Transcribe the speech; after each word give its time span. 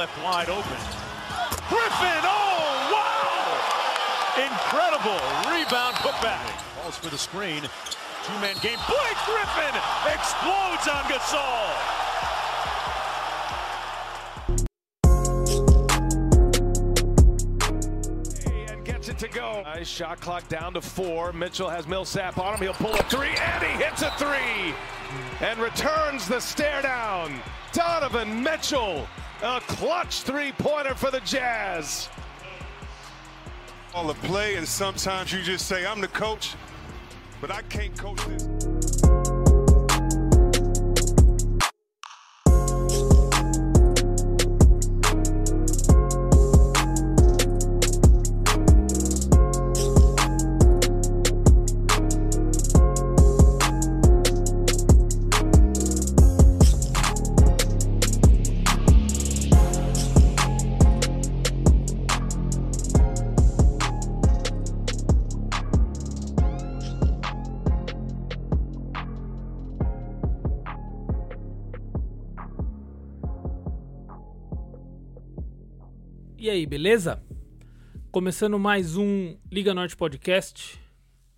Left 0.00 0.24
wide 0.24 0.48
open. 0.48 0.80
Griffin, 1.68 2.22
oh, 2.24 2.88
wow! 2.90 4.42
Incredible 4.42 5.20
rebound 5.52 5.94
putback. 5.96 6.40
Falls 6.80 6.96
for 6.96 7.10
the 7.10 7.18
screen. 7.18 7.60
Two-man 8.24 8.56
game. 8.62 8.78
Blake 8.88 9.20
Griffin 9.26 9.74
explodes 10.06 10.88
on 10.88 11.04
Gasol. 11.04 11.68
And 18.70 18.82
gets 18.86 19.10
it 19.10 19.18
to 19.18 19.28
go. 19.28 19.60
Nice 19.66 19.86
shot 19.86 20.18
clock 20.22 20.48
down 20.48 20.72
to 20.72 20.80
four. 20.80 21.34
Mitchell 21.34 21.68
has 21.68 21.86
Millsap 21.86 22.38
on 22.38 22.54
him. 22.54 22.62
He'll 22.62 22.72
pull 22.72 22.94
a 22.94 23.02
three, 23.02 23.36
and 23.36 23.62
he 23.62 23.84
hits 23.84 24.00
a 24.00 24.10
three 24.12 24.74
and 25.46 25.60
returns 25.60 26.26
the 26.26 26.40
stare 26.40 26.80
down. 26.80 27.38
Donovan 27.74 28.42
Mitchell, 28.42 29.06
a 29.42 29.60
clutch 29.60 30.20
three-pointer 30.20 30.94
for 30.94 31.10
the 31.10 31.20
Jazz. 31.20 32.08
All 33.94 34.06
the 34.06 34.14
play, 34.14 34.56
and 34.56 34.66
sometimes 34.66 35.32
you 35.32 35.42
just 35.42 35.66
say, 35.66 35.86
I'm 35.86 36.00
the 36.00 36.08
coach, 36.08 36.54
but 37.40 37.50
I 37.50 37.62
can't 37.62 37.96
coach 37.98 38.24
this. 38.26 39.09
E 76.40 76.48
aí, 76.48 76.64
beleza? 76.64 77.22
Começando 78.10 78.58
mais 78.58 78.96
um 78.96 79.36
Liga 79.52 79.74
Norte 79.74 79.94
Podcast, 79.94 80.80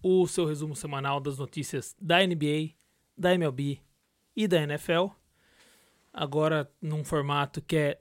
o 0.00 0.28
seu 0.28 0.46
resumo 0.46 0.76
semanal 0.76 1.18
das 1.18 1.38
notícias 1.38 1.96
da 2.00 2.24
NBA, 2.24 2.74
da 3.18 3.34
MLB 3.34 3.80
e 4.36 4.46
da 4.46 4.62
NFL. 4.62 5.06
Agora 6.12 6.70
num 6.80 7.02
formato 7.02 7.60
que 7.60 7.76
é 7.76 8.00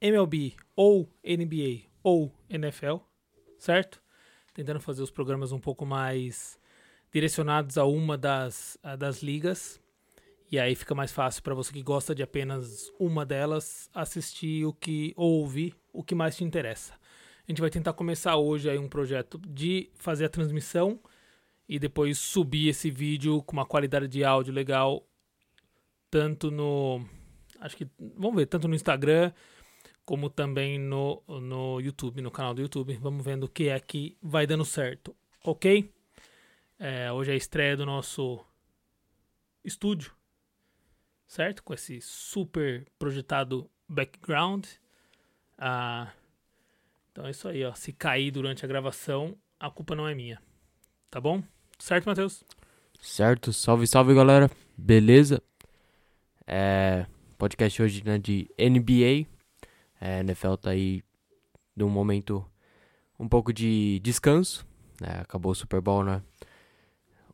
MLB 0.00 0.54
ou 0.76 1.12
NBA 1.24 1.88
ou 2.00 2.32
NFL, 2.48 2.98
certo? 3.58 4.00
Tentando 4.54 4.78
fazer 4.78 5.02
os 5.02 5.10
programas 5.10 5.50
um 5.50 5.58
pouco 5.58 5.84
mais 5.84 6.60
direcionados 7.12 7.76
a 7.76 7.84
uma 7.84 8.16
das, 8.16 8.78
a 8.84 8.94
das 8.94 9.20
ligas. 9.20 9.80
E 10.48 10.60
aí 10.60 10.76
fica 10.76 10.94
mais 10.94 11.10
fácil 11.10 11.42
para 11.42 11.56
você 11.56 11.72
que 11.72 11.82
gosta 11.82 12.14
de 12.14 12.22
apenas 12.22 12.88
uma 13.00 13.26
delas 13.26 13.90
assistir 13.92 14.64
o 14.64 14.72
que 14.72 15.12
ou 15.16 15.40
ouvir 15.40 15.79
o 15.92 16.02
que 16.02 16.14
mais 16.14 16.36
te 16.36 16.44
interessa. 16.44 16.94
A 16.94 17.50
gente 17.50 17.60
vai 17.60 17.70
tentar 17.70 17.92
começar 17.92 18.36
hoje 18.36 18.68
aí 18.70 18.78
um 18.78 18.88
projeto 18.88 19.38
de 19.38 19.90
fazer 19.94 20.24
a 20.24 20.28
transmissão 20.28 21.00
e 21.68 21.78
depois 21.78 22.18
subir 22.18 22.68
esse 22.68 22.90
vídeo 22.90 23.42
com 23.42 23.52
uma 23.52 23.66
qualidade 23.66 24.08
de 24.08 24.24
áudio 24.24 24.52
legal 24.52 25.06
tanto 26.10 26.50
no 26.50 27.04
acho 27.60 27.76
que 27.76 27.88
vamos 27.98 28.36
ver, 28.36 28.46
tanto 28.46 28.66
no 28.66 28.74
Instagram 28.74 29.32
como 30.04 30.28
também 30.28 30.78
no, 30.78 31.22
no 31.28 31.80
YouTube, 31.80 32.20
no 32.20 32.30
canal 32.30 32.52
do 32.52 32.62
YouTube. 32.62 32.98
Vamos 33.00 33.24
vendo 33.24 33.44
o 33.44 33.48
que 33.48 33.68
é 33.68 33.78
que 33.78 34.16
vai 34.20 34.46
dando 34.46 34.64
certo, 34.64 35.14
ok? 35.44 35.92
É, 36.78 37.12
hoje 37.12 37.30
é 37.30 37.34
a 37.34 37.36
estreia 37.36 37.76
do 37.76 37.86
nosso 37.86 38.44
estúdio 39.64 40.12
certo? 41.30 41.62
Com 41.62 41.72
esse 41.72 42.00
super 42.00 42.84
projetado 42.98 43.70
background. 43.88 44.66
Ah, 45.62 46.10
então 47.12 47.26
é 47.26 47.30
isso 47.30 47.46
aí, 47.46 47.62
ó. 47.62 47.74
Se 47.74 47.92
cair 47.92 48.30
durante 48.30 48.64
a 48.64 48.68
gravação, 48.68 49.36
a 49.58 49.70
culpa 49.70 49.94
não 49.94 50.08
é 50.08 50.14
minha. 50.14 50.40
Tá 51.10 51.20
bom? 51.20 51.42
Certo, 51.78 52.06
Matheus? 52.06 52.42
Certo, 52.98 53.52
salve, 53.52 53.86
salve 53.86 54.14
galera, 54.14 54.50
beleza? 54.74 55.42
É, 56.46 57.04
podcast 57.36 57.82
hoje 57.82 58.02
né, 58.02 58.18
de 58.18 58.48
NBA. 58.58 59.28
É, 60.00 60.20
NFL 60.20 60.54
tá 60.54 60.70
aí 60.70 61.02
num 61.76 61.90
momento 61.90 62.42
um 63.18 63.28
pouco 63.28 63.52
de 63.52 64.00
descanso. 64.00 64.66
Né? 64.98 65.20
Acabou 65.20 65.52
o 65.52 65.54
Super 65.54 65.82
Bowl, 65.82 66.02
né? 66.02 66.22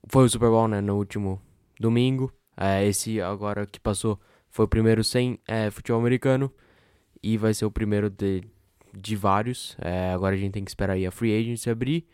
Foi 0.08 0.24
o 0.24 0.28
Super 0.28 0.50
Bowl, 0.50 0.66
né? 0.66 0.80
No 0.80 0.96
último 0.96 1.40
domingo. 1.78 2.32
É, 2.56 2.84
esse 2.84 3.20
agora 3.20 3.66
que 3.66 3.78
passou 3.78 4.18
foi 4.50 4.64
o 4.64 4.68
primeiro 4.68 5.04
sem 5.04 5.38
é, 5.46 5.70
futebol 5.70 6.00
americano 6.00 6.52
e 7.26 7.36
vai 7.36 7.52
ser 7.52 7.64
o 7.64 7.70
primeiro 7.72 8.08
de, 8.08 8.44
de 8.96 9.16
vários. 9.16 9.76
É, 9.80 10.12
agora 10.12 10.36
a 10.36 10.38
gente 10.38 10.52
tem 10.52 10.64
que 10.64 10.70
esperar 10.70 10.92
aí 10.92 11.04
a 11.04 11.10
free 11.10 11.36
agency 11.36 11.68
abrir 11.68 12.06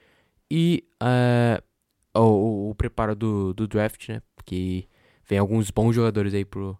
e 0.50 0.88
é, 1.02 1.62
o, 2.16 2.70
o, 2.70 2.74
preparo 2.74 3.14
do, 3.14 3.52
do 3.52 3.68
draft, 3.68 4.08
né? 4.08 4.22
Que 4.46 4.88
vem 5.28 5.38
alguns 5.38 5.70
bons 5.70 5.92
jogadores 5.94 6.32
aí 6.32 6.46
pro, 6.46 6.78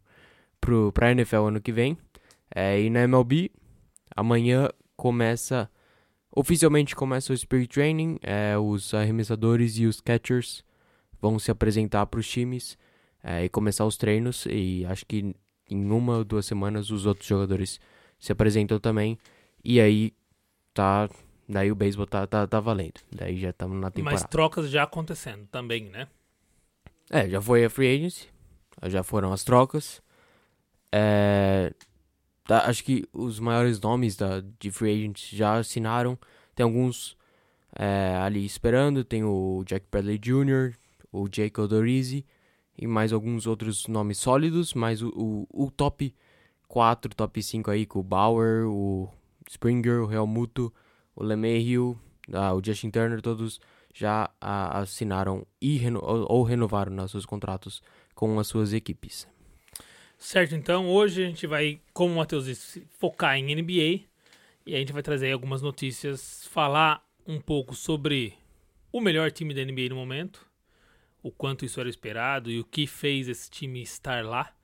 pro, 0.58 0.90
pra 0.92 1.12
NFL 1.12 1.44
ano 1.44 1.60
que 1.60 1.70
vem. 1.70 1.98
É, 2.54 2.80
e 2.80 2.88
na 2.88 3.00
MLB, 3.00 3.50
amanhã 4.16 4.70
começa. 4.96 5.70
Oficialmente 6.34 6.96
começa 6.96 7.34
o 7.34 7.36
Spirit 7.36 7.68
Training. 7.68 8.18
É, 8.22 8.56
os 8.56 8.94
arremessadores 8.94 9.76
e 9.76 9.84
os 9.84 10.00
catchers 10.00 10.64
vão 11.20 11.38
se 11.38 11.50
apresentar 11.50 12.06
para 12.06 12.18
os 12.18 12.26
times 12.26 12.78
é, 13.22 13.44
e 13.44 13.50
começar 13.50 13.84
os 13.84 13.98
treinos. 13.98 14.46
E 14.46 14.86
acho 14.86 15.04
que 15.04 15.36
em 15.68 15.90
uma 15.90 16.16
ou 16.16 16.24
duas 16.24 16.46
semanas 16.46 16.90
os 16.90 17.04
outros 17.04 17.28
jogadores 17.28 17.78
se 18.22 18.30
apresentam 18.30 18.78
também. 18.78 19.18
E 19.64 19.80
aí 19.80 20.14
tá. 20.72 21.10
Daí 21.48 21.72
o 21.72 21.74
beisebol 21.74 22.06
tá, 22.06 22.24
tá, 22.24 22.46
tá 22.46 22.60
valendo. 22.60 23.00
Daí 23.10 23.38
já 23.38 23.50
estamos 23.50 23.78
na 23.78 23.90
temporada. 23.90 24.22
Mas 24.22 24.30
trocas 24.30 24.70
já 24.70 24.84
acontecendo 24.84 25.46
também, 25.50 25.90
né? 25.90 26.06
É, 27.10 27.28
já 27.28 27.42
foi 27.42 27.64
a 27.64 27.68
free 27.68 27.96
agency. 27.96 28.28
Já 28.84 29.02
foram 29.02 29.32
as 29.32 29.42
trocas. 29.42 30.00
É, 30.92 31.74
tá, 32.44 32.66
acho 32.66 32.84
que 32.84 33.04
os 33.12 33.40
maiores 33.40 33.80
nomes 33.80 34.16
da, 34.16 34.40
de 34.58 34.70
free 34.70 34.92
agents 34.94 35.28
já 35.30 35.56
assinaram. 35.56 36.16
Tem 36.54 36.62
alguns 36.62 37.16
é, 37.76 38.16
ali 38.22 38.46
esperando. 38.46 39.04
Tem 39.04 39.24
o 39.24 39.64
Jack 39.66 39.84
Bradley 39.90 40.18
Jr., 40.18 40.74
o 41.10 41.28
Jake 41.28 41.60
Odorizzi 41.60 42.24
e 42.78 42.86
mais 42.86 43.12
alguns 43.12 43.48
outros 43.48 43.88
nomes 43.88 44.18
sólidos, 44.18 44.74
mas 44.74 45.02
o, 45.02 45.08
o, 45.08 45.64
o 45.66 45.70
top 45.70 46.14
4, 46.72 47.14
top 47.14 47.42
5 47.42 47.70
aí, 47.70 47.84
com 47.84 47.98
o 47.98 48.02
Bauer, 48.02 48.66
o 48.66 49.06
Springer, 49.46 50.04
o 50.04 50.10
Helmuto, 50.10 50.72
o 51.14 51.22
LeMahieu, 51.22 51.98
ah, 52.32 52.54
o 52.54 52.64
Justin 52.64 52.88
Turner, 52.88 53.20
todos 53.20 53.60
já 53.92 54.30
ah, 54.40 54.78
assinaram 54.78 55.46
e 55.60 55.76
reno 55.76 56.00
ou, 56.02 56.24
ou 56.32 56.42
renovaram 56.42 56.90
né, 56.90 57.06
seus 57.06 57.26
contratos 57.26 57.82
com 58.14 58.40
as 58.40 58.46
suas 58.46 58.72
equipes. 58.72 59.28
Certo, 60.16 60.54
então 60.54 60.88
hoje 60.88 61.22
a 61.22 61.26
gente 61.26 61.46
vai, 61.46 61.78
como 61.92 62.14
o 62.14 62.16
Matheus 62.16 62.46
disse, 62.46 62.86
focar 62.98 63.36
em 63.36 63.54
NBA 63.54 64.06
e 64.64 64.74
a 64.74 64.78
gente 64.78 64.94
vai 64.94 65.02
trazer 65.02 65.30
algumas 65.30 65.60
notícias, 65.60 66.46
falar 66.46 67.06
um 67.26 67.38
pouco 67.38 67.74
sobre 67.74 68.32
o 68.90 68.98
melhor 68.98 69.30
time 69.30 69.52
da 69.52 69.62
NBA 69.62 69.90
no 69.90 69.96
momento, 69.96 70.46
o 71.22 71.30
quanto 71.30 71.66
isso 71.66 71.78
era 71.78 71.90
esperado 71.90 72.50
e 72.50 72.60
o 72.60 72.64
que 72.64 72.86
fez 72.86 73.28
esse 73.28 73.50
time 73.50 73.82
estar 73.82 74.24
lá. 74.24 74.54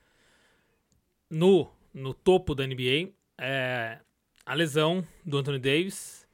No, 1.31 1.71
no 1.93 2.13
topo 2.15 2.55
da 2.55 2.67
NBA, 2.67 3.13
é 3.39 3.99
a 4.45 4.55
lesão 4.55 5.07
do 5.25 5.39
Anthony 5.39 5.59
Davis 5.59 6.27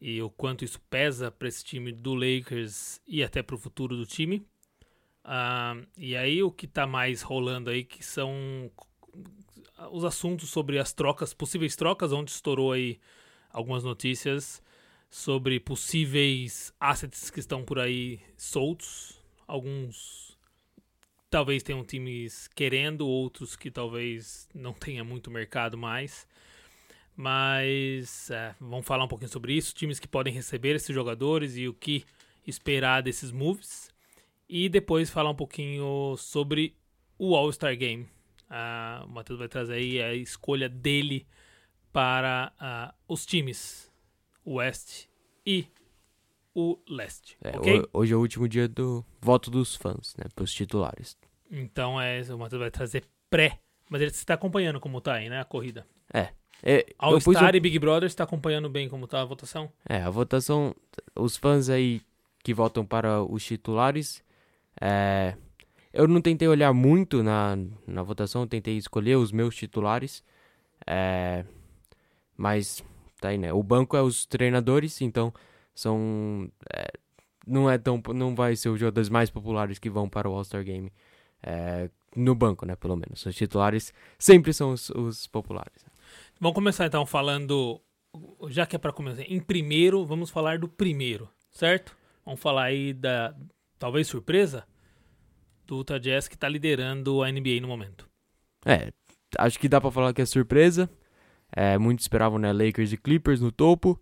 e 0.00 0.22
o 0.22 0.30
quanto 0.30 0.64
isso 0.64 0.80
pesa 0.88 1.30
para 1.30 1.48
esse 1.48 1.64
time 1.64 1.92
do 1.92 2.14
Lakers 2.14 3.00
e 3.06 3.22
até 3.22 3.42
para 3.42 3.56
o 3.56 3.58
futuro 3.58 3.96
do 3.96 4.06
time. 4.06 4.46
Uh, 5.24 5.86
e 5.96 6.16
aí 6.16 6.42
o 6.42 6.50
que 6.50 6.66
está 6.66 6.86
mais 6.86 7.20
rolando 7.20 7.68
aí 7.68 7.84
que 7.84 8.04
são 8.04 8.70
os 9.90 10.04
assuntos 10.04 10.50
sobre 10.50 10.78
as 10.78 10.92
trocas, 10.92 11.34
possíveis 11.34 11.76
trocas, 11.76 12.12
onde 12.12 12.30
estourou 12.30 12.72
aí 12.72 12.98
algumas 13.50 13.84
notícias 13.84 14.62
sobre 15.10 15.58
possíveis 15.58 16.72
assets 16.78 17.30
que 17.30 17.40
estão 17.40 17.64
por 17.64 17.78
aí 17.78 18.20
soltos 18.36 19.18
alguns 19.48 20.27
talvez 21.30 21.62
tenham 21.62 21.84
times 21.84 22.48
querendo, 22.48 23.06
outros 23.06 23.56
que 23.56 23.70
talvez 23.70 24.48
não 24.54 24.72
tenha 24.72 25.04
muito 25.04 25.30
mercado 25.30 25.76
mais. 25.76 26.26
Mas 27.16 28.30
é, 28.30 28.54
vamos 28.60 28.86
falar 28.86 29.04
um 29.04 29.08
pouquinho 29.08 29.30
sobre 29.30 29.52
isso, 29.52 29.74
times 29.74 29.98
que 29.98 30.06
podem 30.06 30.32
receber 30.32 30.76
esses 30.76 30.94
jogadores 30.94 31.56
e 31.56 31.66
o 31.66 31.74
que 31.74 32.04
esperar 32.46 33.02
desses 33.02 33.32
moves. 33.32 33.90
E 34.48 34.68
depois 34.68 35.10
falar 35.10 35.30
um 35.30 35.34
pouquinho 35.34 36.16
sobre 36.16 36.74
o 37.18 37.34
All-Star 37.34 37.76
Game. 37.76 38.08
Ah, 38.48 39.02
o 39.04 39.10
Matheus 39.10 39.38
vai 39.38 39.48
trazer 39.48 39.74
aí 39.74 40.00
a 40.00 40.14
escolha 40.14 40.68
dele 40.68 41.26
para 41.92 42.52
ah, 42.58 42.94
os 43.06 43.26
times 43.26 43.90
Oeste 44.44 45.10
e 45.44 45.66
o 46.60 46.78
Leste, 46.88 47.36
É, 47.42 47.56
ok? 47.56 47.78
ho- 47.80 47.88
Hoje 47.92 48.12
é 48.12 48.16
o 48.16 48.20
último 48.20 48.48
dia 48.48 48.66
do 48.66 49.04
voto 49.20 49.50
dos 49.50 49.76
fãs, 49.76 50.14
né? 50.16 50.24
Pros 50.34 50.52
titulares. 50.52 51.16
Então 51.50 52.00
é, 52.00 52.20
o 52.34 52.38
Matheus 52.38 52.60
vai 52.60 52.70
trazer 52.70 53.04
pré, 53.30 53.60
mas 53.88 54.00
ele 54.00 54.10
está 54.10 54.34
acompanhando 54.34 54.80
como 54.80 55.00
tá 55.00 55.14
aí, 55.14 55.28
né, 55.28 55.40
a 55.40 55.44
corrida. 55.44 55.86
É, 56.12 56.32
pus 56.82 56.94
All 56.98 57.20
Star 57.20 57.54
e 57.54 57.60
Big 57.60 57.78
Brother 57.78 58.06
está 58.08 58.24
acompanhando 58.24 58.68
bem 58.68 58.88
como 58.88 59.06
tá 59.06 59.22
a 59.22 59.24
votação? 59.24 59.70
É, 59.88 60.02
a 60.02 60.10
votação, 60.10 60.74
os 61.14 61.36
fãs 61.36 61.68
aí 61.68 62.02
que 62.42 62.52
votam 62.52 62.84
para 62.84 63.22
os 63.22 63.44
titulares, 63.44 64.22
é, 64.80 65.34
eu 65.92 66.08
não 66.08 66.20
tentei 66.20 66.48
olhar 66.48 66.72
muito 66.72 67.22
na, 67.22 67.56
na 67.86 68.02
votação, 68.02 68.46
tentei 68.46 68.76
escolher 68.76 69.16
os 69.16 69.30
meus 69.30 69.54
titulares, 69.54 70.22
é, 70.86 71.44
mas 72.36 72.82
tá 73.20 73.28
aí, 73.28 73.38
né? 73.38 73.52
O 73.52 73.62
banco 73.62 73.96
é 73.96 74.02
os 74.02 74.26
treinadores, 74.26 75.00
então 75.00 75.32
são, 75.78 76.50
é, 76.74 76.88
não 77.46 77.70
é 77.70 77.78
tão, 77.78 78.02
não 78.12 78.34
vai 78.34 78.56
ser 78.56 78.68
os 78.68 78.80
jogadores 78.80 79.08
mais 79.08 79.30
populares 79.30 79.78
que 79.78 79.88
vão 79.88 80.08
para 80.08 80.28
o 80.28 80.34
All-Star 80.34 80.64
Game, 80.64 80.92
é, 81.40 81.88
no 82.16 82.34
banco, 82.34 82.66
né, 82.66 82.74
pelo 82.74 82.96
menos. 82.96 83.24
Os 83.24 83.36
titulares 83.36 83.94
sempre 84.18 84.52
são 84.52 84.72
os, 84.72 84.90
os 84.90 85.28
populares. 85.28 85.84
Vamos 86.40 86.56
começar 86.56 86.86
então 86.86 87.06
falando, 87.06 87.80
já 88.48 88.66
que 88.66 88.74
é 88.74 88.78
para 88.78 88.92
começar, 88.92 89.22
em 89.22 89.38
primeiro, 89.38 90.04
vamos 90.04 90.30
falar 90.30 90.58
do 90.58 90.66
primeiro, 90.68 91.28
certo? 91.52 91.96
Vamos 92.24 92.40
falar 92.40 92.64
aí 92.64 92.92
da, 92.92 93.32
talvez 93.78 94.08
surpresa, 94.08 94.66
do 95.64 95.78
Utah 95.78 95.98
Jazz 95.98 96.26
que 96.26 96.34
está 96.34 96.48
liderando 96.48 97.22
a 97.22 97.30
NBA 97.30 97.60
no 97.60 97.68
momento. 97.68 98.08
É, 98.66 98.90
acho 99.38 99.60
que 99.60 99.68
dá 99.68 99.80
pra 99.80 99.92
falar 99.92 100.12
que 100.12 100.22
é 100.22 100.26
surpresa. 100.26 100.90
É, 101.52 101.78
muitos 101.78 102.04
esperavam, 102.04 102.36
né, 102.36 102.52
Lakers 102.52 102.92
e 102.92 102.96
Clippers 102.96 103.40
no 103.40 103.52
topo, 103.52 103.98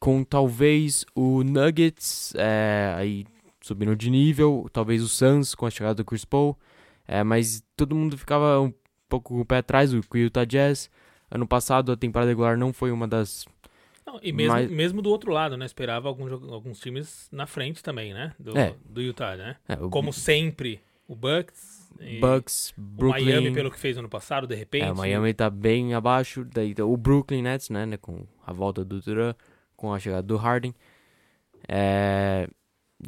com 0.00 0.24
talvez 0.24 1.04
o 1.14 1.44
Nuggets 1.44 2.32
é, 2.34 2.94
aí 2.96 3.26
subindo 3.60 3.94
de 3.94 4.10
nível, 4.10 4.66
talvez 4.72 5.02
o 5.02 5.08
Suns 5.08 5.54
com 5.54 5.66
a 5.66 5.70
chegada 5.70 5.96
do 5.96 6.04
Chris 6.04 6.24
Paul, 6.24 6.58
é, 7.06 7.22
mas 7.22 7.62
todo 7.76 7.94
mundo 7.94 8.16
ficava 8.16 8.58
um 8.60 8.72
pouco 9.08 9.34
com 9.34 9.40
o 9.42 9.44
pé 9.44 9.58
atrás 9.58 9.90
do 9.92 10.00
Utah 10.16 10.44
Jazz. 10.46 10.90
Ano 11.30 11.46
passado 11.46 11.92
a 11.92 11.96
temporada 11.96 12.30
regular 12.30 12.56
não 12.56 12.72
foi 12.72 12.90
uma 12.90 13.06
das 13.06 13.46
Não, 14.06 14.18
e 14.22 14.32
mesmo, 14.32 14.52
Mas- 14.54 14.70
mesmo 14.70 15.02
do 15.02 15.10
outro 15.10 15.30
lado, 15.30 15.56
né? 15.56 15.64
Esperava 15.66 16.08
alguns, 16.08 16.32
alguns 16.50 16.80
times 16.80 17.28
na 17.30 17.46
frente 17.46 17.82
também, 17.82 18.12
né? 18.14 18.32
Do, 18.38 18.56
É. 18.58 18.74
do 18.84 19.00
Utah, 19.02 19.36
né? 19.36 19.56
é, 19.68 19.74
o 19.74 19.90
Como 19.90 20.12
sempre, 20.12 20.80
o 21.06 21.14
Bucks, 21.14 21.80
Bucks, 22.20 22.70
o 22.76 22.80
Brooklyn, 22.80 23.24
Miami 23.26 23.52
pelo 23.52 23.70
que 23.70 23.78
fez 23.78 23.98
ano 23.98 24.08
passado, 24.08 24.46
de 24.46 24.54
repente. 24.54 24.86
É, 24.86 24.92
o 24.92 24.96
Miami 24.96 25.34
tá 25.34 25.50
bem 25.50 25.92
abaixo. 25.94 26.44
Daí 26.44 26.74
o 26.80 26.96
Brooklyn 26.96 27.42
Nets, 27.42 27.68
né, 27.68 27.84
né? 27.84 27.96
Com 27.98 28.26
a 28.44 28.52
volta 28.52 28.84
do 28.84 29.00
Duran, 29.00 29.34
com 29.80 29.94
a 29.94 29.98
chegada 29.98 30.22
do 30.22 30.36
Harden. 30.36 30.74
É, 31.66 32.46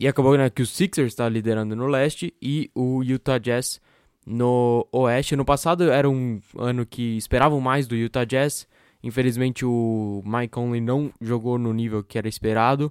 e 0.00 0.08
acabou 0.08 0.36
né, 0.38 0.48
que 0.48 0.62
o 0.62 0.66
Sixers 0.66 1.08
está 1.12 1.28
liderando 1.28 1.76
no 1.76 1.86
leste 1.86 2.34
e 2.40 2.70
o 2.74 3.02
Utah 3.02 3.38
Jazz 3.38 3.78
no 4.26 4.88
oeste. 4.90 5.36
No 5.36 5.44
passado 5.44 5.90
era 5.90 6.08
um 6.08 6.40
ano 6.56 6.86
que 6.86 7.16
esperavam 7.18 7.60
mais 7.60 7.86
do 7.86 7.94
Utah 7.94 8.24
Jazz. 8.24 8.66
Infelizmente 9.02 9.66
o 9.66 10.22
Mike 10.24 10.48
Conley 10.48 10.80
não 10.80 11.12
jogou 11.20 11.58
no 11.58 11.74
nível 11.74 12.02
que 12.02 12.16
era 12.16 12.28
esperado. 12.28 12.90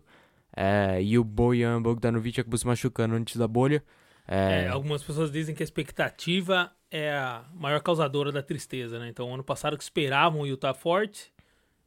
É, 0.56 1.02
e 1.02 1.18
o 1.18 1.24
Bojan 1.24 1.82
Bogdanovic 1.82 2.40
acabou 2.40 2.58
se 2.58 2.68
machucando 2.68 3.16
antes 3.16 3.36
da 3.36 3.48
bolha. 3.48 3.84
É, 4.28 4.66
É, 4.66 4.68
algumas 4.68 5.02
pessoas 5.02 5.32
dizem 5.32 5.56
que 5.56 5.64
a 5.64 5.66
expectativa 5.66 6.72
é 6.92 7.12
a 7.14 7.46
maior 7.54 7.82
causadora 7.82 8.32
da 8.32 8.44
tristeza, 8.44 9.00
né? 9.00 9.08
Então, 9.10 9.34
ano 9.34 9.44
passado 9.44 9.78
que 9.78 9.84
esperavam 9.84 10.42
o 10.42 10.48
Utah 10.48 10.74
forte, 10.74 11.32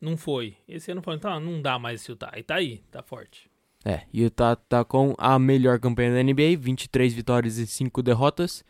não 0.04 0.16
foi. 0.16 0.56
Esse 0.68 0.92
ano 0.92 1.02
foi, 1.02 1.16
então, 1.16 1.40
não 1.40 1.60
dá 1.60 1.78
mais 1.78 2.06
Utah. 2.06 2.32
E 2.36 2.42
tá 2.42 2.56
aí, 2.56 2.82
tá 2.90 3.02
forte. 3.02 3.50
É, 3.84 4.02
Utah 4.12 4.56
tá 4.56 4.84
com 4.84 5.14
a 5.18 5.38
melhor 5.38 5.78
campanha 5.78 6.12
da 6.12 6.22
NBA, 6.22 6.56
23 6.58 7.12
vitórias 7.12 7.58
e 7.58 7.66
5 7.66 8.02
derrotas, 8.02 8.64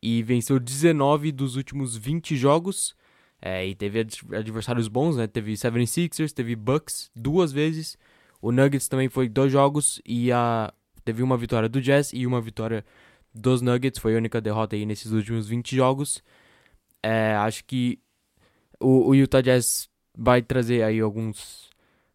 e 0.00 0.22
venceu 0.22 0.58
19 0.58 1.32
dos 1.32 1.56
últimos 1.56 1.96
20 1.96 2.36
jogos, 2.36 2.96
é, 3.42 3.66
e 3.66 3.74
teve 3.74 4.00
ad- 4.00 4.20
adversários 4.32 4.88
bons, 4.88 5.16
né, 5.16 5.26
teve 5.26 5.52
76ers, 5.52 6.32
teve 6.32 6.56
Bucks 6.56 7.10
duas 7.14 7.52
vezes, 7.52 7.98
o 8.40 8.50
Nuggets 8.50 8.88
também 8.88 9.10
foi 9.10 9.28
dois 9.28 9.52
jogos, 9.52 10.00
e 10.04 10.32
a, 10.32 10.72
teve 11.04 11.22
uma 11.22 11.36
vitória 11.36 11.68
do 11.68 11.80
Jazz 11.80 12.12
e 12.14 12.26
uma 12.26 12.40
vitória 12.40 12.84
dos 13.34 13.60
Nuggets, 13.60 14.00
foi 14.00 14.14
a 14.14 14.18
única 14.18 14.40
derrota 14.40 14.76
aí 14.76 14.86
nesses 14.86 15.12
últimos 15.12 15.46
20 15.46 15.76
jogos, 15.76 16.22
é, 17.02 17.34
acho 17.34 17.64
que 17.66 17.98
o, 18.80 19.10
o 19.10 19.14
Utah 19.14 19.42
Jazz 19.42 19.90
vai 20.16 20.42
trazer 20.42 20.82
aí 20.82 21.00
alguns 21.00 21.70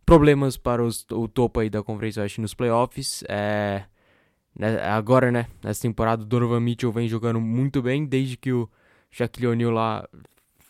problemas 0.06 0.58
para 0.58 0.84
os- 0.84 1.06
o 1.12 1.28
topo 1.28 1.60
aí 1.60 1.70
da 1.70 1.84
Conferência 1.84 2.22
Oeste 2.24 2.42
nos 2.42 2.54
playoffs. 2.54 3.24
É, 3.28 3.84
né, 4.58 4.82
agora, 4.84 5.32
né, 5.32 5.48
nessa 5.64 5.82
temporada, 5.82 6.24
o 6.24 6.26
Donovan 6.26 6.60
Mitchell 6.60 6.92
vem 6.92 7.08
jogando 7.08 7.40
muito 7.40 7.82
bem, 7.82 8.06
desde 8.06 8.36
que 8.38 8.52
o 8.52 8.70
Shaquille 9.12 9.48
O'Neal 9.48 9.72
lá 9.72 10.08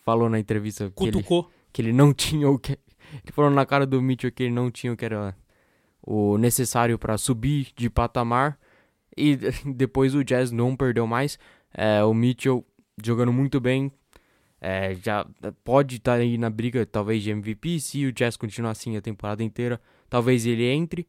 falou 0.04 0.28
na 0.28 0.38
entrevista 0.38 0.90
que 0.90 0.92
ele, 1.04 1.22
que 1.72 1.82
ele 1.82 1.92
não 1.92 2.12
tinha 2.14 2.48
o 2.48 2.58
que... 2.58 2.72
Ele 2.72 3.32
falou 3.32 3.50
na 3.50 3.66
cara 3.66 3.86
do 3.86 4.00
Mitchell 4.00 4.30
que 4.30 4.44
ele 4.44 4.54
não 4.54 4.70
tinha 4.70 4.92
o 4.92 4.96
que 4.96 5.04
era 5.04 5.36
o 6.02 6.38
necessário 6.38 6.98
para 6.98 7.18
subir 7.18 7.68
de 7.76 7.90
patamar. 7.90 8.58
E 9.16 9.36
depois 9.74 10.14
o 10.14 10.22
Jazz 10.24 10.50
não 10.52 10.76
perdeu 10.76 11.06
mais. 11.06 11.38
É, 11.74 12.04
o 12.04 12.14
Mitchell 12.14 12.64
jogando 13.02 13.32
muito 13.32 13.60
bem. 13.60 13.90
É, 14.60 14.94
já 14.94 15.26
pode 15.64 15.96
estar 15.96 16.14
aí 16.14 16.36
na 16.36 16.50
briga, 16.50 16.84
talvez, 16.84 17.22
de 17.22 17.30
MVP. 17.30 17.80
Se 17.80 18.06
o 18.06 18.12
Jazz 18.12 18.36
continuar 18.36 18.72
assim 18.72 18.96
a 18.96 19.00
temporada 19.00 19.42
inteira, 19.42 19.80
talvez 20.08 20.44
ele 20.44 20.64
entre. 20.64 21.08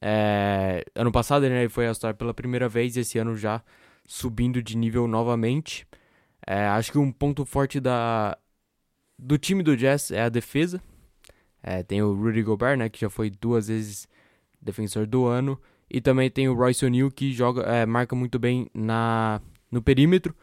É, 0.00 0.84
ano 0.94 1.12
passado 1.12 1.42
né, 1.48 1.60
ele 1.60 1.68
foi 1.68 1.86
a 1.86 1.94
Star 1.94 2.14
pela 2.14 2.32
primeira 2.32 2.68
vez, 2.68 2.96
esse 2.96 3.18
ano 3.18 3.36
já 3.36 3.62
subindo 4.06 4.62
de 4.62 4.76
nível 4.76 5.06
novamente. 5.06 5.86
É, 6.46 6.66
acho 6.68 6.92
que 6.92 6.98
um 6.98 7.12
ponto 7.12 7.44
forte 7.44 7.78
da, 7.78 8.38
do 9.18 9.36
time 9.36 9.62
do 9.62 9.76
Jazz 9.76 10.10
é 10.10 10.22
a 10.22 10.28
defesa. 10.28 10.82
É, 11.62 11.82
tem 11.82 12.00
o 12.00 12.14
Rudy 12.14 12.42
Gobert, 12.42 12.78
né, 12.78 12.88
que 12.88 13.00
já 13.00 13.10
foi 13.10 13.28
duas 13.28 13.68
vezes 13.68 14.08
defensor 14.60 15.06
do 15.06 15.26
ano. 15.26 15.60
E 15.90 16.00
também 16.00 16.30
tem 16.30 16.48
o 16.48 16.54
Royce 16.54 16.84
O'Neal, 16.84 17.10
que 17.10 17.32
joga, 17.32 17.62
é, 17.62 17.84
marca 17.84 18.14
muito 18.14 18.38
bem 18.38 18.66
na, 18.74 19.40
no 19.70 19.82
perímetro. 19.82 20.34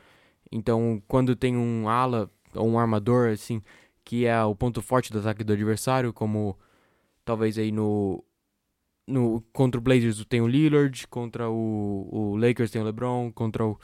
Então, 0.51 1.01
quando 1.07 1.35
tem 1.35 1.55
um 1.55 1.87
ala 1.87 2.29
ou 2.55 2.67
um 2.67 2.79
armador, 2.79 3.29
assim, 3.29 3.61
que 4.03 4.25
é 4.25 4.43
o 4.43 4.55
ponto 4.55 4.81
forte 4.81 5.11
do 5.11 5.19
ataque 5.19 5.43
do 5.43 5.53
adversário, 5.53 6.13
como 6.13 6.57
talvez 7.23 7.57
aí 7.57 7.71
no, 7.71 8.23
no 9.07 9.41
contra 9.53 9.79
o 9.79 9.81
Blazers 9.81 10.23
tem 10.25 10.41
o 10.41 10.47
Lillard, 10.47 11.07
contra 11.07 11.49
o, 11.49 12.07
o 12.11 12.35
Lakers 12.37 12.71
tem 12.71 12.81
o 12.81 12.85
LeBron, 12.85 13.31
contra 13.31 13.65
o, 13.65 13.77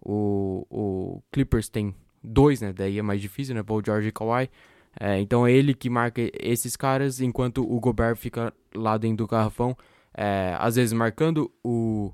o, 0.00 0.66
o 0.70 1.22
Clippers 1.30 1.68
tem 1.68 1.94
dois, 2.22 2.60
né? 2.60 2.72
Daí 2.72 2.98
é 2.98 3.02
mais 3.02 3.20
difícil, 3.20 3.54
né? 3.54 3.62
Paul 3.62 3.82
George 3.84 4.08
e 4.08 4.12
Kawhi. 4.12 4.50
É, 4.98 5.20
então 5.20 5.46
é 5.46 5.52
ele 5.52 5.74
que 5.74 5.88
marca 5.88 6.20
esses 6.34 6.74
caras, 6.76 7.20
enquanto 7.20 7.62
o 7.62 7.78
Gobert 7.78 8.16
fica 8.16 8.52
lá 8.74 8.96
dentro 8.98 9.18
do 9.18 9.28
garrafão, 9.28 9.76
é, 10.14 10.56
às 10.58 10.76
vezes 10.76 10.92
marcando 10.92 11.52
o, 11.62 12.12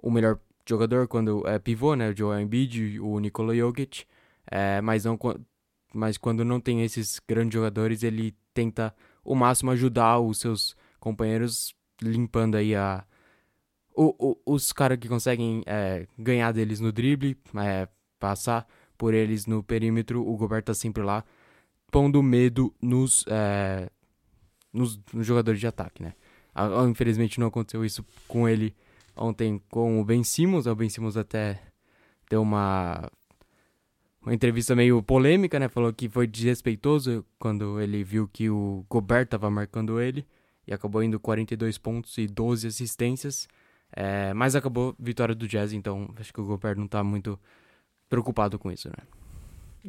o 0.00 0.10
melhor 0.10 0.38
jogador 0.68 1.08
quando 1.08 1.46
é 1.46 1.58
pivô, 1.58 1.94
né? 1.94 2.10
O 2.10 2.16
Joel 2.16 2.40
Embiid, 2.40 3.00
o 3.00 3.18
Nikola 3.18 3.54
Jokic, 3.54 4.04
é, 4.52 4.80
mas, 4.82 5.04
não, 5.04 5.18
mas 5.94 6.18
quando 6.18 6.44
não 6.44 6.60
tem 6.60 6.82
esses 6.82 7.18
grandes 7.26 7.54
jogadores, 7.54 8.02
ele 8.02 8.34
tenta 8.52 8.94
o 9.24 9.34
máximo 9.34 9.70
ajudar 9.70 10.18
os 10.20 10.38
seus 10.38 10.76
companheiros, 11.00 11.74
limpando 12.02 12.56
aí 12.56 12.74
a, 12.74 13.04
o, 13.94 14.14
o- 14.46 14.54
os 14.54 14.72
caras 14.72 14.98
que 14.98 15.08
conseguem 15.08 15.62
é, 15.66 16.06
ganhar 16.18 16.52
deles 16.52 16.80
no 16.80 16.92
drible, 16.92 17.36
é, 17.56 17.88
passar 18.18 18.66
por 18.98 19.14
eles 19.14 19.46
no 19.46 19.62
perímetro, 19.62 20.26
o 20.26 20.36
Gobert 20.36 20.64
tá 20.64 20.74
sempre 20.74 21.02
lá, 21.02 21.24
pondo 21.90 22.22
medo 22.22 22.74
nos, 22.80 23.24
é, 23.28 23.88
nos, 24.72 24.98
nos 25.12 25.26
jogadores 25.26 25.58
de 25.60 25.66
ataque, 25.66 26.02
né? 26.02 26.14
Infelizmente 26.90 27.40
não 27.40 27.46
aconteceu 27.46 27.84
isso 27.84 28.04
com 28.28 28.46
ele 28.46 28.74
ontem 29.16 29.60
com 29.70 30.00
o 30.00 30.04
Ben 30.04 30.22
Simmons, 30.22 30.66
o 30.66 30.74
Ben 30.74 30.88
Simmons 30.90 31.16
até 31.16 31.60
deu 32.28 32.42
uma 32.42 33.10
uma 34.24 34.34
entrevista 34.34 34.74
meio 34.74 35.02
polêmica, 35.02 35.58
né? 35.58 35.68
Falou 35.68 35.92
que 35.92 36.08
foi 36.08 36.26
desrespeitoso 36.26 37.24
quando 37.38 37.80
ele 37.80 38.04
viu 38.04 38.28
que 38.28 38.48
o 38.48 38.84
Gobert 38.88 39.26
tava 39.26 39.50
marcando 39.50 40.00
ele 40.00 40.24
e 40.66 40.72
acabou 40.72 41.02
indo 41.02 41.18
42 41.18 41.76
pontos 41.76 42.16
e 42.18 42.26
12 42.26 42.68
assistências. 42.68 43.48
É, 43.94 44.32
mas 44.32 44.54
acabou 44.54 44.94
vitória 44.98 45.34
do 45.34 45.46
Jazz, 45.46 45.72
então 45.72 46.14
acho 46.16 46.32
que 46.32 46.40
o 46.40 46.46
Gobert 46.46 46.78
não 46.78 46.88
tá 46.88 47.04
muito 47.04 47.38
preocupado 48.08 48.58
com 48.58 48.70
isso, 48.70 48.88
né? 48.88 49.04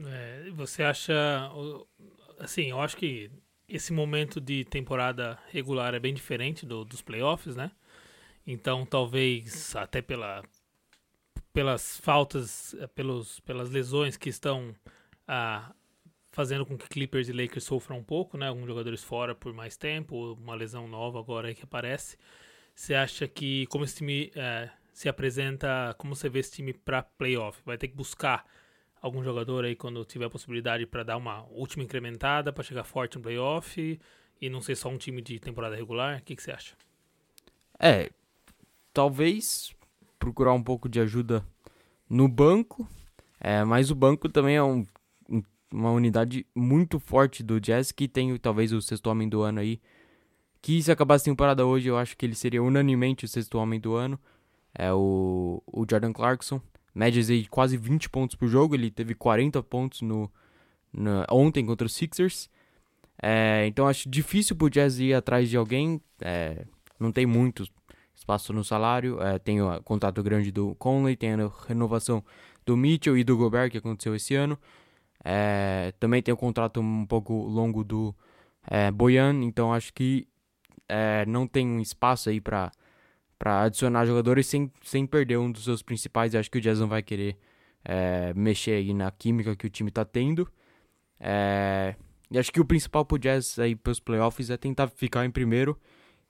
É, 0.08 0.50
você 0.52 0.84
acha. 0.84 1.14
Assim, 2.40 2.72
eu 2.72 2.82
acho 2.82 2.98
que 2.98 3.32
esse 3.70 3.94
momento 3.94 4.42
de 4.42 4.66
temporada 4.66 5.40
regular 5.52 5.94
é 5.94 6.00
bem 6.00 6.14
diferente 6.14 6.66
do, 6.66 6.84
dos 6.84 7.02
playoffs, 7.02 7.56
né? 7.56 7.72
Então, 8.46 8.86
talvez 8.86 9.74
até 9.76 10.02
pela, 10.02 10.44
pelas 11.54 11.98
faltas, 12.00 12.74
eh, 12.74 12.88
pelos, 12.88 13.40
pelas 13.42 13.70
lesões 13.70 14.18
que 14.18 14.28
estão 14.28 14.76
ah, 15.28 15.74
fazendo 16.32 16.66
com 16.66 16.76
que 16.78 16.90
Clippers 16.90 17.30
e 17.30 17.32
Lakers 17.32 17.64
sofram 17.64 18.00
um 18.00 18.04
pouco, 18.04 18.38
né? 18.38 18.48
Alguns 18.48 18.66
jogadores 18.66 19.04
fora 19.04 19.36
por 19.36 19.54
mais 19.54 19.78
tempo, 19.78 20.34
uma 20.34 20.56
lesão 20.56 20.88
nova 20.88 21.20
agora 21.20 21.54
que 21.54 21.64
aparece. 21.64 22.18
Você 22.76 22.96
acha 22.96 23.28
que 23.28 23.68
como 23.68 23.86
esse 23.86 23.98
time 23.98 24.32
é, 24.36 24.70
se 24.92 25.08
apresenta, 25.08 25.96
como 26.00 26.16
você 26.16 26.28
vê 26.28 26.40
esse 26.40 26.52
time 26.52 26.74
para 26.74 27.04
playoff? 27.04 27.62
Vai 27.64 27.78
ter 27.78 27.88
que 27.88 27.96
buscar 27.96 28.44
algum 29.00 29.24
jogador 29.24 29.64
aí 29.64 29.76
quando 29.76 30.04
tiver 30.06 30.26
a 30.26 30.30
possibilidade 30.30 30.88
para 30.88 31.04
dar 31.04 31.18
uma 31.18 31.44
última 31.52 31.84
incrementada 31.84 32.52
para 32.52 32.64
chegar 32.64 32.84
forte 32.84 33.18
no 33.18 33.22
playoff 33.22 34.00
e 34.42 34.50
não 34.50 34.60
ser 34.60 34.76
só 34.76 34.90
um 34.90 34.98
time 34.98 35.22
de 35.22 35.40
temporada 35.40 35.76
regular? 35.76 36.20
O 36.20 36.24
que, 36.24 36.36
que 36.36 36.42
você 36.42 36.52
acha? 36.52 36.76
É, 37.80 38.10
talvez 38.92 39.76
procurar 40.24 40.54
um 40.54 40.64
pouco 40.64 40.88
de 40.88 41.02
ajuda 41.02 41.46
no 42.10 42.30
banco, 42.30 42.88
é, 43.42 43.62
mas 43.66 43.92
o 43.92 43.96
banco 43.96 44.30
também 44.30 44.56
é 44.56 44.64
um, 44.64 44.86
uma 45.70 45.92
unidade 45.92 46.48
muito 46.56 46.98
forte 46.98 47.44
do 47.44 47.60
Jazz 47.60 47.92
que 47.92 48.08
tem 48.08 48.38
talvez 48.38 48.72
o 48.72 48.82
sexto 48.82 49.08
homem 49.08 49.28
do 49.28 49.42
ano 49.42 49.60
aí. 49.60 49.82
Que 50.62 50.82
se 50.82 50.90
acabasse 50.90 51.24
a 51.24 51.32
temporada 51.34 51.66
hoje, 51.66 51.90
eu 51.90 51.98
acho 51.98 52.16
que 52.16 52.26
ele 52.26 52.36
seria 52.36 52.64
unanimemente 52.64 53.26
o 53.26 53.28
sexto 53.28 53.58
homem 53.58 53.82
do 53.82 53.96
ano. 53.96 54.18
É 54.74 54.94
o, 54.94 55.62
o 55.68 55.86
Jordan 55.90 56.14
Clarkson. 56.14 56.62
Médias 56.96 57.30
aí 57.30 57.46
quase 57.48 57.76
20 57.76 58.10
pontos 58.10 58.38
por 58.38 58.48
jogo. 58.48 58.76
Ele 58.76 58.90
teve 58.90 59.14
40 59.14 59.62
pontos 59.62 60.02
no, 60.02 60.32
no 60.94 61.26
ontem 61.30 61.66
contra 61.66 61.86
os 61.86 61.94
Sixers. 61.94 62.50
É, 63.22 63.68
então 63.68 63.90
acho 63.90 64.08
difícil 64.08 64.56
pro 64.56 64.70
Jazz 64.70 65.00
ir 65.00 65.14
atrás 65.14 65.50
de 65.50 65.58
alguém. 65.58 66.00
É, 66.22 66.66
não 66.98 67.12
tem 67.12 67.26
muito 67.26 67.66
espaço 68.24 68.54
no 68.54 68.64
salário. 68.64 69.22
É, 69.22 69.38
tem 69.38 69.62
o 69.62 69.84
contrato 69.84 70.24
grande 70.24 70.52
do 70.52 70.74
Conley, 70.76 71.16
tem 71.16 71.34
a 71.34 71.52
renovação 71.68 72.24
do 72.66 72.76
Mitchell 72.78 73.18
e 73.18 73.24
do 73.24 73.38
Gobert 73.38 73.70
que 73.70 73.78
aconteceu 73.78 74.16
esse 74.16 74.34
ano. 74.34 74.58
É, 75.24 75.94
também 76.00 76.22
tem 76.22 76.34
o 76.34 76.38
contrato 76.38 76.80
um 76.80 77.06
pouco 77.06 77.34
longo 77.34 77.84
do 77.84 78.16
é, 78.66 78.92
Boyan, 78.92 79.44
então 79.44 79.74
acho 79.74 79.94
que 79.94 80.28
é, 80.88 81.26
não 81.26 81.48
tem 81.48 81.68
um 81.68 81.80
espaço 81.80 82.30
aí 82.30 82.42
para 82.42 82.72
para 83.38 83.64
adicionar 83.64 84.06
jogadores 84.06 84.48
sem, 84.48 84.72
sem 84.82 85.06
perder 85.06 85.38
um 85.38 85.52
dos 85.52 85.66
seus 85.66 85.82
principais. 85.82 86.34
Eu 86.34 86.40
acho 86.40 86.50
que 86.50 86.60
o 86.60 86.62
Jazz 86.62 86.80
não 86.80 86.88
vai 86.88 87.04
querer 87.04 87.38
é, 87.84 88.34
mexer 88.34 88.72
aí 88.72 88.94
na 88.94 89.12
química 89.12 89.54
que 89.54 89.68
o 89.68 89.70
time 89.70 89.90
está 89.90 90.06
tendo. 90.06 90.48
É, 91.20 91.94
e 92.32 92.40
acho 92.40 92.54
que 92.54 92.62
o 92.62 92.66
principal 92.66 93.04
pro 93.04 93.20
Jazz 93.20 93.60
aí 93.60 93.76
pros 93.76 94.00
playoffs 94.00 94.50
é 94.50 94.56
tentar 94.56 94.88
ficar 94.88 95.26
em 95.26 95.32
primeiro 95.32 95.78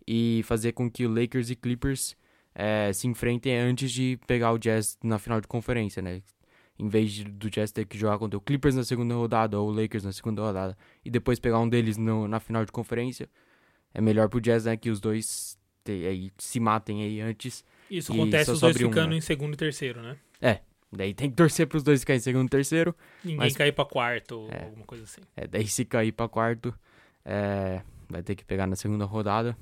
e 0.07 0.41
fazer 0.43 0.73
com 0.73 0.89
que 0.89 1.05
o 1.05 1.13
Lakers 1.13 1.49
e 1.49 1.55
Clippers 1.55 2.15
é, 2.53 2.91
se 2.93 3.07
enfrentem 3.07 3.57
antes 3.57 3.91
de 3.91 4.19
pegar 4.27 4.51
o 4.51 4.57
Jazz 4.57 4.97
na 5.03 5.17
final 5.17 5.41
de 5.41 5.47
conferência, 5.47 6.01
né? 6.01 6.21
Em 6.77 6.87
vez 6.87 7.11
de, 7.11 7.23
do 7.23 7.49
Jazz 7.49 7.71
ter 7.71 7.85
que 7.85 7.97
jogar 7.97 8.17
contra 8.17 8.37
o 8.37 8.41
Clippers 8.41 8.75
na 8.75 8.83
segunda 8.83 9.15
rodada 9.15 9.59
ou 9.59 9.69
o 9.69 9.71
Lakers 9.71 10.03
na 10.03 10.11
segunda 10.11 10.41
rodada 10.41 10.77
e 11.05 11.09
depois 11.09 11.39
pegar 11.39 11.59
um 11.59 11.69
deles 11.69 11.97
no, 11.97 12.27
na 12.27 12.39
final 12.39 12.65
de 12.65 12.71
conferência, 12.71 13.29
é 13.93 14.01
melhor 14.01 14.27
pro 14.27 14.41
Jazz 14.41 14.65
né, 14.65 14.75
que 14.75 14.89
os 14.89 14.99
dois 14.99 15.57
te, 15.83 16.05
aí, 16.05 16.31
se 16.37 16.59
matem 16.59 17.03
aí 17.03 17.21
antes. 17.21 17.63
Isso 17.89 18.11
acontece 18.11 18.51
os 18.51 18.59
dois 18.59 18.75
ficando 18.75 19.07
um, 19.07 19.09
né? 19.11 19.17
em 19.17 19.21
segundo 19.21 19.53
e 19.53 19.57
terceiro, 19.57 20.01
né? 20.01 20.17
É, 20.41 20.59
daí 20.91 21.13
tem 21.13 21.29
que 21.29 21.35
torcer 21.35 21.67
pros 21.67 21.83
dois 21.83 21.99
ficarem 21.99 22.17
em 22.17 22.21
segundo 22.21 22.47
e 22.47 22.49
terceiro. 22.49 22.95
Ninguém 23.23 23.37
mas, 23.37 23.55
cair 23.55 23.71
pra 23.71 23.85
quarto 23.85 24.39
ou 24.39 24.51
é, 24.51 24.63
alguma 24.65 24.85
coisa 24.85 25.03
assim. 25.03 25.21
É, 25.35 25.47
daí 25.47 25.67
se 25.67 25.85
cair 25.85 26.11
pra 26.11 26.27
quarto, 26.27 26.73
é, 27.23 27.81
vai 28.09 28.23
ter 28.23 28.35
que 28.35 28.43
pegar 28.43 28.65
na 28.65 28.75
segunda 28.75 29.05
rodada. 29.05 29.55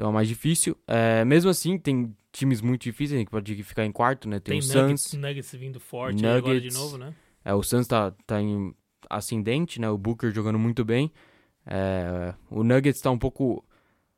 Então 0.00 0.08
é 0.08 0.12
mais 0.14 0.28
difícil. 0.28 0.74
É, 0.86 1.26
mesmo 1.26 1.50
assim, 1.50 1.76
tem 1.76 2.16
times 2.32 2.62
muito 2.62 2.84
difíceis 2.84 3.22
que 3.22 3.30
pode 3.30 3.62
ficar 3.62 3.84
em 3.84 3.92
quarto, 3.92 4.26
né? 4.26 4.40
Tem, 4.40 4.58
tem 4.58 4.70
o 4.70 4.82
Nuggets, 4.82 5.02
Suns. 5.02 5.20
Nuggets 5.20 5.54
vindo 5.56 5.78
forte 5.78 6.22
Nuggets, 6.22 6.38
agora 6.38 6.58
de 6.58 6.72
novo, 6.72 6.96
né? 6.96 7.14
É, 7.44 7.52
o 7.52 7.62
Suns 7.62 7.86
tá, 7.86 8.10
tá 8.26 8.40
em 8.40 8.74
ascendente, 9.10 9.78
né? 9.78 9.90
O 9.90 9.98
Booker 9.98 10.32
jogando 10.32 10.58
muito 10.58 10.86
bem. 10.86 11.12
É, 11.66 12.32
o 12.48 12.64
Nuggets 12.64 13.02
tá 13.02 13.10
um 13.10 13.18
pouco 13.18 13.62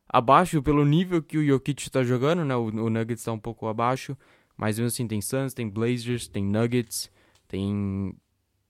abaixo 0.09 0.63
pelo 0.63 0.85
nível 0.85 1.21
que 1.21 1.37
o 1.37 1.45
Jokic 1.45 1.91
tá 1.91 2.05
jogando, 2.05 2.45
né? 2.45 2.55
O, 2.55 2.67
o 2.67 2.89
Nuggets 2.89 3.25
tá 3.25 3.33
um 3.33 3.41
pouco 3.41 3.67
abaixo. 3.67 4.17
Mas 4.57 4.79
mesmo 4.79 4.87
assim, 4.87 5.09
tem 5.09 5.21
Suns, 5.21 5.53
tem 5.53 5.69
Blazers, 5.69 6.29
tem 6.29 6.45
Nuggets, 6.45 7.11
tem 7.49 8.15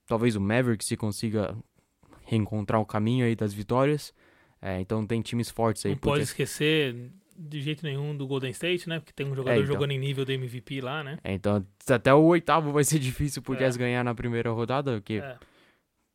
talvez 0.07 0.35
o 0.35 0.41
Mavericks 0.41 0.89
se 0.89 0.97
consiga 0.97 1.55
reencontrar 2.25 2.81
o 2.81 2.87
caminho 2.87 3.27
aí 3.27 3.37
das 3.37 3.53
vitórias. 3.53 4.15
É, 4.63 4.81
então 4.81 5.05
tem 5.05 5.21
times 5.21 5.51
fortes 5.51 5.85
aí. 5.85 5.93
Não 5.93 5.99
pode 5.99 6.23
esquecer 6.23 7.11
de 7.37 7.61
jeito 7.61 7.85
nenhum 7.85 8.17
do 8.17 8.27
Golden 8.27 8.51
State, 8.53 8.89
né? 8.89 9.01
Porque 9.01 9.13
tem 9.13 9.27
um 9.27 9.35
jogador 9.35 9.57
é, 9.57 9.63
então. 9.63 9.75
jogando 9.75 9.91
em 9.91 9.99
nível 9.99 10.25
do 10.25 10.31
MVP 10.31 10.81
lá, 10.81 11.03
né? 11.03 11.19
É, 11.25 11.33
então 11.33 11.67
até 11.89 12.15
o 12.15 12.23
oitavo 12.23 12.71
vai 12.71 12.85
ser 12.85 13.01
difícil 13.01 13.43
pro 13.43 13.55
é. 13.55 13.59
Jazz 13.59 13.77
ganhar 13.77 14.05
na 14.05 14.15
primeira 14.15 14.51
rodada, 14.53 14.93
porque 14.93 15.15
é. 15.15 15.37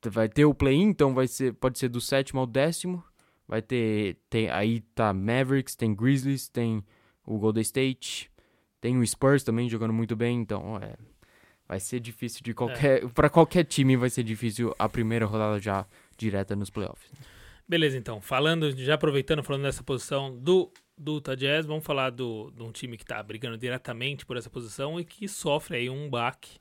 vai 0.10 0.30
ter 0.30 0.46
o 0.46 0.54
play-in, 0.54 0.84
então 0.90 1.14
vai 1.14 1.28
ser, 1.28 1.54
pode 1.54 1.78
ser 1.78 1.90
do 1.90 2.00
sétimo 2.00 2.40
ao 2.40 2.48
décimo. 2.48 3.04
Vai 3.46 3.62
ter, 3.62 4.18
tem, 4.30 4.50
aí 4.50 4.82
tá 4.94 5.14
Mavericks, 5.14 5.76
tem 5.76 5.94
Grizzlies, 5.96 6.50
tem 6.50 6.84
o 7.26 7.38
Golden 7.38 7.62
State, 7.62 8.30
tem 8.82 8.98
o 8.98 9.08
Spurs 9.08 9.44
também 9.44 9.70
jogando 9.70 9.94
muito 9.94 10.18
bem, 10.18 10.40
então 10.40 10.78
é, 10.78 10.96
vai 11.66 11.80
ser 11.80 12.02
difícil 12.02 12.42
de 12.44 12.54
qualquer, 12.54 13.04
é. 13.04 13.08
para 13.08 13.30
qualquer 13.30 13.64
time 13.64 13.96
vai 13.96 14.10
ser 14.10 14.24
difícil 14.24 14.76
a 14.78 14.90
primeira 14.90 15.26
rodada 15.26 15.60
já 15.60 15.86
direta 16.18 16.58
nos 16.58 16.70
playoffs. 16.70 17.10
Beleza, 17.68 17.98
então. 17.98 18.22
Falando, 18.22 18.72
já 18.78 18.96
aproveitando, 18.96 19.44
falando 19.44 19.64
dessa 19.64 19.84
posição 19.84 20.38
do, 20.38 20.72
do 20.98 21.16
Utah 21.16 21.36
Jazz, 21.36 21.66
vamos 21.66 21.86
falar 21.86 22.12
do, 22.12 22.50
de 22.52 22.64
um 22.64 22.72
time 22.72 22.96
que 22.96 23.04
está 23.04 23.22
brigando 23.22 23.58
diretamente 23.58 24.26
por 24.26 24.38
essa 24.38 24.50
posição 24.50 25.00
e 25.00 25.04
que 25.04 25.28
sofre 25.28 25.78
aí 25.78 25.90
um 25.90 26.10
baque, 26.10 26.60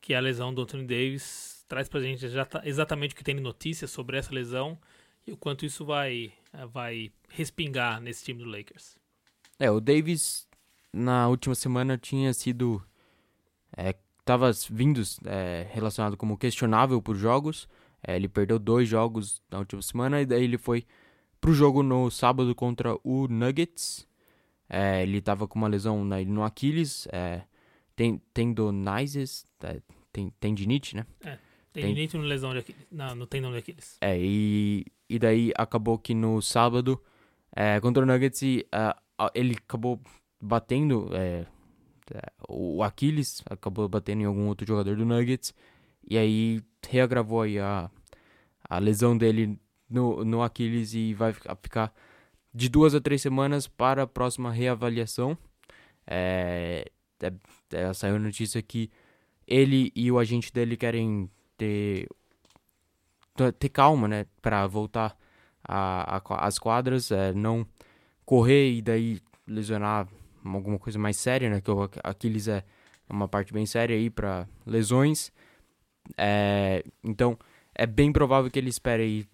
que 0.00 0.12
é 0.12 0.16
a 0.16 0.20
lesão 0.20 0.52
do 0.52 0.62
Anthony 0.62 0.86
Davis. 0.86 1.64
Traz 1.66 1.88
pra 1.88 2.00
gente 2.00 2.26
tá, 2.50 2.60
exatamente 2.64 3.14
o 3.14 3.16
que 3.16 3.24
tem 3.24 3.36
de 3.36 3.40
notícias 3.40 3.90
sobre 3.90 4.18
essa 4.18 4.34
lesão 4.34 4.78
e 5.26 5.32
o 5.32 5.36
quanto 5.36 5.64
isso 5.64 5.86
vai, 5.86 6.32
vai 6.70 7.10
respingar 7.30 8.00
nesse 8.00 8.24
time 8.24 8.42
do 8.42 8.50
Lakers. 8.50 8.96
É, 9.58 9.70
o 9.70 9.80
Davis 9.80 10.46
na 10.92 11.28
última 11.28 11.54
semana 11.54 11.96
tinha 11.96 12.34
sido. 12.34 12.82
É, 13.74 13.94
tava 14.24 14.50
vindo 14.70 15.00
é, 15.24 15.66
relacionado 15.70 16.16
como 16.16 16.36
questionável 16.36 17.00
por 17.00 17.16
jogos. 17.16 17.66
É, 18.06 18.16
ele 18.16 18.28
perdeu 18.28 18.58
dois 18.58 18.88
jogos 18.88 19.42
na 19.50 19.58
última 19.58 19.82
semana 19.82 20.20
e 20.20 20.26
daí 20.26 20.44
ele 20.44 20.58
foi 20.58 20.84
pro 21.40 21.52
jogo 21.52 21.82
no 21.82 22.10
sábado 22.10 22.54
contra 22.54 22.96
o 23.02 23.26
Nuggets. 23.28 24.06
É, 24.68 25.02
ele 25.02 25.20
tava 25.20 25.46
com 25.46 25.58
uma 25.58 25.68
lesão 25.68 26.04
na, 26.04 26.20
no 26.22 26.42
Aquiles, 26.42 27.06
é, 27.12 27.42
tem, 27.94 28.20
tendonitis, 28.32 29.44
é, 29.62 29.80
tem, 30.12 30.32
tendinite, 30.40 30.96
né? 30.96 31.06
É, 31.20 31.38
tendinite 31.72 32.12
tem, 32.12 32.20
no 32.20 32.26
lesão 32.26 32.52
de 32.52 32.58
Aquiles, 32.60 32.86
não, 32.90 33.14
no 33.14 33.26
tendão 33.26 33.52
de 33.52 33.58
Aquiles. 33.58 33.98
É, 34.00 34.18
e, 34.18 34.86
e 35.08 35.18
daí 35.18 35.52
acabou 35.56 35.98
que 35.98 36.14
no 36.14 36.40
sábado, 36.40 37.00
é, 37.54 37.78
contra 37.80 38.02
o 38.02 38.06
Nuggets, 38.06 38.40
uh, 38.42 39.30
ele 39.34 39.54
acabou 39.54 40.00
batendo, 40.40 41.10
é, 41.12 41.46
é, 42.14 42.32
o 42.48 42.82
Aquiles 42.82 43.42
acabou 43.46 43.88
batendo 43.88 44.22
em 44.22 44.24
algum 44.24 44.48
outro 44.48 44.66
jogador 44.66 44.96
do 44.96 45.04
Nuggets, 45.04 45.54
e 46.08 46.18
aí 46.18 46.62
reagravou 46.88 47.42
aí 47.42 47.58
a, 47.58 47.90
a 48.68 48.78
lesão 48.78 49.16
dele 49.16 49.58
no, 49.88 50.24
no 50.24 50.42
Aquiles 50.42 50.94
e 50.94 51.14
vai 51.14 51.32
ficar 51.32 51.92
de 52.54 52.68
duas 52.68 52.94
a 52.94 53.00
três 53.00 53.22
semanas 53.22 53.66
para 53.66 54.02
a 54.02 54.06
próxima 54.06 54.50
reavaliação. 54.50 55.36
É, 56.06 56.90
é, 57.20 57.32
é, 57.72 57.92
saiu 57.92 58.16
a 58.16 58.18
notícia 58.18 58.60
que 58.60 58.90
ele 59.46 59.92
e 59.94 60.10
o 60.10 60.18
agente 60.18 60.52
dele 60.52 60.76
querem 60.76 61.30
ter, 61.56 62.08
ter 63.58 63.68
calma, 63.68 64.08
né, 64.08 64.26
para 64.40 64.66
voltar 64.66 65.16
às 65.64 66.58
quadras, 66.58 67.10
é, 67.10 67.32
não 67.32 67.66
correr 68.24 68.72
e 68.72 68.82
daí 68.82 69.20
lesionar 69.46 70.08
alguma 70.44 70.78
coisa 70.78 70.98
mais 70.98 71.16
séria, 71.16 71.48
né, 71.48 71.60
que 71.60 71.70
o 71.70 71.88
Aquiles 72.02 72.48
é 72.48 72.64
uma 73.08 73.28
parte 73.28 73.52
bem 73.52 73.66
séria 73.66 73.96
aí 73.96 74.10
para 74.10 74.48
lesões. 74.66 75.32
É, 76.16 76.84
então, 77.02 77.38
é 77.74 77.86
bem 77.86 78.12
provável 78.12 78.50
que 78.50 78.58
ele 78.58 78.70
espere 78.70 79.02
aí, 79.02 79.26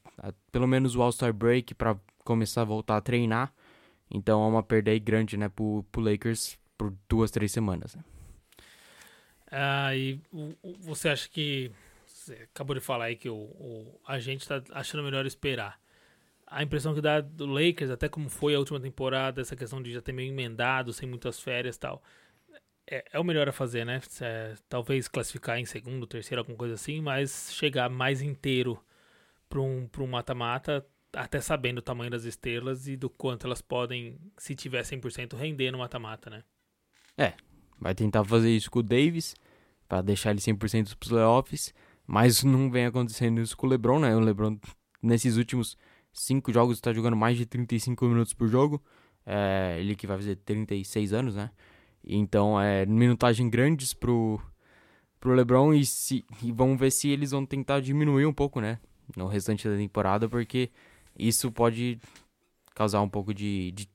pelo 0.53 0.67
menos 0.67 0.95
o 0.95 1.03
All-Star 1.03 1.33
Break 1.33 1.75
para 1.75 1.97
começar 2.25 2.63
a 2.63 2.65
voltar 2.65 2.97
a 2.97 3.01
treinar. 3.01 3.53
Então, 4.11 4.43
é 4.45 4.49
uma 4.49 4.63
perda 4.63 4.91
aí 4.91 4.99
grande, 4.99 5.37
né, 5.37 5.49
pro, 5.49 5.85
pro 5.91 6.01
Lakers 6.01 6.59
por 6.77 6.95
duas, 7.09 7.31
três 7.31 7.51
semanas. 7.53 7.95
Né? 7.95 8.05
Ah, 9.51 9.95
e 9.95 10.21
você 10.81 11.09
acha 11.09 11.29
que. 11.29 11.71
Você 12.07 12.49
acabou 12.55 12.75
de 12.75 12.81
falar 12.81 13.07
aí 13.07 13.17
que 13.17 13.29
o, 13.29 13.35
o 13.35 14.01
a 14.07 14.19
gente 14.19 14.43
está 14.43 14.63
achando 14.73 15.03
melhor 15.03 15.27
esperar. 15.27 15.81
A 16.47 16.63
impressão 16.63 16.95
que 16.95 17.01
dá 17.01 17.21
do 17.21 17.47
Lakers, 17.47 17.91
até 17.91 18.09
como 18.09 18.29
foi 18.29 18.55
a 18.55 18.59
última 18.59 18.81
temporada, 18.81 19.41
essa 19.41 19.57
questão 19.57 19.83
de 19.83 19.93
já 19.93 20.01
ter 20.01 20.13
meio 20.13 20.33
emendado, 20.33 20.93
sem 20.93 21.09
muitas 21.09 21.41
férias 21.41 21.77
e 21.77 21.81
tal 21.81 22.03
é, 22.91 23.05
é, 23.13 23.21
o 23.21 23.25
melhor 23.25 23.49
a 23.49 23.53
fazer, 23.53 23.85
né? 23.85 24.01
É, 24.21 24.55
talvez 24.69 25.09
classificar 25.09 25.59
em 25.59 25.67
segundo, 25.67 26.07
terceiro, 26.07 26.41
alguma 26.41 26.57
coisa 26.57 26.75
assim, 26.75 27.01
mas 27.01 27.53
chegar 27.53 27.91
mais 27.91 28.23
inteiro 28.23 28.83
para 29.49 29.61
um 29.61 29.89
um 29.99 30.07
mata-mata, 30.07 30.85
até 31.13 31.41
sabendo 31.41 31.79
o 31.79 31.83
tamanho 31.83 32.11
das 32.11 32.25
estrelas 32.25 32.89
e 32.89 32.97
do 32.97 33.11
quanto 33.11 33.47
elas 33.47 33.61
podem, 33.61 34.19
se 34.39 34.55
tiver 34.55 34.83
100%, 34.83 35.37
render 35.37 35.71
no 35.71 35.79
mata-mata, 35.79 36.31
né? 36.31 36.43
É, 37.17 37.35
vai 37.79 37.95
tentar 37.95 38.25
fazer 38.25 38.51
isso 38.51 38.71
com 38.71 38.79
o 38.79 38.83
Davis, 38.83 39.35
para 39.87 40.03
deixar 40.03 40.31
ele 40.31 40.41
100% 40.41 40.85
dos 40.85 40.95
playoffs, 40.95 41.75
Mas 42.07 42.43
não 42.43 42.71
vem 42.71 42.87
acontecendo 42.87 43.41
isso 43.41 43.57
com 43.57 43.67
o 43.67 43.71
LeBron, 43.71 43.99
né? 44.01 44.17
O 44.17 44.21
LeBron, 44.21 44.59
nesses 45.03 45.37
últimos 45.37 45.77
cinco 46.11 46.51
jogos, 46.51 46.79
está 46.79 46.91
jogando 46.93 47.17
mais 47.17 47.37
de 47.37 47.45
35 47.45 48.07
minutos 48.07 48.33
por 48.33 48.49
jogo. 48.49 48.83
É, 49.27 49.77
ele 49.79 49.95
que 49.95 50.07
vai 50.07 50.17
fazer 50.17 50.37
36 50.37 51.13
anos, 51.13 51.35
né? 51.35 51.51
Então, 52.09 52.61
é 52.61 52.87
minutagem 52.87 53.51
grandes 53.51 53.93
pro, 53.93 54.41
pro 55.21 55.35
LeBron 55.35 55.75
e, 55.75 55.85
se, 55.85 56.25
e 56.43 56.51
vamos 56.51 56.79
ver 56.79 56.91
se 56.91 57.09
eles 57.09 57.33
vão 57.33 57.45
tentar 57.45 57.81
diminuir 57.81 58.25
um 58.27 58.33
pouco, 58.33 58.61
né? 58.61 58.79
No 59.17 59.27
restante 59.27 59.69
da 59.69 59.77
temporada, 59.77 60.29
porque 60.29 60.71
isso 61.19 61.53
pode 61.53 61.99
causar 62.75 63.01
um 63.01 63.09
pouco 63.09 63.35
de, 63.35 63.73
de, 63.73 63.89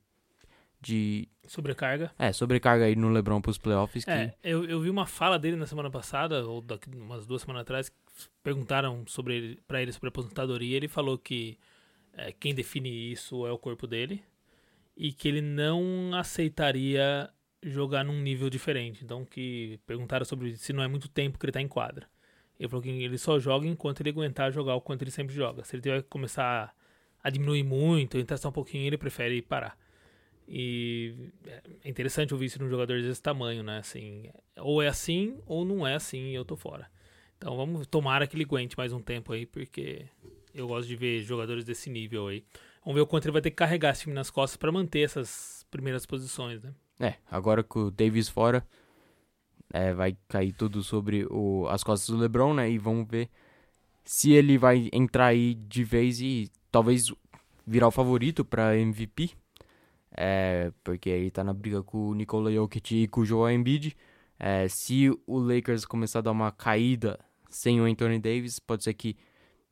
de 0.80 1.28
Sobrecarga. 1.46 2.12
é, 2.18 2.32
sobrecarga 2.32 2.84
aí 2.84 2.94
no 2.96 3.10
LeBron 3.10 3.40
pros 3.40 3.58
playoffs. 3.58 4.04
Que, 4.04 4.10
É, 4.10 4.34
eu, 4.42 4.64
eu 4.64 4.80
vi 4.80 4.90
uma 4.90 5.06
fala 5.06 5.38
dele 5.38 5.56
na 5.56 5.66
semana 5.66 5.90
passada, 5.90 6.46
ou 6.46 6.60
daqui 6.60 6.88
umas 6.94 7.26
duas 7.26 7.42
semanas 7.42 7.62
atrás, 7.62 7.92
perguntaram 8.42 9.04
sobre 9.06 9.36
ele, 9.36 9.62
pra 9.66 9.82
ele 9.82 9.92
sobre 9.92 10.08
a 10.08 10.10
aposentadoria. 10.10 10.76
Ele 10.76 10.88
falou 10.88 11.18
que 11.18 11.58
é, 12.12 12.32
quem 12.32 12.54
define 12.54 13.12
isso 13.12 13.46
é 13.46 13.52
o 13.52 13.58
corpo 13.58 13.86
dele 13.86 14.22
e 14.96 15.12
que 15.12 15.26
ele 15.26 15.40
não 15.40 16.10
aceitaria 16.14 17.28
jogar 17.64 18.04
num 18.04 18.20
nível 18.20 18.50
diferente. 18.50 19.04
Então, 19.04 19.24
que 19.24 19.78
perguntaram 19.86 20.24
sobre 20.24 20.56
se 20.56 20.72
não 20.72 20.82
é 20.82 20.88
muito 20.88 21.08
tempo 21.08 21.38
que 21.38 21.46
ele 21.46 21.52
tá 21.52 21.60
em 21.60 21.68
quadra. 21.68 22.06
Ele 22.58 22.68
falou 22.68 22.82
que 22.82 22.88
ele 22.88 23.18
só 23.18 23.38
joga 23.38 23.66
enquanto 23.66 24.00
ele 24.00 24.10
aguentar 24.10 24.52
jogar 24.52 24.74
o 24.74 24.80
quanto 24.80 25.02
ele 25.02 25.10
sempre 25.10 25.34
joga. 25.34 25.64
Se 25.64 25.74
ele 25.74 25.82
tiver 25.82 26.02
que 26.02 26.08
começar 26.08 26.74
a 27.22 27.30
diminuir 27.30 27.62
muito, 27.62 28.18
entrar 28.18 28.38
um 28.46 28.52
pouquinho, 28.52 28.86
ele 28.86 28.98
prefere 28.98 29.40
parar. 29.42 29.76
E 30.46 31.30
é 31.82 31.88
interessante 31.88 32.34
ouvir 32.34 32.46
isso 32.46 32.62
num 32.62 32.68
jogador 32.68 33.00
desse 33.00 33.22
tamanho, 33.22 33.62
né? 33.62 33.78
Assim, 33.78 34.30
ou 34.58 34.82
é 34.82 34.88
assim 34.88 35.38
ou 35.46 35.64
não 35.64 35.86
é 35.86 35.94
assim 35.94 36.30
e 36.30 36.34
eu 36.34 36.44
tô 36.44 36.54
fora. 36.54 36.90
Então 37.38 37.56
vamos 37.56 37.86
tomara 37.86 38.26
que 38.26 38.36
ele 38.36 38.44
aguente 38.44 38.76
mais 38.76 38.92
um 38.92 39.00
tempo 39.00 39.32
aí, 39.32 39.46
porque 39.46 40.06
eu 40.54 40.68
gosto 40.68 40.86
de 40.86 40.96
ver 40.96 41.22
jogadores 41.22 41.64
desse 41.64 41.90
nível 41.90 42.28
aí. 42.28 42.44
Vamos 42.84 42.94
ver 42.96 43.00
o 43.00 43.06
quanto 43.06 43.24
ele 43.24 43.32
vai 43.32 43.42
ter 43.42 43.50
que 43.50 43.56
carregar 43.56 43.92
esse 43.92 44.02
time 44.02 44.14
nas 44.14 44.30
costas 44.30 44.56
para 44.56 44.70
manter 44.70 45.00
essas 45.00 45.66
primeiras 45.70 46.04
posições, 46.04 46.62
né? 46.62 46.74
É, 47.00 47.14
agora 47.30 47.62
com 47.62 47.84
o 47.86 47.90
Davis 47.90 48.28
fora, 48.28 48.66
é, 49.72 49.92
vai 49.92 50.16
cair 50.28 50.52
tudo 50.52 50.82
sobre 50.82 51.26
o, 51.30 51.66
as 51.68 51.82
costas 51.82 52.08
do 52.08 52.20
LeBron, 52.20 52.54
né? 52.54 52.70
E 52.70 52.78
vamos 52.78 53.08
ver 53.08 53.28
se 54.04 54.32
ele 54.32 54.56
vai 54.58 54.88
entrar 54.92 55.26
aí 55.26 55.54
de 55.54 55.82
vez 55.82 56.20
e 56.20 56.50
talvez 56.70 57.12
virar 57.66 57.88
o 57.88 57.90
favorito 57.90 58.44
para 58.44 58.76
MVP. 58.76 59.30
É, 60.16 60.72
porque 60.84 61.08
ele 61.10 61.30
tá 61.30 61.42
na 61.42 61.52
briga 61.52 61.82
com 61.82 62.10
o 62.10 62.14
Nikola 62.14 62.52
Jokic 62.52 63.02
e 63.02 63.08
com 63.08 63.22
o 63.22 63.24
Joel 63.24 63.56
Embiid. 63.56 63.96
É, 64.38 64.68
se 64.68 65.10
o 65.26 65.38
Lakers 65.38 65.84
começar 65.84 66.20
a 66.20 66.22
dar 66.22 66.30
uma 66.30 66.52
caída 66.52 67.18
sem 67.48 67.80
o 67.80 67.84
Anthony 67.84 68.18
Davis, 68.18 68.58
pode 68.58 68.84
ser 68.84 68.94
que 68.94 69.16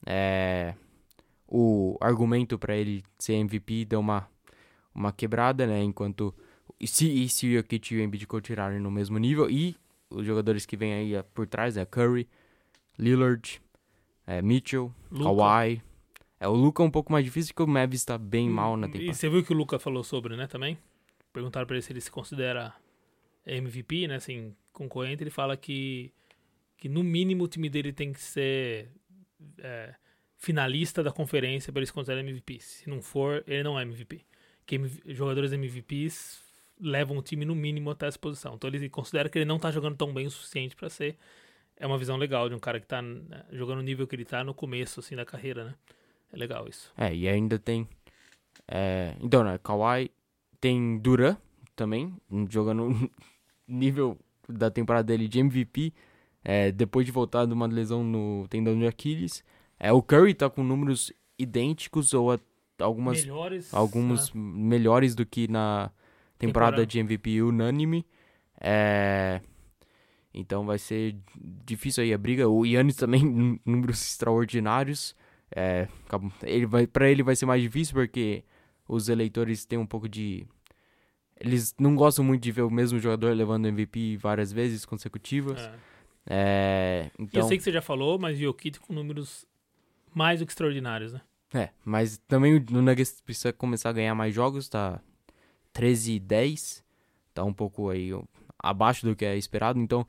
é, 0.05 0.75
o 1.47 1.97
argumento 2.01 2.59
para 2.59 2.75
ele 2.77 3.05
ser 3.19 3.35
MVP 3.35 3.85
dê 3.85 3.97
uma, 3.97 4.29
uma 4.95 5.13
quebrada, 5.13 5.67
né? 5.67 5.83
Enquanto 5.83 6.35
se, 6.87 7.09
e 7.09 7.29
se 7.29 7.47
o 7.49 7.53
Jokic 7.59 7.95
e 7.95 7.99
o 7.99 8.03
Embiid 8.03 8.27
continuarem 8.27 8.81
no 8.81 8.91
mesmo 8.91 9.19
nível 9.19 9.51
e 9.51 9.77
os 10.11 10.27
jogadores 10.27 10.67
que 10.67 10.77
vêm 10.77 10.93
aí 10.93 11.23
por 11.35 11.47
trás 11.47 11.77
é 11.77 11.85
Curry, 11.85 12.29
Lillard, 12.99 13.61
é, 14.27 14.43
Mitchell, 14.43 14.93
Luka. 15.11 15.25
Kawhi. 15.43 15.83
É, 16.39 16.49
o 16.49 16.53
Luca 16.55 16.83
é 16.83 16.87
um 16.87 16.91
pouco 16.91 17.13
mais 17.13 17.25
difícil 17.25 17.55
porque 17.55 17.63
o 17.63 17.73
Mavis 17.73 18.05
tá 18.05 18.19
bem 18.19 18.49
mal 18.51 18.77
na 18.77 18.87
E 18.89 18.91
temporada. 18.91 19.15
você 19.15 19.29
viu 19.29 19.41
o 19.41 19.45
que 19.45 19.53
o 19.53 19.57
Luca 19.57 19.79
falou 19.79 20.03
sobre, 20.03 20.37
né, 20.37 20.47
também? 20.47 20.77
Perguntaram 21.33 21.67
pra 21.67 21.77
ele 21.77 21.83
se 21.83 21.93
ele 21.93 22.01
se 22.01 22.11
considera 22.11 22.75
MVP, 23.47 24.07
né, 24.09 24.17
assim, 24.17 24.55
concorrente. 24.73 25.23
Ele 25.23 25.31
fala 25.31 25.57
que, 25.57 26.13
que 26.77 26.89
no 26.89 27.03
mínimo 27.03 27.45
o 27.45 27.49
time 27.49 27.71
dele 27.71 27.93
tem 27.93 28.13
que 28.13 28.21
ser 28.21 28.89
é, 29.59 29.95
finalista 30.37 31.03
da 31.03 31.13
conferência 31.13 31.73
para 31.73 31.81
ele 31.81 31.87
se 31.87 31.93
considerar 31.93 32.21
MVP. 32.21 32.59
Se 32.61 32.91
não 32.91 33.01
for, 33.01 33.45
ele 33.47 33.63
não 33.63 33.79
é 33.79 33.83
MVP. 33.83 34.23
Que 34.67 34.81
jogadores 35.07 35.53
MVPs 35.53 36.42
levam 36.83 37.17
o 37.17 37.23
time 37.23 37.45
no 37.45 37.55
mínimo 37.55 37.91
até 37.91 38.07
essa 38.07 38.19
posição. 38.19 38.55
Então 38.55 38.69
ele 38.69 38.89
considera 38.91 39.29
que 39.29 39.39
ele 39.39 39.45
não 39.45 39.59
tá 39.59 39.71
jogando 39.71 39.97
tão 39.97 40.13
bem 40.13 40.27
o 40.27 40.31
suficiente 40.31 40.75
para 40.77 40.91
ser. 40.91 41.17
É 41.77 41.87
uma 41.87 41.97
visão 41.97 42.17
legal 42.17 42.49
de 42.49 42.55
um 42.55 42.59
cara 42.59 42.79
que 42.81 42.87
tá 42.87 43.01
né, 43.01 43.45
jogando 43.53 43.79
o 43.79 43.83
nível 43.83 44.07
que 44.07 44.15
ele 44.15 44.25
tá 44.25 44.45
no 44.45 44.53
começo, 44.53 45.01
assim, 45.01 45.17
da 45.17 45.25
carreira, 45.25 45.65
né? 45.65 45.75
É 46.33 46.37
legal 46.37 46.69
isso. 46.69 46.93
É, 46.97 47.15
e 47.15 47.29
ainda 47.29 47.59
tem. 47.59 47.89
É, 48.69 49.15
então, 49.21 49.43
né? 49.45 49.59
Kawhi 49.59 50.11
tem 50.61 50.99
Duran 50.99 51.37
também, 51.75 52.15
jogando 52.49 52.89
nível 53.67 54.19
da 54.49 54.71
temporada 54.71 55.05
dele 55.07 55.29
de 55.29 55.39
MVP. 55.41 55.93
é, 56.45 56.73
depois 56.73 57.07
de 57.07 57.13
voltar 57.13 57.47
de 57.47 57.53
uma 57.53 57.67
lesão 57.67 58.03
no 58.03 58.47
tendão 58.49 58.77
de 58.79 58.87
Aquiles. 58.87 59.45
É, 59.79 59.93
o 59.93 60.03
Curry 60.03 60.35
tá 60.35 60.51
com 60.51 60.63
números 60.65 61.13
idênticos 61.39 62.13
ou 62.15 62.33
a- 62.33 62.39
algumas, 62.81 63.25
Melhores. 63.25 63.73
alguns 63.73 64.33
né? 64.35 64.41
melhores 64.41 65.15
do 65.15 65.25
que 65.25 65.47
na 65.49 65.91
temporada, 66.47 66.77
Temporada. 66.77 66.87
de 66.87 66.99
MVP 66.99 67.43
unânime. 67.43 68.05
É, 68.61 69.41
então 70.35 70.65
vai 70.65 70.79
ser 70.79 71.17
difícil 71.65 72.03
aí 72.05 72.13
a 72.13 72.19
briga. 72.19 72.49
O 72.49 72.65
Yannis 72.65 72.97
também, 72.97 73.23
nú- 73.25 73.61
números 73.65 74.03
extraordinários. 74.03 75.15
É, 75.55 75.87
ele 76.43 76.67
vai, 76.67 76.87
pra 76.87 77.11
ele 77.11 77.23
vai 77.23 77.37
ser 77.37 77.45
mais 77.47 77.63
difícil 77.63 77.95
porque 77.95 78.43
os 78.89 79.09
eleitores 79.09 79.65
têm 79.65 79.79
um 79.79 79.87
pouco 79.87 80.09
de. 80.09 80.47
Eles 81.39 81.75
não 81.79 81.95
gostam 81.97 82.25
muito 82.25 82.43
de 82.43 82.53
ver 82.53 82.63
o 82.63 82.71
mesmo 82.71 82.99
jogador 82.99 83.35
levando 83.35 83.67
MVP 83.67 84.17
várias 84.17 84.53
vezes 84.53 84.85
consecutivas. 84.85 85.61
É. 85.61 85.73
É, 86.25 87.11
então, 87.19 87.43
eu 87.43 87.49
sei 87.49 87.57
que 87.59 87.65
você 87.65 87.73
já 87.73 87.83
falou, 87.83 88.17
mas 88.19 88.39
Jokic 88.39 88.79
com 88.79 88.93
números 88.93 89.45
mais 90.15 90.39
do 90.39 90.47
que 90.47 90.53
extraordinários, 90.53 91.13
né? 91.13 91.21
é, 91.53 91.71
mas 91.85 92.17
também 92.29 92.55
o 92.57 92.65
Nuggets 92.81 93.21
precisa 93.21 93.53
começar 93.53 93.91
a 93.91 93.93
ganhar 93.93 94.15
mais 94.15 94.33
jogos, 94.33 94.69
tá 94.69 95.01
13 95.73 96.13
e 96.13 96.21
10, 96.21 96.85
tá 97.35 97.45
um 97.45 97.53
pouco 97.53 97.89
aí 97.89 98.11
abaixo 98.59 99.07
do 99.07 99.17
que 99.17 99.25
é 99.25 99.37
esperado, 99.37 99.79
então 99.79 100.07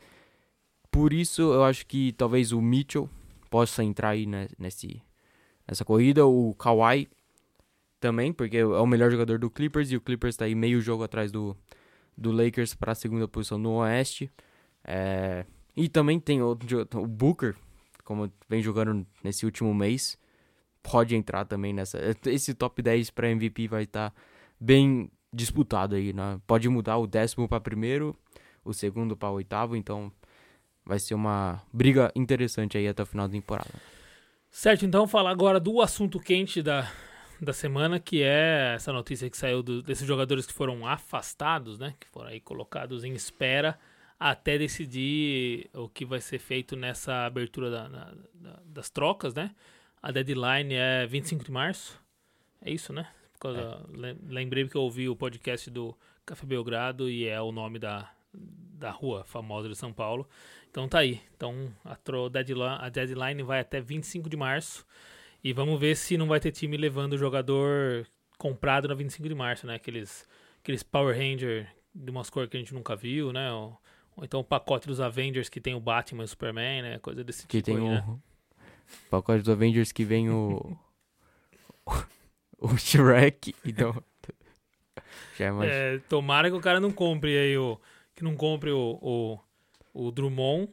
por 0.92 1.12
isso 1.12 1.42
eu 1.42 1.64
acho 1.64 1.86
que 1.88 2.12
talvez 2.14 2.52
o 2.52 2.62
Mitchell 2.62 3.10
possa 3.50 3.84
entrar 3.84 4.10
aí 4.10 4.26
nesse, 4.60 5.02
nessa 5.68 5.84
corrida, 5.84 6.26
o 6.26 6.54
Kawhi 6.56 7.10
também, 8.00 8.34
porque 8.34 8.58
é 8.58 8.66
o 8.66 8.86
melhor 8.86 9.10
jogador 9.10 9.40
do 9.40 9.50
Clippers 9.50 9.92
e 9.92 9.96
o 9.96 10.02
Clippers 10.02 10.36
tá 10.36 10.46
aí 10.46 10.54
meio 10.54 10.82
jogo 10.82 11.04
atrás 11.04 11.32
do, 11.32 11.56
do 12.18 12.32
Lakers 12.32 12.76
para 12.76 12.92
a 12.92 12.96
segunda 12.96 13.28
posição 13.28 13.58
no 13.58 13.78
Oeste. 13.78 14.30
É, 14.84 15.46
e 15.76 15.88
também 15.88 16.20
tem 16.20 16.42
outro, 16.42 16.88
o 16.96 17.08
Booker, 17.08 17.56
como 18.04 18.32
vem 18.50 18.62
jogando 18.62 19.06
nesse 19.24 19.46
último 19.46 19.74
mês, 19.74 20.18
pode 20.84 21.16
entrar 21.16 21.46
também 21.46 21.74
nessa. 21.74 21.98
Esse 22.26 22.54
top 22.54 22.82
10 22.82 23.10
para 23.10 23.30
MVP 23.30 23.68
vai 23.68 23.84
estar 23.84 24.14
bem 24.60 25.10
disputado 25.34 25.96
aí, 25.96 26.14
né? 26.14 26.40
Pode 26.46 26.70
mudar 26.70 26.98
o 26.98 27.08
décimo 27.08 27.48
para 27.48 27.60
primeiro, 27.60 28.16
o 28.64 28.74
segundo 28.74 29.16
para 29.18 29.30
oitavo, 29.32 29.76
então 29.76 30.12
vai 30.86 31.00
ser 31.00 31.14
uma 31.16 31.62
briga 31.72 32.12
interessante 32.16 32.78
aí 32.78 32.88
até 32.88 33.04
o 33.04 33.06
final 33.06 33.28
da 33.28 33.32
temporada. 33.34 33.72
Certo, 34.52 34.86
então 34.86 35.08
falar 35.08 35.32
agora 35.32 35.60
do 35.60 35.82
assunto 35.82 36.20
quente 36.20 36.62
da, 36.62 36.90
da 37.42 37.52
semana, 37.54 38.00
que 38.00 38.22
é 38.22 38.74
essa 38.76 38.94
notícia 38.94 39.30
que 39.30 39.38
saiu 39.38 39.64
do- 39.64 39.82
desses 39.82 40.06
jogadores 40.08 40.46
que 40.46 40.54
foram 40.54 40.86
afastados, 40.88 41.80
né? 41.80 41.96
Que 42.00 42.08
foram 42.08 42.30
aí 42.30 42.40
colocados 42.40 43.04
em 43.04 43.14
espera 43.14 43.80
até 44.20 44.58
decidir 44.58 45.70
o 45.74 45.90
que 45.90 46.06
vai 46.06 46.22
ser 46.22 46.38
feito 46.40 46.76
nessa 46.76 47.26
abertura 47.26 47.72
da- 47.72 47.90
na- 47.90 48.14
da- 48.36 48.60
das 48.66 48.90
trocas, 48.90 49.34
né? 49.34 49.52
A 50.02 50.12
deadline 50.12 50.76
é 50.76 51.06
25 51.08 51.44
de 51.44 51.52
março. 51.52 52.00
É 52.62 52.70
isso, 52.72 52.94
né? 52.94 53.08
Por 53.44 53.54
causa- 53.54 53.86
lem- 53.94 54.18
Lembrei 54.28 54.68
que 54.70 54.76
eu 54.78 54.82
ouvi 54.82 55.10
o 55.10 55.16
podcast 55.16 55.70
do 55.70 55.94
Café 56.26 56.46
Belgrado 56.46 57.10
e 57.10 57.28
é 57.28 57.42
o 57.42 57.52
nome 57.52 57.78
da, 57.78 58.10
da 58.34 58.90
rua 58.90 59.24
famosa 59.26 59.68
de 59.68 59.76
São 59.76 59.92
Paulo. 59.92 60.26
Então 60.72 60.88
tá 60.88 61.00
aí. 61.00 61.22
Então 61.36 61.70
a, 61.84 61.96
tro- 61.96 62.30
deadline, 62.30 62.78
a 62.80 62.88
deadline 62.90 63.44
vai 63.44 63.60
até 63.60 63.82
25 63.82 64.30
de 64.30 64.38
março. 64.38 64.86
E 65.44 65.52
vamos 65.52 65.78
ver 65.80 65.96
se 65.98 66.16
não 66.18 66.28
vai 66.28 66.40
ter 66.40 66.52
time 66.52 66.78
levando 66.78 67.14
o 67.14 67.18
jogador 67.18 68.08
comprado 68.38 68.88
na 68.88 68.94
25 68.96 69.28
de 69.28 69.36
março, 69.36 69.68
né? 69.68 69.76
Aqueles, 69.76 70.26
aqueles 70.62 70.82
Power 70.84 71.14
Ranger 71.16 71.68
de 71.94 72.10
umas 72.10 72.30
cores 72.30 72.50
que 72.50 72.56
a 72.56 72.60
gente 72.62 72.74
nunca 72.74 72.96
viu, 72.96 73.34
né? 73.34 73.52
Ou, 73.52 73.78
ou 74.16 74.24
então 74.24 74.40
o 74.40 74.44
pacote 74.44 74.88
dos 74.88 75.02
Avengers 75.02 75.50
que 75.50 75.60
tem 75.60 75.76
o 75.76 75.82
Batman 75.82 76.24
e 76.24 76.26
o 76.26 76.28
Superman, 76.30 76.82
né? 76.82 77.00
Coisa 77.00 77.24
desse 77.26 77.46
Que 77.46 77.62
tipo 77.62 77.66
tem 77.66 77.76
aí, 77.76 77.82
o 77.84 77.96
né? 77.96 78.20
pacote 79.10 79.40
dos 79.40 79.50
Avengers 79.50 79.92
que 79.92 80.06
vem 80.06 80.30
o. 80.30 80.78
o 82.64 82.78
Shrek, 82.78 83.54
então. 83.66 84.02
Já 85.38 85.46
é 85.46 85.52
mais. 85.52 85.72
É, 85.72 86.00
tomara 86.10 86.50
que 86.50 86.56
o 86.56 86.62
cara 86.62 86.80
não 86.80 86.92
compre 86.92 87.38
aí 87.38 87.58
o. 87.58 87.80
Que 88.16 88.24
não 88.24 88.36
compre 88.36 88.70
o, 88.72 89.00
o, 89.02 89.40
o 89.94 90.12
Drummond 90.12 90.70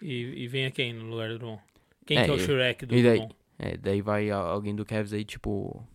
e, 0.00 0.42
e 0.42 0.48
venha 0.48 0.70
quem 0.70 0.92
no 0.92 1.06
lugar 1.06 1.28
do 1.30 1.38
Drummond? 1.38 1.62
Quem 2.04 2.18
É, 2.18 2.24
que 2.24 2.30
é 2.30 2.34
o 2.34 2.38
Shrek 2.38 2.86
do 2.86 2.94
e 2.96 3.02
daí- 3.02 3.12
Drummond? 3.18 3.36
É, 3.58 3.76
daí 3.76 4.00
vai 4.02 4.28
alguém 4.30 4.74
do 4.74 4.84
Cavs 4.84 5.12
aí, 5.12 5.24
tipo. 5.24 5.86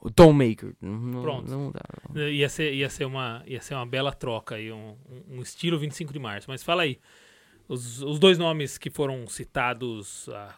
O 0.00 0.10
Tom 0.10 0.32
Maker. 0.34 0.74
Não, 0.82 1.22
Pronto. 1.22 1.50
Não 1.50 1.70
dá. 1.72 2.28
Ia 2.28 2.48
ser, 2.50 2.74
ia 2.74 2.90
ser, 2.90 3.06
uma, 3.06 3.42
ia 3.46 3.60
ser 3.62 3.74
uma 3.74 3.86
bela 3.86 4.12
troca 4.12 4.54
aí, 4.56 4.70
um, 4.70 4.96
um- 5.08 5.36
um 5.36 5.42
estilo 5.42 5.78
25 5.78 6.12
de 6.12 6.18
março. 6.18 6.46
Mas 6.50 6.62
fala 6.62 6.82
aí, 6.82 6.98
os, 7.66 8.02
os 8.02 8.18
dois 8.18 8.36
nomes 8.38 8.76
que 8.76 8.90
foram 8.90 9.26
citados 9.26 10.28
ah, 10.30 10.54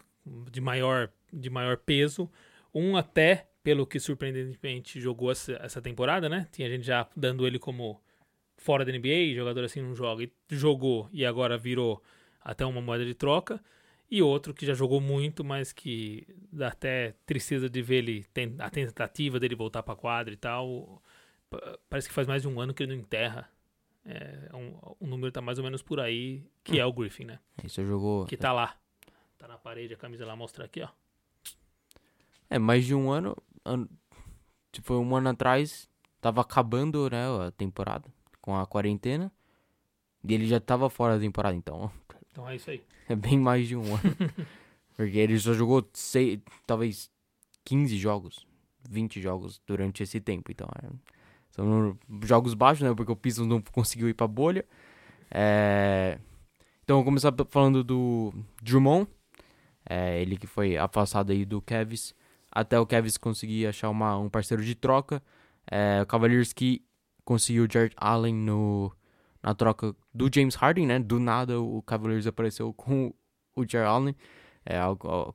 de, 0.51 0.61
maior, 0.61 1.11
de 1.33 1.49
maior 1.49 1.77
peso, 1.77 2.29
um 2.75 2.97
até, 2.97 3.47
pelo 3.67 3.85
que 3.85 3.99
surpreendentemente 3.99 5.01
jogou 5.01 5.29
essa, 5.29 5.83
temporada, 5.83 6.29
né? 6.29 6.47
Tinha 6.53 6.71
gente 6.71 6.87
já 6.87 7.09
dando 7.17 7.45
ele 7.45 7.59
como 7.59 8.01
fora 8.57 8.85
da 8.85 8.93
NBA, 8.93 9.35
jogador 9.35 9.65
assim 9.65 9.83
não 9.83 9.93
joga, 9.93 10.23
e 10.23 10.33
jogou 10.51 11.09
e 11.13 11.27
agora 11.27 11.59
virou 11.59 12.01
até 12.41 12.65
uma 12.65 12.81
moeda 12.81 13.05
de 13.05 13.13
troca. 13.13 13.61
E 14.09 14.23
outro 14.23 14.55
que 14.55 14.65
já 14.65 14.73
jogou 14.73 15.01
muito, 15.01 15.43
mas 15.43 15.73
que 15.73 16.25
dá 16.53 16.69
até 16.69 17.17
tristeza 17.27 17.69
de 17.69 17.83
ver 17.83 17.97
ele, 17.97 18.25
a 18.61 18.71
tentativa 18.71 19.41
dele 19.41 19.57
voltar 19.57 19.83
para 19.83 19.97
quadra 19.97 20.33
e 20.33 20.37
tal. 20.37 21.03
Parece 21.91 22.07
que 22.07 22.15
faz 22.15 22.29
mais 22.29 22.43
de 22.43 22.47
um 22.47 22.61
ano 22.61 22.73
que 22.73 22.85
ele 22.85 22.95
não 22.95 23.01
enterra. 23.01 23.51
É, 24.05 24.49
um, 24.55 24.95
um 25.01 25.09
número 25.09 25.33
tá 25.33 25.41
mais 25.41 25.59
ou 25.59 25.65
menos 25.65 25.83
por 25.83 25.99
aí, 25.99 26.45
que 26.63 26.75
hum. 26.75 26.83
é 26.83 26.87
o 26.87 26.93
Griffin, 26.93 27.25
né? 27.25 27.41
Isso 27.65 27.85
jogou. 27.85 28.27
Que 28.27 28.37
tá 28.37 28.53
lá. 28.53 28.77
Tá 29.37 29.49
na 29.49 29.59
parede, 29.59 29.93
a 29.93 29.97
camisa 29.97 30.25
lá 30.25 30.37
mostra 30.37 30.67
aqui, 30.67 30.83
ó. 30.83 30.89
É, 32.49 32.61
mais 32.61 32.87
de 32.87 32.95
um 32.95 33.11
ano. 33.11 33.37
Tipo, 34.73 34.95
um 34.95 35.17
ano 35.17 35.31
atrás, 35.31 35.89
tava 36.21 36.41
acabando, 36.41 37.09
né, 37.11 37.25
a 37.47 37.51
temporada 37.51 38.09
com 38.41 38.57
a 38.57 38.67
quarentena. 38.67 39.33
E 40.23 40.35
ele 40.35 40.47
já 40.47 40.61
tava 40.61 40.89
fora 40.91 41.15
da 41.15 41.21
temporada, 41.21 41.57
então. 41.57 41.91
Então 42.31 42.47
é 42.47 42.57
isso 42.57 42.69
aí. 42.69 42.83
É 43.09 43.17
bem 43.17 43.39
mais 43.39 43.67
de 43.67 43.75
um 43.75 43.95
ano. 43.95 44.15
Porque 44.95 45.17
ele 45.17 45.39
só 45.39 45.55
jogou 45.55 45.89
seis, 45.95 46.39
talvez 46.67 47.11
15 47.65 47.97
jogos, 47.97 48.47
20 48.91 49.23
jogos 49.23 49.61
durante 49.67 50.03
esse 50.03 50.21
tempo. 50.21 50.53
Então, 50.53 50.69
é, 50.83 50.89
são 51.51 51.99
jogos 52.25 52.55
baixos, 52.55 52.87
né? 52.87 52.95
Porque 52.95 53.11
o 53.11 53.17
Pistons 53.17 53.47
não 53.47 53.63
conseguiu 53.63 54.09
ir 54.09 54.15
pra 54.15 54.27
bolha. 54.27 54.67
É, 55.31 56.19
então, 56.83 56.97
vou 56.97 57.05
começar 57.05 57.35
falando 57.49 57.83
do 57.83 58.33
Drummond. 58.63 59.09
É, 59.89 60.21
ele 60.21 60.37
que 60.37 60.47
foi 60.47 60.77
afastado 60.77 61.33
aí 61.33 61.45
do 61.45 61.61
Kevs. 61.61 62.15
Até 62.57 62.81
o 62.81 62.87
Kevs 62.87 63.19
conseguir 63.19 63.67
achar 63.67 63.91
uma, 63.91 64.17
um 64.17 64.31
parceiro 64.31 64.65
de 64.65 64.75
troca. 64.75 65.23
É, 65.71 66.01
o 66.01 66.07
Cavaliers 66.07 66.55
que 66.55 66.83
conseguiu 67.23 67.65
o 67.65 67.69
Jared 67.71 67.95
Allen 67.99 68.35
no, 68.35 68.91
na 69.43 69.55
troca 69.55 69.95
do 70.15 70.31
James 70.35 70.55
Harden, 70.55 70.87
né? 70.87 70.99
Do 70.99 71.21
nada 71.21 71.61
o 71.61 71.83
Cavaliers 71.83 72.27
apareceu 72.27 72.73
com 72.73 73.13
o 73.55 73.69
Jared 73.69 73.91
Allen, 73.91 74.17
é, 74.65 74.79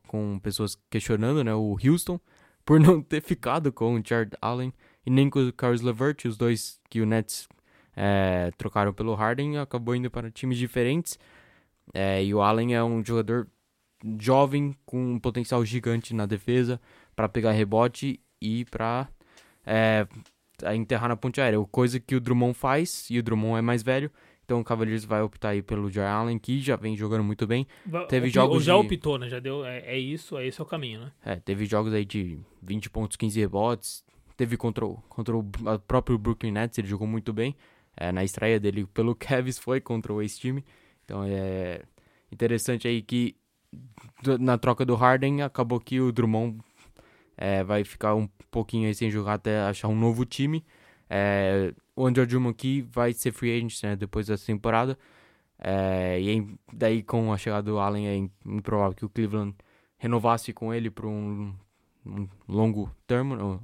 com 0.08 0.40
pessoas 0.40 0.76
questionando, 0.90 1.44
né? 1.44 1.54
O 1.54 1.78
Houston 1.86 2.20
por 2.66 2.80
não 2.80 3.04
ter 3.04 3.22
ficado 3.22 3.72
com 3.72 3.94
o 3.94 4.02
Jared 4.04 4.36
Allen 4.42 4.74
e 5.06 5.12
nem 5.12 5.30
com 5.30 5.48
o 5.48 5.54
Caris 5.54 5.82
LeVert, 5.82 6.26
os 6.26 6.36
dois 6.36 6.82
que 6.90 7.02
o 7.02 7.06
Nets 7.06 7.48
é, 7.96 8.50
trocaram 8.58 8.94
pelo 8.94 9.14
Harden, 9.14 9.60
acabou 9.60 9.96
indo 9.96 10.10
para 10.10 10.32
times 10.32 10.58
diferentes. 10.58 11.20
É, 11.94 12.24
e 12.24 12.34
o 12.34 12.42
Allen 12.42 12.74
é 12.74 12.84
um 12.84 13.06
jogador 13.06 13.48
jovem 14.20 14.76
com 14.88 15.14
um 15.14 15.20
potencial 15.20 15.64
gigante 15.64 16.16
na 16.16 16.26
defesa 16.26 16.82
para 17.22 17.30
pegar 17.30 17.52
rebote 17.52 18.20
e 18.42 18.66
para 18.66 19.08
é, 19.64 20.08
enterrar 20.74 21.08
na 21.08 21.16
ponte 21.16 21.40
aérea, 21.40 21.64
coisa 21.72 22.00
que 22.00 22.16
o 22.16 22.20
Drummond 22.20 22.56
faz, 22.56 23.08
e 23.12 23.20
o 23.20 23.24
Drummond 23.24 23.60
é 23.60 23.62
mais 23.62 23.84
velho, 23.84 24.12
então 24.44 24.60
o 24.60 24.64
Cavaliers 24.64 25.06
vai 25.06 25.22
optar 25.22 25.50
aí 25.50 25.62
pelo 25.62 25.88
Jar 25.88 26.12
Allen, 26.12 26.40
que 26.40 26.60
já 26.60 26.76
vem 26.76 26.98
jogando 26.98 27.24
muito 27.24 27.46
bem. 27.46 27.68
Teve 28.10 28.30
jogos 28.30 28.64
já 28.64 28.74
de... 28.74 28.80
optou, 28.80 29.20
né? 29.20 29.30
Já 29.30 29.40
deu, 29.40 29.64
é, 29.64 29.82
é, 29.82 30.00
isso, 30.00 30.36
é 30.36 30.48
esse 30.48 30.60
é 30.60 30.64
o 30.64 30.66
caminho, 30.66 31.02
né? 31.02 31.12
É, 31.24 31.36
teve 31.36 31.66
jogos 31.66 31.94
aí 31.94 32.04
de 32.04 32.40
20 32.64 32.90
pontos, 32.90 33.16
15 33.18 33.40
rebotes, 33.40 34.04
teve 34.36 34.58
contra 34.58 34.84
o, 34.84 34.96
contra 35.08 35.38
o 35.38 35.44
próprio 35.88 36.18
Brooklyn 36.18 36.52
Nets, 36.52 36.80
ele 36.80 36.88
jogou 36.88 37.06
muito 37.06 37.32
bem, 37.32 37.56
é, 37.96 38.12
na 38.12 38.24
estreia 38.24 38.60
dele 38.60 38.88
pelo 38.88 39.14
Cavs 39.16 39.60
foi 39.60 39.80
contra 39.80 40.12
o 40.12 40.24
ex-time, 40.24 40.66
então 41.06 41.24
é 41.24 41.84
interessante 42.32 42.88
aí 42.88 43.04
que 43.04 43.36
na 44.40 44.58
troca 44.58 44.84
do 44.84 44.96
Harden 44.96 45.44
acabou 45.44 45.80
que 45.80 46.02
o 46.02 46.12
Drummond 46.12 46.60
é, 47.42 47.64
vai 47.64 47.84
ficar 47.84 48.14
um 48.14 48.30
pouquinho 48.52 48.88
aí 48.88 48.94
sem 48.94 49.10
jogar 49.10 49.34
até 49.34 49.62
achar 49.62 49.88
um 49.88 49.96
novo 49.96 50.24
time. 50.24 50.64
É, 51.10 51.74
o 51.96 52.06
Andrew 52.06 52.24
Drummond 52.28 52.54
aqui 52.54 52.84
vai 52.84 53.14
ser 53.14 53.32
free 53.32 53.58
agent 53.58 53.82
né, 53.82 53.96
depois 53.96 54.28
dessa 54.28 54.46
temporada. 54.46 54.96
É, 55.58 56.22
e 56.22 56.56
daí 56.72 57.02
com 57.02 57.34
a 57.34 57.38
chegada 57.40 57.64
do 57.64 57.80
Allen 57.80 58.08
é 58.08 58.16
improvável 58.46 58.96
que 58.96 59.06
o 59.06 59.10
Cleveland 59.10 59.56
renovasse 59.98 60.54
com 60.54 60.72
ele 60.72 60.92
por 60.92 61.08
um, 61.08 61.52
um 62.06 62.28
longo 62.48 62.92
termo, 63.08 63.60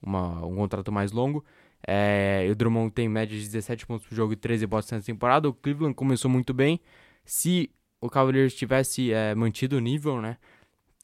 uma, 0.00 0.46
um 0.46 0.56
contrato 0.56 0.90
mais 0.90 1.12
longo. 1.12 1.44
É, 1.86 2.48
o 2.50 2.54
Drummond 2.54 2.92
tem 2.92 3.10
média 3.10 3.36
de 3.36 3.44
17 3.44 3.86
pontos 3.86 4.06
por 4.06 4.14
jogo 4.14 4.32
e 4.32 4.36
13 4.36 4.66
botas 4.66 4.90
nessa 4.90 5.04
temporada. 5.04 5.50
O 5.50 5.52
Cleveland 5.52 5.94
começou 5.94 6.30
muito 6.30 6.54
bem. 6.54 6.80
Se 7.26 7.70
o 8.00 8.08
Cavaliers 8.08 8.54
tivesse 8.54 9.12
é, 9.12 9.34
mantido 9.34 9.76
o 9.76 9.80
nível, 9.80 10.18
né? 10.22 10.38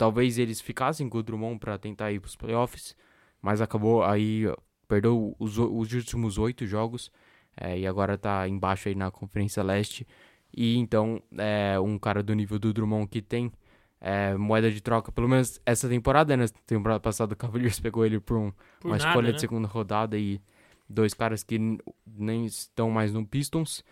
Talvez 0.03 0.37
eles 0.37 0.61
ficassem 0.61 1.09
com 1.09 1.19
o 1.19 1.23
Drummond 1.23 1.61
para 1.61 1.79
tentar 1.79 2.11
ir 2.11 2.19
para 2.19 2.27
os 2.27 2.35
playoffs, 2.35 2.97
mas 3.41 3.61
acabou 3.61 4.03
aí, 4.03 4.53
perdeu 4.89 5.37
os, 5.39 5.57
os 5.59 5.93
últimos 5.93 6.39
oito 6.39 6.67
jogos 6.67 7.09
é, 7.57 7.79
e 7.79 7.87
agora 7.87 8.15
está 8.15 8.49
embaixo 8.49 8.89
aí 8.89 8.97
na 8.97 9.13
Conferência 9.13 9.63
Leste. 9.63 10.05
E 10.53 10.77
então, 10.77 11.23
é, 11.39 11.79
um 11.79 12.01
cara 12.01 12.21
do 12.21 12.35
nível 12.35 12.59
do 12.59 12.73
Drummond 12.73 13.07
que 13.07 13.23
tem 13.23 13.53
é, 14.01 14.35
moeda 14.35 14.73
de 14.73 14.81
troca, 14.81 15.13
pelo 15.13 15.29
menos 15.29 15.61
essa 15.65 15.89
temporada, 15.89 16.37
né? 16.37 16.47
Temporada 16.67 16.99
passada 16.99 17.35
o 17.35 17.37
Cavaliers 17.37 17.79
pegou 17.79 18.05
ele 18.05 18.19
por, 18.19 18.37
um, 18.37 18.51
por 18.81 18.89
uma 18.89 18.99
nada, 18.99 19.09
escolha 19.09 19.29
né? 19.29 19.35
de 19.35 19.41
segunda 19.41 19.69
rodada 19.69 20.19
e 20.19 20.41
dois 20.89 21.15
caras 21.15 21.45
que 21.45 21.61
nem 22.05 22.45
estão 22.45 22.91
mais 22.91 23.13
no 23.13 23.25
Pistons. 23.25 23.85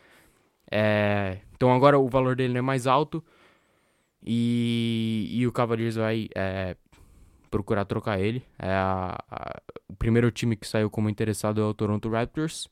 É, 0.69 1.39
então 1.55 1.73
agora 1.73 2.01
o 2.01 2.09
valor 2.09 2.35
dele 2.35 2.59
é 2.59 2.63
mais 2.63 2.89
alto. 2.89 3.23
E, 4.23 5.29
e 5.33 5.47
o 5.47 5.53
Cavaliers 5.53 5.97
vai 5.97 6.29
é, 6.35 6.77
procurar 7.51 7.85
trocar 7.85 8.21
ele. 8.21 8.43
É 8.59 8.71
a, 8.71 9.19
a, 9.31 9.63
o 9.89 9.97
primeiro 9.97 10.31
time 10.31 10.57
que 10.57 10.67
saiu 10.67 10.91
como 10.91 11.09
interessado 11.09 11.61
é 11.61 11.65
o 11.65 11.75
Toronto 11.75 12.09
Raptors, 12.09 12.69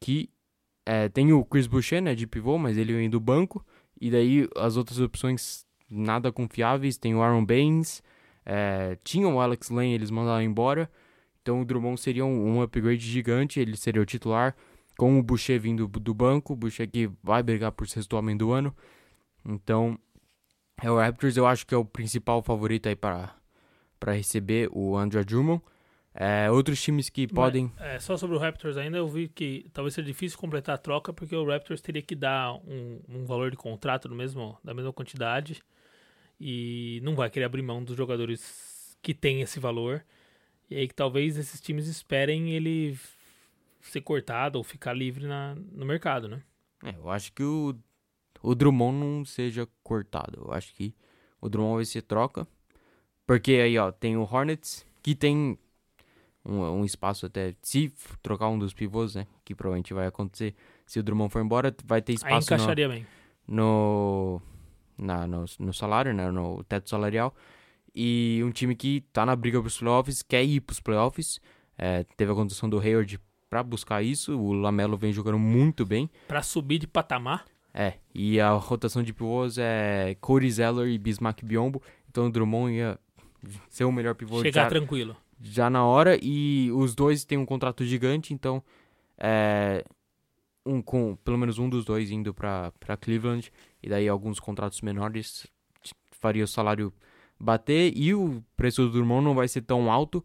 que 0.00 0.30
é, 0.84 1.08
tem 1.08 1.32
o 1.32 1.44
Chris 1.44 1.66
Boucher, 1.66 2.00
né, 2.00 2.14
de 2.14 2.26
pivô, 2.26 2.58
mas 2.58 2.76
ele 2.78 2.92
vem 2.92 3.10
do 3.10 3.18
banco. 3.18 3.64
E 4.00 4.10
daí 4.10 4.48
as 4.56 4.76
outras 4.76 5.00
opções 5.00 5.66
nada 5.90 6.30
confiáveis, 6.30 6.96
tem 6.96 7.14
o 7.14 7.22
Aaron 7.22 7.44
Baines, 7.44 8.02
é, 8.44 8.98
tinha 9.02 9.28
o 9.28 9.40
Alex 9.40 9.70
Lane, 9.70 9.94
eles 9.94 10.10
mandaram 10.10 10.42
embora. 10.42 10.90
Então 11.42 11.60
o 11.60 11.64
Drummond 11.64 12.00
seria 12.00 12.24
um, 12.24 12.56
um 12.56 12.62
upgrade 12.62 13.04
gigante, 13.04 13.60
ele 13.60 13.76
seria 13.76 14.02
o 14.02 14.06
titular, 14.06 14.54
com 14.98 15.18
o 15.18 15.22
Boucher 15.22 15.60
vindo 15.60 15.86
do 15.86 16.14
banco, 16.14 16.52
o 16.52 16.56
Boucher 16.56 16.88
que 16.90 17.10
vai 17.22 17.42
brigar 17.42 17.72
por 17.72 17.88
sexto 17.88 18.16
homem 18.16 18.36
do 18.36 18.52
ano. 18.52 18.74
Então 19.44 19.98
o 20.84 20.96
Raptors, 20.96 21.36
eu 21.36 21.46
acho 21.46 21.66
que 21.66 21.74
é 21.74 21.78
o 21.78 21.84
principal 21.84 22.42
favorito 22.42 22.88
aí 22.88 22.96
para 22.96 23.34
para 23.98 24.12
receber 24.12 24.68
o 24.72 24.96
Andrew 24.96 25.24
Drummond. 25.24 25.62
É, 26.14 26.50
outros 26.50 26.80
times 26.80 27.10
que 27.10 27.26
podem. 27.26 27.70
Mas, 27.76 27.86
é, 27.86 27.98
só 27.98 28.16
sobre 28.16 28.36
o 28.36 28.38
Raptors 28.38 28.76
ainda, 28.78 28.96
eu 28.96 29.06
vi 29.06 29.28
que 29.28 29.66
talvez 29.72 29.94
seja 29.94 30.06
difícil 30.06 30.38
completar 30.38 30.74
a 30.74 30.78
troca, 30.78 31.12
porque 31.12 31.36
o 31.36 31.46
Raptors 31.46 31.82
teria 31.82 32.00
que 32.00 32.14
dar 32.14 32.54
um, 32.54 33.00
um 33.06 33.24
valor 33.26 33.50
de 33.50 33.56
contrato 33.56 34.08
do 34.08 34.14
mesmo, 34.14 34.56
da 34.64 34.72
mesma 34.72 34.92
quantidade. 34.92 35.62
E 36.40 37.00
não 37.02 37.14
vai 37.14 37.28
querer 37.28 37.44
abrir 37.44 37.62
mão 37.62 37.84
dos 37.84 37.96
jogadores 37.96 38.96
que 39.02 39.12
têm 39.12 39.42
esse 39.42 39.60
valor. 39.60 40.02
E 40.70 40.76
aí 40.76 40.88
que 40.88 40.94
talvez 40.94 41.36
esses 41.36 41.60
times 41.60 41.86
esperem 41.86 42.50
ele 42.54 42.98
ser 43.82 44.00
cortado 44.00 44.56
ou 44.56 44.64
ficar 44.64 44.94
livre 44.94 45.26
na, 45.26 45.54
no 45.54 45.84
mercado, 45.84 46.28
né? 46.28 46.42
É, 46.82 46.94
eu 46.96 47.10
acho 47.10 47.32
que 47.32 47.42
o 47.42 47.74
o 48.46 48.54
Drummond 48.54 48.96
não 48.96 49.24
seja 49.24 49.68
cortado. 49.82 50.44
Eu 50.46 50.52
acho 50.52 50.72
que 50.72 50.94
o 51.40 51.48
Drummond 51.48 51.76
vai 51.76 51.84
ser 51.84 52.02
troca. 52.02 52.46
Porque 53.26 53.54
aí, 53.54 53.76
ó, 53.76 53.90
tem 53.90 54.16
o 54.16 54.22
Hornets, 54.22 54.86
que 55.02 55.16
tem 55.16 55.58
um, 56.44 56.60
um, 56.62 56.84
espaço 56.84 57.26
até. 57.26 57.56
Se 57.60 57.92
trocar 58.22 58.48
um 58.48 58.56
dos 58.56 58.72
pivôs, 58.72 59.16
né? 59.16 59.26
Que 59.44 59.52
provavelmente 59.52 59.92
vai 59.92 60.06
acontecer. 60.06 60.54
Se 60.86 61.00
o 61.00 61.02
Drummond 61.02 61.32
for 61.32 61.42
embora, 61.42 61.74
vai 61.84 62.00
ter 62.00 62.12
espaço. 62.12 62.54
Aí 62.54 62.58
encaixaria 62.58 62.86
no, 62.86 62.94
bem. 62.94 63.06
No, 63.48 64.40
na, 64.96 65.26
no, 65.26 65.44
no 65.58 65.74
salário, 65.74 66.14
né? 66.14 66.30
No 66.30 66.62
teto 66.62 66.88
salarial. 66.88 67.34
E 67.92 68.40
um 68.44 68.52
time 68.52 68.76
que 68.76 69.00
tá 69.12 69.26
na 69.26 69.34
briga 69.34 69.60
pros 69.60 69.76
playoffs, 69.76 70.22
quer 70.22 70.44
ir 70.44 70.60
pros 70.60 70.78
playoffs. 70.78 71.40
É, 71.76 72.04
teve 72.16 72.30
a 72.30 72.34
condição 72.36 72.70
do 72.70 72.78
Hayward 72.78 73.18
para 73.50 73.64
buscar 73.64 74.04
isso. 74.04 74.38
O 74.38 74.52
Lamelo 74.52 74.96
vem 74.96 75.12
jogando 75.12 75.38
muito 75.38 75.84
bem. 75.84 76.08
Para 76.28 76.44
subir 76.44 76.78
de 76.78 76.86
patamar. 76.86 77.44
É, 77.78 77.92
e 78.14 78.40
a 78.40 78.52
rotação 78.52 79.02
de 79.02 79.12
pivôs 79.12 79.58
é 79.58 80.16
Corey 80.18 80.50
Zeller 80.50 80.88
e 80.88 80.96
Bismarck 80.96 81.44
Biombo. 81.44 81.82
Então 82.08 82.26
o 82.26 82.30
Drummond 82.30 82.72
ia 82.72 82.98
ser 83.68 83.84
o 83.84 83.92
melhor 83.92 84.14
pivô 84.14 84.40
Chegar 84.40 84.62
já, 84.62 84.68
tranquilo. 84.70 85.14
Já 85.42 85.68
na 85.68 85.84
hora. 85.84 86.18
E 86.22 86.70
os 86.72 86.94
dois 86.94 87.26
têm 87.26 87.36
um 87.36 87.44
contrato 87.44 87.84
gigante, 87.84 88.32
então 88.32 88.62
é, 89.18 89.84
um, 90.64 90.80
com 90.80 91.16
pelo 91.16 91.36
menos 91.36 91.58
um 91.58 91.68
dos 91.68 91.84
dois 91.84 92.10
indo 92.10 92.32
para 92.32 92.72
Cleveland. 92.98 93.52
E 93.82 93.90
daí 93.90 94.08
alguns 94.08 94.40
contratos 94.40 94.80
menores 94.80 95.46
faria 96.12 96.44
o 96.44 96.48
salário 96.48 96.90
bater. 97.38 97.92
E 97.94 98.14
o 98.14 98.42
preço 98.56 98.86
do 98.86 98.90
Drummond 98.90 99.22
não 99.22 99.34
vai 99.34 99.48
ser 99.48 99.60
tão 99.60 99.92
alto, 99.92 100.24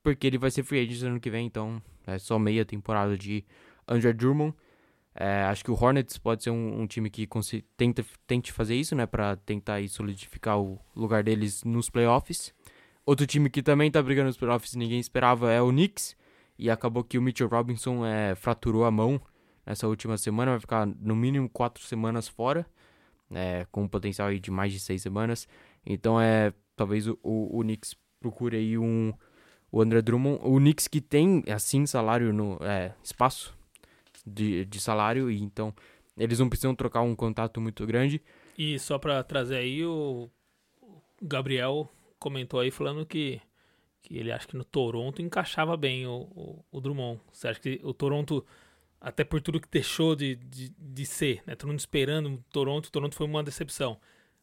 porque 0.00 0.28
ele 0.28 0.38
vai 0.38 0.52
ser 0.52 0.62
free 0.62 0.78
agent 0.78 1.02
ano 1.02 1.18
que 1.18 1.28
vem. 1.28 1.44
Então 1.44 1.82
é 2.06 2.20
só 2.20 2.38
meia 2.38 2.64
temporada 2.64 3.18
de 3.18 3.44
Andrew 3.88 4.14
Drummond. 4.14 4.54
É, 5.14 5.44
acho 5.44 5.64
que 5.64 5.70
o 5.70 5.74
Hornets 5.80 6.18
pode 6.18 6.42
ser 6.42 6.50
um, 6.50 6.80
um 6.80 6.86
time 6.86 7.08
que 7.08 7.28
tenta, 7.76 8.04
tente 8.26 8.50
fazer 8.50 8.74
isso, 8.74 8.96
né? 8.96 9.06
Pra 9.06 9.36
tentar 9.36 9.74
aí, 9.74 9.88
solidificar 9.88 10.58
o 10.58 10.80
lugar 10.94 11.22
deles 11.22 11.62
nos 11.62 11.88
playoffs. 11.88 12.52
Outro 13.06 13.26
time 13.26 13.48
que 13.48 13.62
também 13.62 13.90
tá 13.90 14.02
brigando 14.02 14.26
nos 14.26 14.36
playoffs 14.36 14.74
ninguém 14.74 14.98
esperava 14.98 15.52
é 15.52 15.62
o 15.62 15.68
Knicks. 15.70 16.16
E 16.58 16.70
acabou 16.70 17.04
que 17.04 17.18
o 17.18 17.22
Mitchell 17.22 17.48
Robinson 17.48 18.04
é, 18.04 18.34
fraturou 18.34 18.84
a 18.84 18.90
mão 18.90 19.20
nessa 19.64 19.86
última 19.86 20.16
semana. 20.16 20.52
Vai 20.52 20.60
ficar 20.60 20.86
no 20.86 21.14
mínimo 21.14 21.48
quatro 21.48 21.82
semanas 21.84 22.26
fora. 22.26 22.66
É, 23.30 23.66
com 23.70 23.84
um 23.84 23.88
potencial 23.88 24.28
aí 24.28 24.40
de 24.40 24.50
mais 24.50 24.72
de 24.72 24.80
seis 24.80 25.02
semanas. 25.02 25.46
Então 25.86 26.20
é. 26.20 26.52
Talvez 26.76 27.06
o, 27.06 27.16
o, 27.22 27.60
o 27.60 27.62
Knicks 27.62 27.94
procure 28.18 28.56
aí 28.56 28.76
um. 28.76 29.12
O 29.70 29.80
André 29.80 30.02
Drummond. 30.02 30.40
O 30.42 30.56
Knicks 30.56 30.88
que 30.88 31.00
tem, 31.00 31.44
assim, 31.48 31.86
salário 31.86 32.32
no. 32.32 32.58
É, 32.62 32.94
espaço 33.02 33.56
de, 34.26 34.64
de 34.64 34.80
salário. 34.80 35.30
E 35.30 35.42
então 35.42 35.74
eles 36.16 36.38
não 36.38 36.48
precisam 36.48 36.74
trocar 36.74 37.02
um 37.02 37.14
contato 37.14 37.60
muito 37.60 37.86
grande. 37.86 38.22
E 38.56 38.78
só 38.78 38.98
para 38.98 39.22
trazer 39.22 39.56
aí, 39.56 39.84
o 39.84 40.30
Gabriel 41.20 41.90
comentou 42.18 42.60
aí 42.60 42.70
falando 42.70 43.04
que, 43.04 43.40
que 44.02 44.16
ele 44.16 44.30
acha 44.30 44.46
que 44.46 44.56
no 44.56 44.64
Toronto 44.64 45.20
encaixava 45.20 45.76
bem 45.76 46.06
o, 46.06 46.22
o, 46.34 46.64
o 46.70 46.80
Drummond. 46.80 47.20
Você 47.32 47.48
acha 47.48 47.60
que 47.60 47.80
o 47.82 47.92
Toronto, 47.92 48.44
até 49.00 49.24
por 49.24 49.40
tudo 49.40 49.60
que 49.60 49.68
deixou 49.68 50.14
de, 50.14 50.36
de, 50.36 50.70
de 50.70 51.06
ser, 51.06 51.42
né? 51.46 51.56
Todo 51.56 51.68
mundo 51.68 51.80
esperando 51.80 52.34
o 52.34 52.44
Toronto, 52.50 52.86
o 52.86 52.90
Toronto 52.90 53.14
foi 53.16 53.26
uma 53.26 53.42
decepção. 53.42 53.98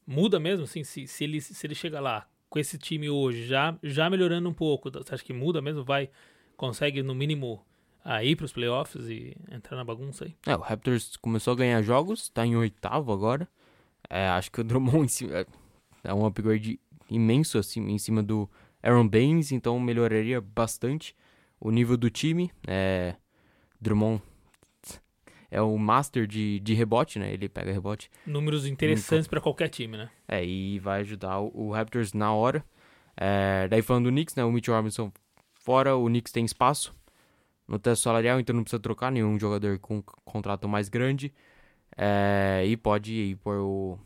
Muda 0.05 0.39
mesmo, 0.39 0.65
assim, 0.65 0.83
se, 0.83 1.07
se, 1.07 1.23
ele, 1.23 1.39
se 1.39 1.65
ele 1.65 1.75
chega 1.75 1.99
lá 1.99 2.27
com 2.49 2.59
esse 2.59 2.77
time 2.77 3.09
hoje, 3.09 3.45
já, 3.45 3.77
já 3.81 4.09
melhorando 4.09 4.49
um 4.49 4.53
pouco, 4.53 4.91
você 4.91 5.15
acha 5.15 5.23
que 5.23 5.31
muda 5.31 5.61
mesmo? 5.61 5.85
Vai, 5.85 6.09
consegue 6.57 7.01
no 7.01 7.15
mínimo 7.15 7.65
a 8.03 8.23
ir 8.23 8.35
para 8.35 8.45
os 8.45 8.53
playoffs 8.53 9.07
e 9.07 9.35
entrar 9.51 9.77
na 9.77 9.83
bagunça 9.83 10.25
aí. 10.25 10.35
É, 10.45 10.55
o 10.55 10.59
Raptors 10.59 11.15
começou 11.17 11.53
a 11.53 11.55
ganhar 11.55 11.81
jogos, 11.81 12.23
está 12.23 12.45
em 12.45 12.55
oitavo 12.55 13.11
agora. 13.11 13.47
É, 14.09 14.27
acho 14.29 14.51
que 14.51 14.61
o 14.61 14.63
Drummond 14.63 15.31
é, 15.31 15.45
é 16.03 16.13
um 16.13 16.25
upgrade 16.25 16.79
imenso 17.09 17.57
assim, 17.57 17.81
em 17.87 17.97
cima 17.97 18.23
do 18.23 18.49
Aaron 18.81 19.07
Baines, 19.07 19.51
então 19.51 19.79
melhoraria 19.79 20.41
bastante 20.41 21.15
o 21.59 21.69
nível 21.69 21.95
do 21.95 22.09
time. 22.09 22.51
É, 22.67 23.15
Drummond 23.79 24.21
é 25.51 25.61
o 25.61 25.77
master 25.77 26.25
de, 26.25 26.59
de 26.61 26.73
rebote, 26.73 27.19
né? 27.19 27.31
Ele 27.33 27.49
pega 27.49 27.71
rebote. 27.71 28.09
Números 28.25 28.65
interessantes 28.65 29.27
para 29.27 29.41
qualquer 29.41 29.67
time, 29.67 29.97
né? 29.97 30.09
É, 30.27 30.43
e 30.43 30.79
vai 30.79 31.01
ajudar 31.01 31.39
o, 31.39 31.51
o 31.53 31.71
Raptors 31.71 32.13
na 32.13 32.33
hora. 32.33 32.63
É, 33.17 33.67
daí 33.67 33.81
falando 33.81 34.05
do 34.05 34.11
Knicks, 34.11 34.33
né? 34.35 34.43
O 34.43 34.51
Mitchell 34.51 34.73
Robinson 34.73 35.11
fora, 35.53 35.95
o 35.95 36.05
Knicks 36.05 36.31
tem 36.31 36.45
espaço 36.45 36.95
no 37.71 37.79
teto 37.79 37.95
salarial, 37.95 38.37
então 38.37 38.53
não 38.53 38.63
precisa 38.63 38.81
trocar 38.81 39.09
nenhum 39.09 39.39
jogador 39.39 39.79
com 39.79 40.03
contrato 40.25 40.67
mais 40.67 40.89
grande. 40.89 41.33
É, 41.97 42.63
e 42.67 42.75
pode 42.75 43.13
ir 43.13 43.35
por 43.37 43.55
o, 43.59 43.99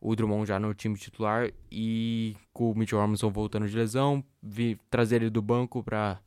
o 0.00 0.14
Drummond 0.14 0.46
já 0.46 0.60
no 0.60 0.72
time 0.72 0.96
titular 0.96 1.50
e 1.70 2.36
com 2.52 2.70
o 2.70 2.78
Mitchell 2.78 3.00
Robinson 3.00 3.28
voltando 3.28 3.68
de 3.68 3.76
lesão, 3.76 4.24
vi, 4.40 4.78
trazer 4.88 5.16
ele 5.16 5.30
do 5.30 5.42
banco 5.42 5.82
para 5.82 6.20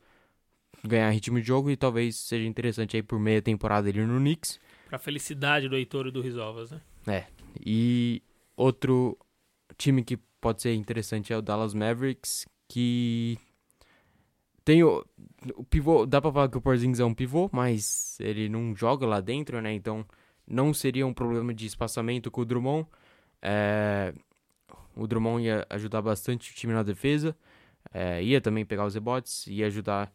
ganhar 0.83 1.09
ritmo 1.11 1.39
de 1.39 1.47
jogo 1.47 1.71
e 1.71 1.77
talvez 1.77 2.17
seja 2.17 2.45
interessante 2.45 2.97
aí 2.97 3.03
por 3.03 3.19
meia 3.19 3.41
temporada 3.41 3.87
ele 3.87 4.05
no 4.05 4.19
Knicks. 4.19 4.59
Pra 4.89 4.99
felicidade 4.99 5.69
do 5.69 5.77
Heitor 5.77 6.07
e 6.07 6.11
do 6.11 6.21
Risovas, 6.21 6.71
né? 6.71 6.81
É. 7.07 7.25
E 7.65 8.21
outro 8.57 9.17
time 9.77 10.03
que 10.03 10.17
pode 10.41 10.61
ser 10.61 10.73
interessante 10.73 11.31
é 11.31 11.37
o 11.37 11.41
Dallas 11.41 11.73
Mavericks, 11.73 12.45
que 12.67 13.37
tem 14.69 14.83
o, 14.83 15.03
o 15.55 15.63
pivô, 15.63 16.05
dá 16.05 16.21
pra 16.21 16.31
falar 16.31 16.47
que 16.47 16.55
o 16.55 16.61
Porzingis 16.61 16.99
é 16.99 17.03
um 17.03 17.11
pivô, 17.11 17.49
mas 17.51 18.19
ele 18.19 18.47
não 18.47 18.75
joga 18.75 19.03
lá 19.07 19.19
dentro, 19.19 19.59
né? 19.59 19.73
Então 19.73 20.05
não 20.47 20.75
seria 20.75 21.07
um 21.07 21.13
problema 21.13 21.51
de 21.55 21.65
espaçamento 21.65 22.29
com 22.29 22.41
o 22.41 22.45
Drummond. 22.45 22.87
É, 23.41 24.13
o 24.95 25.07
Drummond 25.07 25.43
ia 25.43 25.65
ajudar 25.71 26.03
bastante 26.03 26.51
o 26.51 26.53
time 26.53 26.71
na 26.71 26.83
defesa, 26.83 27.35
é, 27.91 28.21
ia 28.21 28.39
também 28.39 28.63
pegar 28.63 28.85
os 28.85 28.93
rebotes, 28.93 29.47
ia 29.47 29.65
ajudar 29.65 30.13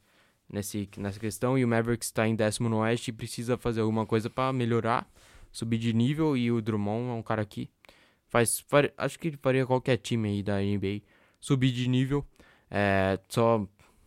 nesse, 0.48 0.88
nessa 0.98 1.18
questão. 1.18 1.58
E 1.58 1.64
o 1.64 1.68
Mavericks 1.68 2.06
está 2.06 2.28
em 2.28 2.36
décimo 2.36 2.68
no 2.68 2.78
Oeste 2.78 3.10
e 3.10 3.12
precisa 3.12 3.58
fazer 3.58 3.80
alguma 3.80 4.06
coisa 4.06 4.30
para 4.30 4.52
melhorar, 4.52 5.04
subir 5.50 5.78
de 5.78 5.92
nível. 5.92 6.36
E 6.36 6.52
o 6.52 6.62
Drummond 6.62 7.10
é 7.10 7.12
um 7.14 7.24
cara 7.24 7.44
que 7.44 7.68
faz, 8.28 8.64
acho 8.96 9.18
que 9.18 9.26
ele 9.26 9.36
faria 9.36 9.66
qualquer 9.66 9.96
time 9.96 10.28
aí 10.28 10.44
da 10.44 10.60
NBA 10.60 11.00
subir 11.40 11.72
de 11.72 11.88
nível. 11.88 12.24
É, 12.70 13.18
só 13.28 13.66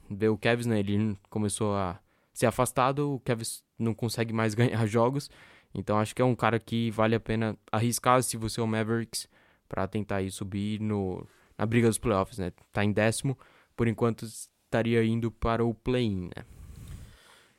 ver 0.10 0.30
o 0.30 0.38
Kevs, 0.38 0.65
né? 0.65 0.80
Ele 0.80 1.17
começou 1.30 1.76
a 1.76 2.00
ser 2.34 2.46
afastado, 2.46 3.15
o 3.15 3.20
Kevs 3.20 3.63
não 3.78 3.93
consegue 3.93 4.34
mais 4.34 4.54
ganhar 4.56 4.86
jogos. 4.86 5.30
Então 5.74 6.00
acho 6.00 6.15
que 6.15 6.22
é 6.22 6.26
um 6.26 6.36
cara 6.36 6.60
que 6.60 6.89
vale 6.91 7.15
a 7.15 7.20
pena 7.20 7.58
arriscar 7.72 8.22
se 8.24 8.38
você 8.38 8.60
é 8.60 8.63
o 8.63 8.67
Mavericks 8.67 9.28
para 9.67 9.88
tentar 9.88 10.17
aí 10.17 10.32
subir 10.32 10.80
no, 10.80 11.28
na 11.58 11.65
briga 11.65 11.88
dos 11.88 11.98
playoffs, 11.98 12.38
né? 12.38 12.52
Tá 12.72 12.84
em 12.84 12.91
décimo, 12.91 13.38
por 13.76 13.88
enquanto 13.88 14.26
estaria 14.26 15.04
indo 15.04 15.30
para 15.30 15.63
o 15.63 15.74
play-in, 15.74 16.30
né? 16.36 16.46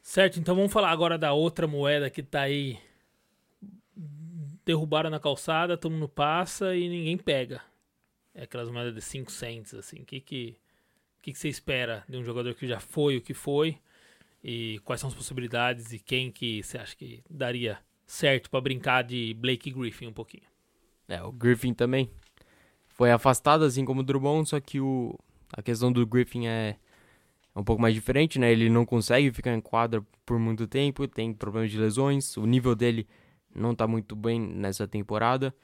Certo, 0.01 0.41
então 0.41 0.55
vamos 0.55 0.73
falar 0.73 0.91
agora 0.91 1.19
da 1.19 1.33
outra 1.33 1.67
moeda 1.67 2.09
que 2.09 2.23
tá 2.23 2.43
aí 2.43 2.79
derrubada 4.65 5.11
na 5.11 5.21
calçada, 5.21 5.77
todo 5.77 5.93
mundo 5.93 6.09
passa 6.09 6.75
e 6.75 6.89
ninguém 6.89 7.17
pega. 7.17 7.61
É 8.35 8.45
aquelas 8.45 8.71
moedas 8.71 8.95
de 8.95 9.01
5 9.03 9.31
cents, 9.31 9.75
assim. 9.75 10.01
O 10.01 10.05
que 10.05 10.21
que 10.21 10.57
que, 11.29 11.33
que 11.33 11.39
você 11.39 11.49
espera 11.49 12.05
de 12.09 12.17
um 12.17 12.25
jogador 12.25 12.55
que 12.55 12.67
já 12.67 12.81
foi 12.81 13.17
o 13.17 13.21
que 13.21 13.35
foi? 13.35 13.79
E 14.43 14.81
quais 14.85 15.01
são 15.01 15.09
as 15.09 15.15
possibilidades 15.15 15.93
e 15.93 15.99
quem 15.99 16.31
que 16.31 16.63
você 16.63 16.79
acha 16.79 16.97
que 16.97 17.23
daria 17.29 17.79
certo 18.07 18.49
para 18.51 18.61
brincar 18.61 19.03
de 19.03 19.35
Blake 19.35 19.71
Griffin 19.71 20.07
um 20.07 20.13
pouquinho? 20.13 20.45
É, 21.09 21.23
o 21.23 21.33
Griffin 21.33 21.75
também 21.75 22.11
foi 22.87 23.11
afastado, 23.11 23.65
assim 23.65 23.85
como 23.85 24.01
o 24.01 24.05
Drummond, 24.05 24.49
só 24.49 24.61
que 24.61 24.81
o, 24.81 25.19
a 25.53 25.63
questão 25.63 25.93
do 25.93 26.07
Griffin 26.07 26.47
é, 26.47 26.77
é 27.55 27.59
um 27.59 27.65
pouco 27.65 27.83
mais 27.83 27.95
diferente, 27.95 28.39
né? 28.39 28.51
Ele 28.51 28.71
não 28.71 28.87
consegue 28.87 29.31
ficar 29.33 29.53
em 29.53 29.61
quadra 29.61 30.05
por 30.25 30.39
muito 30.39 30.67
tempo, 30.67 31.07
tem 31.09 31.33
problemas 31.33 31.71
de 31.71 31.79
lesões, 31.79 32.37
o 32.37 32.47
nível 32.47 32.75
dele 32.75 33.07
não 33.55 33.75
tá 33.75 33.87
muito 33.87 34.15
bem 34.15 34.41
nessa 34.41 34.87
temporada. 34.87 35.55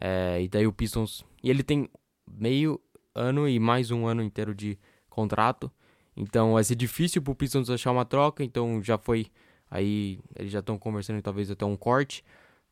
É, 0.00 0.42
e 0.42 0.48
daí 0.48 0.66
o 0.66 0.72
Pistons. 0.72 1.24
E 1.42 1.50
ele 1.50 1.62
tem 1.62 1.88
meio 2.26 2.80
ano 3.14 3.46
e 3.46 3.58
mais 3.58 3.90
um 3.90 4.06
ano 4.06 4.22
inteiro 4.22 4.54
de 4.54 4.78
contrato. 5.12 5.70
Então 6.16 6.54
vai 6.54 6.64
ser 6.64 6.74
difícil 6.74 7.22
pro 7.22 7.34
Pistons 7.34 7.70
achar 7.70 7.92
uma 7.92 8.04
troca. 8.04 8.44
Então 8.44 8.82
já 8.82 8.98
foi. 8.98 9.26
Aí 9.70 10.18
eles 10.36 10.52
já 10.52 10.58
estão 10.60 10.78
conversando 10.78 11.22
talvez 11.22 11.50
até 11.50 11.64
um 11.64 11.76
corte 11.76 12.24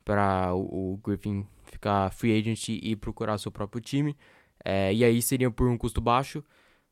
para 0.04 0.54
o, 0.54 0.94
o, 0.94 0.96
Griffin 0.98 1.46
ficar 1.64 2.12
free 2.12 2.38
agent 2.38 2.68
e 2.68 2.96
procurar 2.96 3.38
seu 3.38 3.50
próprio 3.50 3.80
time. 3.80 4.16
É, 4.64 4.92
e 4.92 5.04
aí 5.04 5.22
seria 5.22 5.50
por 5.50 5.68
um 5.68 5.78
custo 5.78 6.00
baixo. 6.00 6.44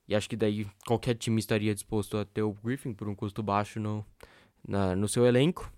E 0.07 0.15
acho 0.15 0.29
que 0.29 0.37
daí 0.37 0.67
qualquer 0.87 1.15
time 1.15 1.39
estaria 1.39 1.75
disposto 1.75 2.17
a 2.17 2.25
ter 2.25 2.43
o 2.43 2.53
Griffin 2.65 2.95
por 2.95 3.09
um 3.09 3.15
custo 3.15 3.43
baixo 3.43 3.79
no, 3.79 4.05
na, 4.67 4.97
no 4.97 5.09
seu 5.09 5.27
elenco. 5.27 5.71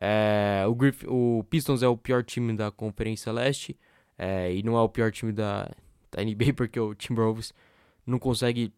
É, 0.00 0.64
o, 0.66 0.74
Griffin, 0.74 1.06
o 1.08 1.44
Pistons 1.48 1.82
é 1.82 1.88
o 1.88 1.96
pior 1.96 2.24
time 2.24 2.56
da 2.56 2.70
Conferência 2.72 3.32
Leste. 3.32 3.78
É, 4.16 4.52
e 4.52 4.64
não 4.64 4.76
é 4.76 4.80
o 4.80 4.88
pior 4.88 5.12
time 5.12 5.30
da, 5.32 5.70
da 6.10 6.24
NBA 6.24 6.54
porque 6.56 6.80
o 6.80 6.94
Timberwolves 6.94 7.54
não 8.04 8.18
consegue 8.18 8.72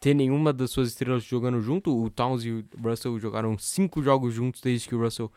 ter 0.00 0.14
nenhuma 0.14 0.52
das 0.52 0.70
suas 0.70 0.88
estrelas 0.88 1.24
jogando 1.24 1.60
junto. 1.60 1.96
O 1.96 2.10
Towns 2.10 2.44
e 2.44 2.50
o 2.50 2.64
Russell 2.82 3.18
jogaram 3.18 3.56
cinco 3.58 4.02
jogos 4.02 4.34
juntos 4.34 4.60
desde 4.60 4.88
que 4.88 4.94
o 4.94 5.00
Russell 5.00 5.30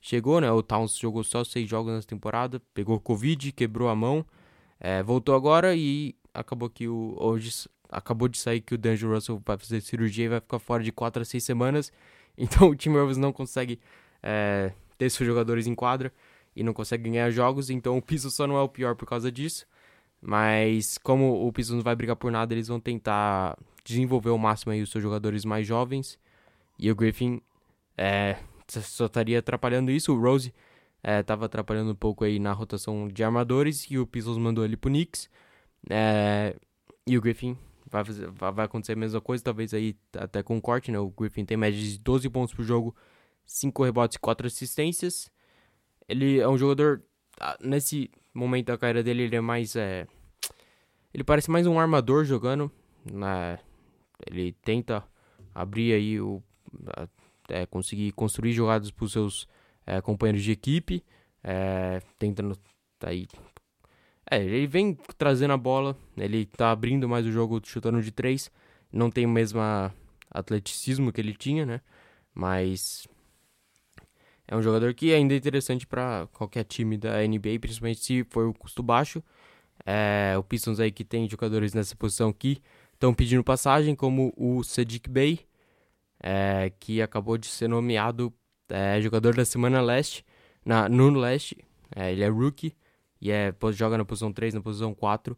chegou, 0.00 0.40
né? 0.40 0.50
O 0.50 0.62
Towns 0.62 0.96
jogou 0.96 1.24
só 1.24 1.44
seis 1.44 1.68
jogos 1.68 1.92
nessa 1.92 2.06
temporada, 2.06 2.60
pegou 2.74 2.98
Covid, 3.00 3.52
quebrou 3.52 3.88
a 3.88 3.94
mão, 3.94 4.24
é, 4.80 5.02
voltou 5.02 5.34
agora 5.34 5.74
e 5.74 6.14
acabou 6.32 6.70
que 6.70 6.88
o 6.88 7.16
hoje 7.18 7.68
acabou 7.88 8.28
de 8.28 8.38
sair 8.38 8.60
que 8.60 8.74
o 8.74 8.78
D'Angelo 8.78 9.14
Russell 9.14 9.40
vai 9.44 9.56
fazer 9.56 9.80
cirurgia 9.80 10.24
e 10.26 10.28
vai 10.28 10.40
ficar 10.40 10.58
fora 10.58 10.82
de 10.82 10.92
quatro 10.92 11.22
a 11.22 11.24
seis 11.24 11.44
semanas. 11.44 11.92
Então 12.38 12.68
o 12.68 12.76
Timberwolves 12.76 13.16
não 13.16 13.32
consegue 13.32 13.80
é, 14.22 14.70
ter 14.98 15.08
seus 15.08 15.26
jogadores 15.26 15.66
em 15.66 15.74
quadra 15.74 16.12
e 16.54 16.62
não 16.62 16.74
consegue 16.74 17.08
ganhar 17.08 17.30
jogos. 17.30 17.70
Então 17.70 17.96
o 17.96 18.02
piso 18.02 18.30
só 18.30 18.46
não 18.46 18.58
é 18.58 18.60
o 18.60 18.68
pior 18.68 18.94
por 18.94 19.08
causa 19.08 19.32
disso. 19.32 19.66
Mas 20.20 20.98
como 20.98 21.46
o 21.46 21.52
Pistons 21.52 21.76
não 21.76 21.82
vai 21.82 21.94
brigar 21.94 22.16
por 22.16 22.30
nada, 22.30 22.52
eles 22.52 22.68
vão 22.68 22.80
tentar 22.80 23.56
desenvolver 23.86 24.30
ao 24.30 24.38
máximo 24.38 24.72
aí 24.72 24.82
os 24.82 24.90
seus 24.90 25.02
jogadores 25.02 25.44
mais 25.44 25.66
jovens. 25.66 26.18
E 26.78 26.90
o 26.90 26.94
Griffin 26.94 27.40
é, 27.96 28.36
só 28.68 29.06
estaria 29.06 29.38
atrapalhando 29.38 29.90
isso. 29.90 30.12
O 30.12 30.20
Rose 30.20 30.52
estava 31.02 31.44
é, 31.44 31.46
atrapalhando 31.46 31.92
um 31.92 31.94
pouco 31.94 32.24
aí 32.24 32.38
na 32.38 32.52
rotação 32.52 33.06
de 33.08 33.22
armadores 33.22 33.84
e 33.90 33.98
o 33.98 34.06
Pistons 34.06 34.38
mandou 34.38 34.64
ele 34.64 34.76
pro 34.76 34.90
Knicks. 34.90 35.30
É, 35.88 36.56
e 37.06 37.16
o 37.16 37.20
Griffin 37.20 37.56
vai, 37.88 38.04
fazer, 38.04 38.28
vai 38.28 38.66
acontecer 38.66 38.92
a 38.92 38.96
mesma 38.96 39.20
coisa, 39.20 39.44
talvez 39.44 39.72
aí 39.72 39.96
até 40.16 40.42
com 40.42 40.60
corte, 40.60 40.90
né? 40.90 40.98
O 40.98 41.10
Griffin 41.10 41.44
tem 41.44 41.56
média 41.56 41.80
de 41.80 41.98
12 41.98 42.28
pontos 42.28 42.54
por 42.54 42.64
jogo, 42.64 42.94
5 43.46 43.84
rebotes 43.84 44.16
e 44.16 44.20
4 44.20 44.48
assistências. 44.48 45.30
Ele 46.08 46.40
é 46.40 46.48
um 46.48 46.58
jogador, 46.58 47.02
ah, 47.40 47.56
nesse 47.60 48.10
momento 48.34 48.66
da 48.66 48.78
carreira 48.78 49.02
dele, 49.02 49.22
ele 49.22 49.36
é 49.36 49.40
mais... 49.40 49.76
É, 49.76 50.08
ele 51.14 51.22
parece 51.22 51.50
mais 51.50 51.66
um 51.66 51.78
armador 51.78 52.24
jogando. 52.24 52.70
Na, 53.10 53.58
ele 54.24 54.52
tenta 54.64 55.04
abrir 55.54 55.92
aí 55.92 56.20
o. 56.20 56.42
É, 57.48 57.64
conseguir 57.66 58.10
construir 58.12 58.52
jogadas 58.52 58.90
para 58.90 59.04
os 59.04 59.12
seus 59.12 59.48
é, 59.86 60.00
companheiros 60.00 60.42
de 60.42 60.50
equipe, 60.50 61.04
é, 61.42 62.02
tentando 62.18 62.56
tá 62.98 63.10
aí. 63.10 63.28
É, 64.28 64.42
ele 64.42 64.66
vem 64.66 64.98
trazendo 65.16 65.52
a 65.52 65.56
bola, 65.56 65.96
ele 66.16 66.44
tá 66.46 66.72
abrindo 66.72 67.08
mais 67.08 67.24
o 67.24 67.30
jogo 67.30 67.60
chutando 67.64 68.02
de 68.02 68.10
três, 68.10 68.50
não 68.92 69.10
tem 69.10 69.24
o 69.24 69.28
mesmo 69.28 69.60
atleticismo 70.30 71.12
que 71.12 71.20
ele 71.20 71.34
tinha, 71.34 71.64
né? 71.64 71.80
Mas 72.34 73.06
é 74.48 74.56
um 74.56 74.62
jogador 74.62 74.92
que 74.94 75.12
ainda 75.12 75.34
é 75.34 75.36
interessante 75.36 75.86
para 75.86 76.28
qualquer 76.32 76.64
time 76.64 76.96
da 76.96 77.22
NBA, 77.26 77.58
principalmente 77.60 78.00
se 78.00 78.24
for 78.24 78.46
o 78.46 78.54
custo 78.54 78.82
baixo. 78.82 79.22
É, 79.84 80.34
o 80.38 80.42
Pistons 80.42 80.80
aí 80.80 80.90
que 80.90 81.04
tem 81.04 81.28
jogadores 81.28 81.74
nessa 81.74 81.94
posição 81.94 82.32
que 82.32 82.60
estão 82.96 83.14
pedindo 83.14 83.44
passagem, 83.44 83.94
como 83.94 84.32
o 84.36 84.62
Sadiq 84.64 85.08
Bey, 85.08 85.40
é, 86.22 86.72
que 86.80 87.00
acabou 87.00 87.38
de 87.38 87.46
ser 87.46 87.68
nomeado 87.68 88.32
é, 88.68 89.00
jogador 89.00 89.34
da 89.34 89.44
semana 89.44 89.80
leste, 89.80 90.24
na, 90.64 90.88
no 90.88 91.10
leste. 91.10 91.58
É, 91.94 92.10
ele 92.12 92.22
é 92.22 92.28
rookie 92.28 92.74
e 93.20 93.30
é, 93.30 93.54
joga 93.72 93.96
na 93.96 94.04
posição 94.04 94.32
3, 94.32 94.54
na 94.54 94.60
posição 94.60 94.94
4. 94.94 95.36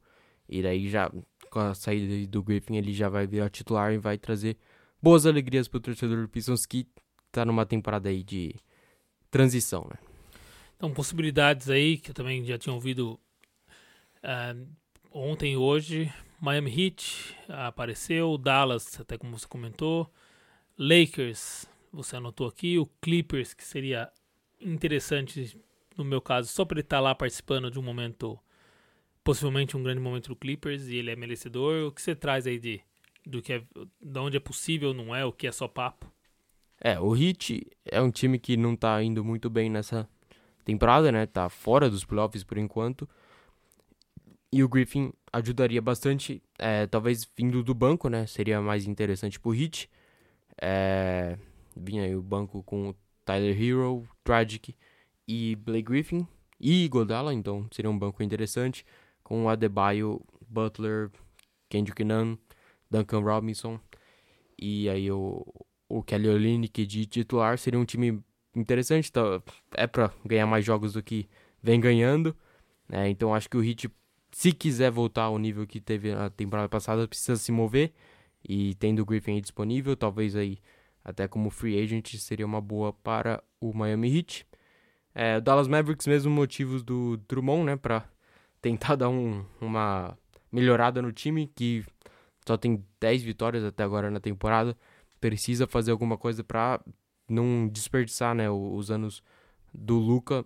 E 0.49 0.63
daí 0.63 0.89
já, 0.89 1.11
com 1.51 1.59
a 1.59 1.75
saída 1.75 2.27
do 2.29 2.43
Griffin, 2.43 2.77
ele 2.77 2.93
já 2.93 3.09
vai 3.09 3.27
virar 3.27 3.51
titular 3.51 3.93
e 3.93 3.99
vai 3.99 4.17
trazer 4.17 4.57
boas 5.03 5.27
alegrias 5.27 5.69
para 5.69 5.79
o 5.79 5.81
torcedor 5.81 6.23
do 6.23 6.29
Pistons 6.29 6.65
que 6.65 6.87
está 7.27 7.45
numa 7.45 7.67
temporada 7.67 8.09
aí 8.09 8.23
de 8.23 8.55
transição, 9.31 9.87
né? 9.91 9.99
Então, 10.77 10.93
possibilidades 10.93 11.69
aí 11.69 11.99
que 11.99 12.11
eu 12.11 12.15
também 12.15 12.45
já 12.45 12.57
tinha 12.57 12.73
ouvido 12.73 13.19
uh, 14.23 14.67
ontem 15.11 15.55
e 15.55 15.57
hoje. 15.57 16.11
Miami 16.41 16.71
Heat 16.71 17.37
apareceu, 17.49 18.39
Dallas, 18.39 19.01
até 19.01 19.19
como 19.19 19.39
você 19.39 19.47
comentou, 19.47 20.11
Lakers, 20.79 21.67
você 21.93 22.17
anotou 22.17 22.47
aqui, 22.47 22.79
o 22.79 22.87
Clippers, 23.01 23.55
que 23.55 23.65
seria 23.65 24.11
interessante 24.61 25.59
no 25.97 26.05
meu 26.05 26.21
caso, 26.21 26.49
só 26.49 26.65
para 26.65 26.77
ele 26.77 26.81
estar 26.83 26.99
tá 26.99 27.01
lá 27.01 27.15
participando 27.15 27.71
de 27.71 27.79
um 27.79 27.83
momento, 27.83 28.39
possivelmente 29.25 29.77
um 29.77 29.83
grande 29.83 30.01
momento 30.01 30.29
do 30.29 30.37
Clippers, 30.37 30.87
e 30.87 30.97
ele 30.97 31.11
é 31.11 31.17
merecedor. 31.17 31.87
O 31.89 31.93
que 31.93 32.01
você 32.01 32.15
traz 32.15 32.47
aí 32.47 32.59
de 32.59 32.81
do 33.27 33.43
que 33.43 33.53
é, 33.53 33.63
de 34.01 34.19
onde 34.19 34.37
é 34.37 34.41
possível, 34.41 34.95
não 34.95 35.15
é, 35.15 35.25
o 35.25 35.33
que 35.33 35.47
é 35.47 35.53
só 35.53 35.69
papo? 35.69 36.11
É, 36.81 36.99
o 36.99 37.15
Heat 37.15 37.67
é 37.85 38.01
um 38.01 38.11
time 38.11 38.39
que 38.39 38.57
não 38.57 38.75
tá 38.75 39.03
indo 39.03 39.25
muito 39.25 39.51
bem 39.51 39.69
nessa 39.69 40.09
temporada, 40.65 41.11
né? 41.13 41.27
Tá 41.27 41.49
fora 41.49 41.91
dos 41.91 42.05
playoffs 42.05 42.45
por 42.45 42.57
enquanto. 42.57 43.09
E 44.53 44.65
o 44.65 44.69
Griffin 44.69 45.13
ajudaria 45.33 45.83
bastante, 45.83 46.43
é, 46.59 46.87
talvez 46.87 47.29
vindo 47.37 47.63
do 47.63 47.75
banco, 47.75 48.09
né? 48.09 48.27
Seria 48.27 48.61
mais 48.61 48.87
interessante 48.87 49.39
pro 49.39 49.55
Heat. 49.55 49.91
É, 50.61 51.37
vinha 51.77 52.05
aí 52.05 52.17
o 52.17 52.23
banco 52.23 52.63
com 52.63 52.95
Tyler 53.25 53.61
Hero, 53.63 54.09
Tragic 54.25 54.75
e 55.27 55.55
Blake 55.57 55.83
Griffin 55.83 56.27
e 56.59 56.89
Godala, 56.89 57.35
então 57.35 57.69
seria 57.71 57.91
um 57.91 57.99
banco 57.99 58.23
interessante 58.23 58.85
com 59.23 59.49
Adebayo, 59.49 60.21
Butler, 60.49 61.11
Kendrick 61.69 62.03
Nunn, 62.03 62.37
Duncan 62.91 63.21
Robinson 63.21 63.79
e 64.59 64.89
aí 64.89 65.11
o, 65.11 65.47
o 65.89 66.03
Kelly 66.03 66.29
Olynyk 66.29 66.85
de 66.87 67.07
titular 67.07 67.59
seria 67.59 67.79
um 67.79 67.85
time 67.85 68.23
interessante, 68.55 69.13
tá? 69.13 69.41
é 69.75 69.87
para 69.87 70.13
ganhar 70.25 70.47
mais 70.47 70.65
jogos 70.65 70.95
do 70.95 71.03
que 71.03 71.29
vem 71.63 71.81
ganhando, 71.81 72.37
né? 72.89 73.09
Então 73.09 73.35
acho 73.35 73.49
que 73.49 73.57
o 73.57 73.63
Heat 73.63 73.89
se 74.39 74.53
quiser 74.53 74.89
voltar 74.89 75.25
ao 75.25 75.37
nível 75.37 75.67
que 75.67 75.81
teve 75.81 76.15
na 76.15 76.31
temporada 76.31 76.69
passada, 76.69 77.09
precisa 77.09 77.35
se 77.35 77.51
mover 77.51 77.93
e 78.49 78.77
tendo 78.77 79.03
o 79.03 79.05
Griffin 79.05 79.33
aí 79.33 79.41
disponível, 79.41 79.97
talvez 79.97 80.37
aí 80.37 80.61
até 81.05 81.27
como 81.27 81.51
free 81.51 81.77
agent 81.83 82.15
seria 82.19 82.47
uma 82.47 82.61
boa 82.61 82.93
para 82.93 83.43
o 83.61 83.75
Miami 83.75 84.17
Heat. 84.17 84.47
É, 85.13 85.39
o 85.39 85.41
Dallas 85.41 85.67
Mavericks, 85.67 86.07
mesmo 86.07 86.31
motivos 86.31 86.85
do 86.85 87.17
Drummond, 87.29 87.65
né, 87.65 87.75
para 87.77 88.09
tentar 88.63 88.95
dar 89.03 89.09
um, 89.09 89.45
uma 89.61 90.17
melhorada 90.53 91.03
no 91.03 91.11
time 91.11 91.51
que 91.53 91.85
só 92.47 92.57
tem 92.57 92.87
10 93.01 93.25
vitórias 93.25 93.65
até 93.65 93.83
agora 93.83 94.09
na 94.09 94.21
temporada, 94.21 94.79
precisa 95.21 95.67
fazer 95.67 95.91
alguma 95.91 96.17
coisa 96.17 96.45
para 96.45 96.81
não 97.29 97.67
desperdiçar, 97.67 98.37
né, 98.37 98.49
os 98.49 98.89
anos 98.89 99.21
do 99.75 99.99
Luca 99.99 100.45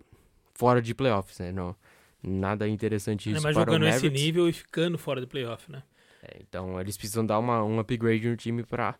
fora 0.54 0.80
de 0.80 0.94
playoffs, 0.94 1.38
né? 1.38 1.52
Não, 1.52 1.76
nada 2.22 2.68
interessante 2.68 3.30
isso 3.30 3.40
é, 3.40 3.42
mas 3.42 3.54
para 3.54 3.64
jogando 3.64 3.82
o 3.82 3.88
esse 3.88 4.08
nível 4.08 4.48
e 4.48 4.52
ficando 4.52 4.96
fora 4.96 5.20
de 5.20 5.26
playoff, 5.26 5.70
né? 5.70 5.82
É, 6.22 6.38
então 6.40 6.80
eles 6.80 6.96
precisam 6.96 7.26
dar 7.26 7.38
uma, 7.38 7.62
um 7.64 7.78
upgrade 7.78 8.28
no 8.28 8.36
time 8.36 8.62
para 8.62 8.96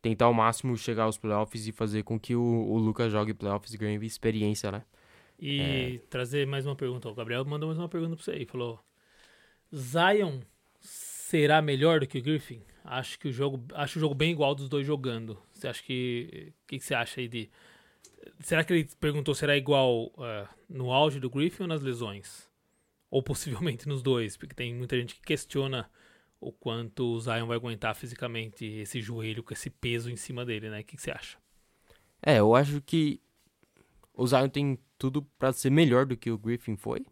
tentar 0.00 0.26
ao 0.26 0.34
máximo 0.34 0.76
chegar 0.76 1.04
aos 1.04 1.18
playoffs 1.18 1.66
e 1.66 1.72
fazer 1.72 2.02
com 2.02 2.18
que 2.18 2.34
o, 2.34 2.42
o 2.42 2.78
Lucas 2.78 3.10
jogue 3.10 3.34
playoffs 3.34 3.72
e 3.74 3.78
ganhe 3.78 4.04
experiência, 4.04 4.70
né? 4.70 4.82
E 5.38 5.60
é... 5.60 6.08
trazer 6.08 6.46
mais 6.46 6.66
uma 6.66 6.76
pergunta. 6.76 7.08
O 7.08 7.14
Gabriel 7.14 7.44
mandou 7.44 7.68
mais 7.68 7.78
uma 7.78 7.88
pergunta 7.88 8.14
para 8.14 8.24
você 8.24 8.30
aí. 8.32 8.46
Falou: 8.46 8.78
Zion 9.74 10.40
será 10.80 11.60
melhor 11.60 12.00
do 12.00 12.06
que 12.06 12.18
o 12.18 12.22
Griffin? 12.22 12.62
Acho 12.84 13.18
que 13.18 13.28
o 13.28 13.32
jogo, 13.32 13.64
acho 13.74 13.98
o 13.98 14.00
jogo 14.00 14.14
bem 14.14 14.30
igual 14.30 14.54
dos 14.54 14.68
dois 14.68 14.86
jogando. 14.86 15.40
Você 15.52 15.68
acha 15.68 15.82
que, 15.82 16.52
o 16.64 16.66
que, 16.66 16.78
que 16.78 16.84
você 16.84 16.94
acha 16.94 17.20
aí 17.20 17.28
de 17.28 17.50
Será 18.40 18.64
que 18.64 18.72
ele 18.72 18.88
perguntou 19.00 19.34
será 19.34 19.56
igual 19.56 20.06
uh, 20.06 20.48
no 20.68 20.92
auge 20.92 21.18
do 21.20 21.30
Griffin 21.30 21.62
ou 21.62 21.68
nas 21.68 21.82
lesões? 21.82 22.50
Ou 23.12 23.22
possivelmente 23.22 23.86
nos 23.86 24.02
dois, 24.02 24.38
porque 24.38 24.54
tem 24.54 24.74
muita 24.74 24.96
gente 24.96 25.16
que 25.16 25.20
questiona 25.20 25.86
o 26.40 26.50
quanto 26.50 27.04
o 27.04 27.20
Zion 27.20 27.46
vai 27.46 27.58
aguentar 27.58 27.94
fisicamente 27.94 28.64
esse 28.64 29.02
joelho 29.02 29.42
com 29.42 29.52
esse 29.52 29.68
peso 29.68 30.10
em 30.10 30.16
cima 30.16 30.46
dele, 30.46 30.70
né? 30.70 30.80
O 30.80 30.84
que, 30.84 30.96
você 30.96 31.10
acha? 31.10 31.36
É, 32.22 32.38
eu 32.38 32.54
acho 32.54 32.80
que 32.80 33.20
o 34.14 34.26
Zion 34.26 34.48
tem 34.48 34.78
tudo 34.96 35.20
para 35.38 35.52
ser 35.52 35.68
melhor 35.68 36.06
do 36.06 36.16
que 36.16 36.30
o 36.30 36.38
Griffin 36.38 36.74
foi. 36.74 37.04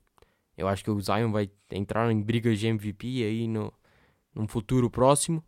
Eu 0.56 0.68
acho 0.68 0.82
que 0.82 0.90
o 0.90 0.98
Zion 0.98 1.30
vai 1.30 1.50
entrar 1.70 2.10
em 2.10 2.22
briga 2.22 2.56
de 2.56 2.66
MVP 2.66 3.22
aí 3.22 3.46
no, 3.46 3.70
num 4.34 4.48
futuro 4.48 4.88
próximo. 4.88 5.44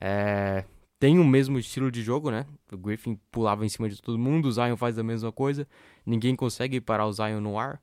É, 0.00 0.64
tem 0.98 1.18
o 1.18 1.24
mesmo 1.24 1.58
estilo 1.58 1.90
de 1.90 2.02
jogo, 2.02 2.30
né? 2.30 2.46
O 2.72 2.78
Griffin 2.78 3.20
pulava 3.30 3.66
em 3.66 3.68
cima 3.68 3.90
de 3.90 4.00
todo 4.00 4.18
mundo, 4.18 4.46
o 4.46 4.52
Zion 4.52 4.76
faz 4.76 4.98
a 4.98 5.02
mesma 5.02 5.30
coisa. 5.30 5.68
Ninguém 6.06 6.34
consegue 6.34 6.80
parar 6.80 7.06
o 7.06 7.12
Zion 7.12 7.40
no 7.40 7.58
ar. 7.58 7.82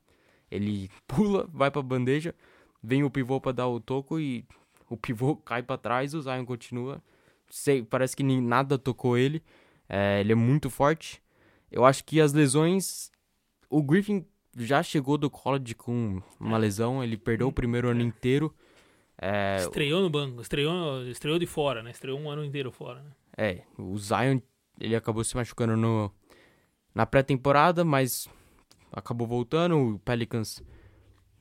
Ele 0.50 0.90
pula, 1.06 1.48
vai 1.52 1.70
para 1.70 1.80
a 1.80 1.84
bandeja, 1.84 2.34
vem 2.82 3.04
o 3.04 3.10
pivô 3.10 3.40
para 3.40 3.52
dar 3.52 3.68
o 3.68 3.80
toco 3.80 4.18
e 4.18 4.44
o 4.88 4.96
pivô 4.96 5.36
cai 5.44 5.62
para 5.62 5.78
trás, 5.78 6.14
o 6.14 6.20
Zion 6.20 6.44
continua. 6.44 7.02
Sei, 7.48 7.82
parece 7.82 8.16
que 8.16 8.22
nem 8.22 8.40
nada 8.40 8.78
tocou 8.78 9.16
ele. 9.16 9.42
É, 9.88 10.20
ele 10.20 10.32
é 10.32 10.36
muito 10.36 10.70
forte. 10.70 11.22
Eu 11.70 11.84
acho 11.84 12.04
que 12.04 12.20
as 12.20 12.32
lesões. 12.32 13.10
O 13.68 13.82
Griffin 13.82 14.24
já 14.56 14.82
chegou 14.82 15.16
do 15.16 15.30
college 15.30 15.74
com 15.74 16.20
uma 16.38 16.58
lesão, 16.58 17.02
ele 17.02 17.16
perdeu 17.16 17.48
o 17.48 17.52
primeiro 17.52 17.88
ano 17.88 18.02
inteiro. 18.02 18.54
É, 19.20 19.56
estreou 19.60 20.00
no 20.00 20.08
banco, 20.08 20.40
estreou, 20.40 21.06
estreou 21.06 21.38
de 21.38 21.46
fora, 21.46 21.82
né? 21.82 21.90
Estreou 21.90 22.18
um 22.18 22.30
ano 22.30 22.44
inteiro 22.44 22.72
fora, 22.72 23.02
né? 23.02 23.10
É, 23.36 23.62
o 23.78 23.96
Zion, 23.98 24.40
ele 24.78 24.96
acabou 24.96 25.22
se 25.22 25.36
machucando 25.36 25.76
no, 25.76 26.12
na 26.94 27.04
pré-temporada, 27.04 27.84
mas 27.84 28.28
acabou 28.92 29.26
voltando. 29.26 29.76
O 29.76 29.98
Pelicans 29.98 30.62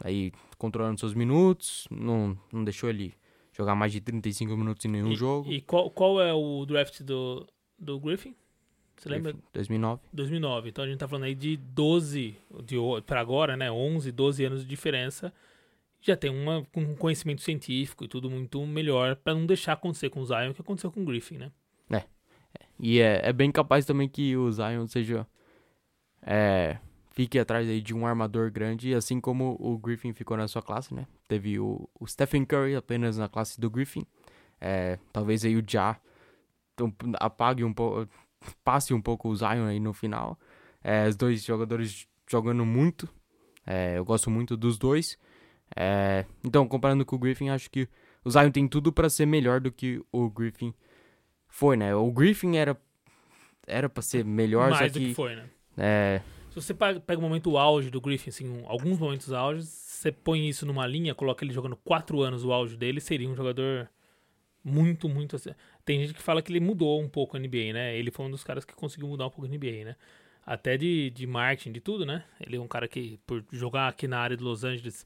aí 0.04 0.32
controlando 0.58 1.00
seus 1.00 1.14
minutos, 1.14 1.88
não, 1.92 2.38
não 2.52 2.64
deixou 2.64 2.90
ele 2.90 3.14
jogar 3.54 3.76
mais 3.76 3.92
de 3.92 4.00
35 4.00 4.56
minutos 4.56 4.86
em 4.86 4.90
nenhum 4.90 5.12
e, 5.12 5.16
jogo. 5.16 5.52
E 5.52 5.62
qual, 5.62 5.90
qual 5.92 6.22
é 6.22 6.34
o 6.34 6.66
draft 6.66 7.02
do, 7.02 7.46
do 7.78 8.00
Griffin? 8.00 8.36
Você 8.96 9.08
lembra? 9.08 9.34
2009. 9.54 10.02
2009. 10.12 10.70
Então 10.70 10.84
a 10.84 10.88
gente 10.88 10.98
tá 10.98 11.08
falando 11.08 11.24
aí 11.24 11.36
de 11.36 11.56
12, 11.56 12.36
de, 12.66 12.76
para 13.06 13.22
agora, 13.22 13.56
né? 13.56 13.72
11, 13.72 14.12
12 14.12 14.46
anos 14.46 14.62
de 14.62 14.68
diferença. 14.68 15.34
Já 16.02 16.16
tem 16.16 16.30
uma, 16.30 16.66
um 16.76 16.96
conhecimento 16.96 17.42
científico 17.42 18.06
e 18.06 18.08
tudo 18.08 18.30
muito 18.30 18.66
melhor 18.66 19.16
para 19.16 19.34
não 19.34 19.46
deixar 19.46 19.74
acontecer 19.74 20.10
com 20.10 20.22
o 20.22 20.26
Zion 20.26 20.52
o 20.52 20.54
que 20.54 20.62
aconteceu 20.62 20.92
com 20.92 21.02
o 21.02 21.06
Griffin, 21.06 21.38
né? 21.38 21.52
É. 21.90 21.98
é. 21.98 22.06
E 22.80 23.00
é, 23.00 23.22
é 23.24 23.34
bem 23.34 23.52
capaz 23.52 23.86
também 23.86 24.08
que 24.08 24.36
o 24.36 24.52
Zion 24.52 24.86
seja. 24.88 25.26
É, 26.22 26.78
fique 27.20 27.38
atrás 27.38 27.68
aí 27.68 27.82
de 27.82 27.94
um 27.94 28.08
armador 28.08 28.50
grande, 28.50 28.94
assim 28.94 29.20
como 29.20 29.58
o 29.60 29.78
Griffin 29.78 30.14
ficou 30.14 30.38
na 30.38 30.48
sua 30.48 30.62
classe, 30.62 30.94
né? 30.94 31.06
Teve 31.28 31.60
o, 31.60 31.90
o 32.00 32.08
Stephen 32.08 32.46
Curry 32.46 32.78
apenas 32.78 33.18
na 33.18 33.28
classe 33.28 33.60
do 33.60 33.70
Griffin. 33.70 34.06
É, 34.62 34.98
talvez 35.12 35.44
aí 35.44 35.58
o 35.58 35.64
Ja 35.70 36.00
apague 37.20 37.62
um 37.66 37.74
pouco, 37.74 38.08
passe 38.64 38.94
um 38.94 39.02
pouco 39.02 39.28
o 39.28 39.36
Zion 39.36 39.66
aí 39.66 39.82
no 39.82 39.92
final. 39.92 40.40
É, 40.82 41.10
os 41.10 41.18
dois 41.18 41.44
jogadores 41.44 42.08
jogando 42.26 42.66
muito. 42.66 43.10
É, 43.68 43.98
eu 43.98 44.06
gosto 44.06 44.30
muito 44.30 44.56
dos 44.56 44.78
dois. 44.78 45.18
É, 45.76 46.24
então, 46.42 46.66
comparando 46.70 47.06
com 47.06 47.18
o 47.18 47.20
Griffin, 47.20 47.50
acho 47.50 47.70
que 47.70 47.90
o 48.24 48.32
Zion 48.32 48.50
tem 48.50 48.66
tudo 48.66 48.94
para 48.94 49.10
ser 49.10 49.26
melhor 49.26 49.60
do 49.60 49.74
que 49.74 50.02
o 50.10 50.30
Griffin 50.30 50.74
foi, 51.50 51.76
né? 51.76 51.94
O 51.94 52.10
Griffin 52.14 52.56
era 52.56 52.78
era 53.68 53.90
para 53.90 54.02
ser 54.02 54.24
melhor, 54.24 54.70
Mais 54.72 54.90
do 54.94 55.00
que, 55.00 55.10
que 55.10 55.14
foi, 55.14 55.36
né? 55.36 55.50
É, 55.78 56.22
se 56.62 56.68
você 56.68 56.74
pega 56.74 57.20
o 57.20 57.22
momento 57.22 57.58
auge 57.58 57.90
do 57.90 58.02
Griffin, 58.02 58.30
assim, 58.30 58.64
alguns 58.66 59.00
momentos 59.00 59.32
auge, 59.32 59.64
você 59.64 60.12
põe 60.12 60.48
isso 60.48 60.66
numa 60.66 60.86
linha, 60.88 61.16
coloca 61.16 61.44
ele 61.44 61.54
jogando 61.54 61.76
quatro 61.76 62.22
anos 62.22 62.44
o 62.44 62.52
auge 62.52 62.78
dele, 62.78 63.00
seria 63.00 63.30
um 63.30 63.36
jogador 63.36 63.90
muito, 64.64 65.10
muito. 65.10 65.38
Tem 65.86 66.00
gente 66.02 66.14
que 66.14 66.22
fala 66.22 66.42
que 66.42 66.52
ele 66.52 66.60
mudou 66.60 67.02
um 67.02 67.10
pouco 67.10 67.38
a 67.38 67.40
NBA, 67.40 67.74
né? 67.74 67.98
Ele 67.98 68.12
foi 68.12 68.26
um 68.26 68.32
dos 68.32 68.44
caras 68.44 68.66
que 68.66 68.74
conseguiu 68.74 69.08
mudar 69.08 69.28
um 69.28 69.30
pouco 69.30 69.46
a 69.46 69.50
NBA, 69.50 69.86
né? 69.86 69.96
até 70.50 70.76
de, 70.76 71.12
de 71.12 71.28
marketing, 71.28 71.72
de 71.72 71.80
tudo, 71.80 72.08
né? 72.08 72.26
Ele 72.40 72.58
é 72.58 72.60
um 72.60 72.68
cara 72.68 72.88
que, 72.88 73.20
por 73.28 73.46
jogar 73.52 73.88
aqui 73.88 74.08
na 74.08 74.18
área 74.18 74.36
de 74.36 74.44
Los 74.44 74.64
Angeles, 74.64 75.06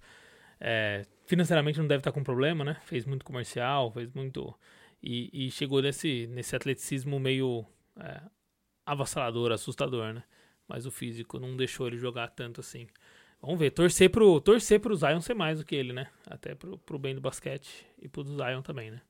é, 0.58 1.06
financeiramente 1.26 1.78
não 1.80 1.86
deve 1.86 2.00
estar 2.00 2.14
com 2.14 2.24
problema, 2.24 2.64
né? 2.64 2.78
Fez 2.86 3.06
muito 3.06 3.26
comercial, 3.26 3.92
fez 3.92 4.10
muito. 4.14 4.58
E, 5.02 5.48
e 5.48 5.52
chegou 5.52 5.82
nesse, 5.82 6.28
nesse 6.28 6.56
atleticismo 6.56 7.20
meio 7.20 7.66
é, 8.00 8.22
avassalador, 8.86 9.52
assustador, 9.52 10.14
né? 10.14 10.24
Mas 10.68 10.86
o 10.86 10.92
físico 10.92 11.40
não 11.40 11.56
deixou 11.56 11.88
ele 11.88 11.98
jogar 11.98 12.30
tanto 12.30 12.62
assim. 12.62 12.88
Vamos 13.42 13.60
ver, 13.60 13.72
torcer 13.72 14.10
pro, 14.10 14.40
torcer 14.40 14.80
pro 14.80 14.96
Zion 14.96 15.20
ser 15.20 15.34
mais 15.34 15.60
do 15.60 15.66
que 15.66 15.76
ele, 15.76 15.92
né? 15.92 16.10
Até 16.26 16.56
pro, 16.56 16.78
pro 16.78 16.98
bem 16.98 17.14
do 17.14 17.20
basquete 17.20 17.86
e 18.02 18.08
pro 18.08 18.24
Zion 18.24 18.62
também, 18.62 18.90
né? 18.90 19.02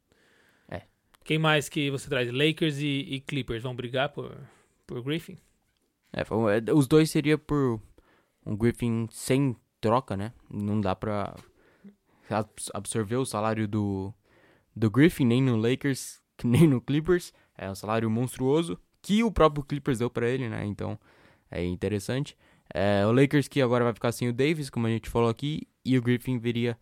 É. 0.67 0.81
Quem 1.23 1.37
mais 1.37 1.69
que 1.69 1.91
você 1.91 2.09
traz? 2.09 2.31
Lakers 2.31 2.79
e, 2.79 3.05
e 3.09 3.21
Clippers 3.21 3.61
vão 3.61 3.75
brigar 3.75 4.09
por, 4.09 4.35
por 4.87 5.03
Griffin? 5.03 5.37
É, 6.11 6.21
é, 6.21 6.73
os 6.73 6.87
dois 6.87 7.11
seria 7.11 7.37
por 7.37 7.79
um 8.45 8.55
Griffin 8.55 9.07
sem 9.11 9.55
troca, 9.79 10.17
né? 10.17 10.33
Não 10.49 10.81
dá 10.81 10.95
pra 10.95 11.35
abs- 12.29 12.71
absorver 12.73 13.17
o 13.17 13.25
salário 13.25 13.67
do, 13.67 14.13
do 14.75 14.89
Griffin, 14.89 15.25
nem 15.25 15.43
no 15.43 15.55
Lakers, 15.57 16.21
nem 16.43 16.67
no 16.67 16.81
Clippers. 16.81 17.31
É 17.55 17.69
um 17.69 17.75
salário 17.75 18.09
monstruoso 18.09 18.79
que 19.01 19.23
o 19.23 19.31
próprio 19.31 19.63
Clippers 19.63 19.99
deu 19.99 20.09
pra 20.09 20.27
ele, 20.27 20.49
né? 20.49 20.65
Então 20.65 20.99
é 21.53 21.65
interessante. 21.65 22.37
É, 22.73 23.05
o 23.05 23.11
Lakers 23.11 23.47
que 23.47 23.61
agora 23.61 23.83
vai 23.83 23.93
ficar 23.93 24.11
sem 24.11 24.27
o 24.29 24.33
Davis, 24.33 24.69
como 24.69 24.87
a 24.87 24.89
gente 24.89 25.09
falou 25.09 25.29
aqui, 25.29 25.67
e 25.85 25.97
o 25.97 26.01
Griffin 26.01 26.37
viria 26.39 26.77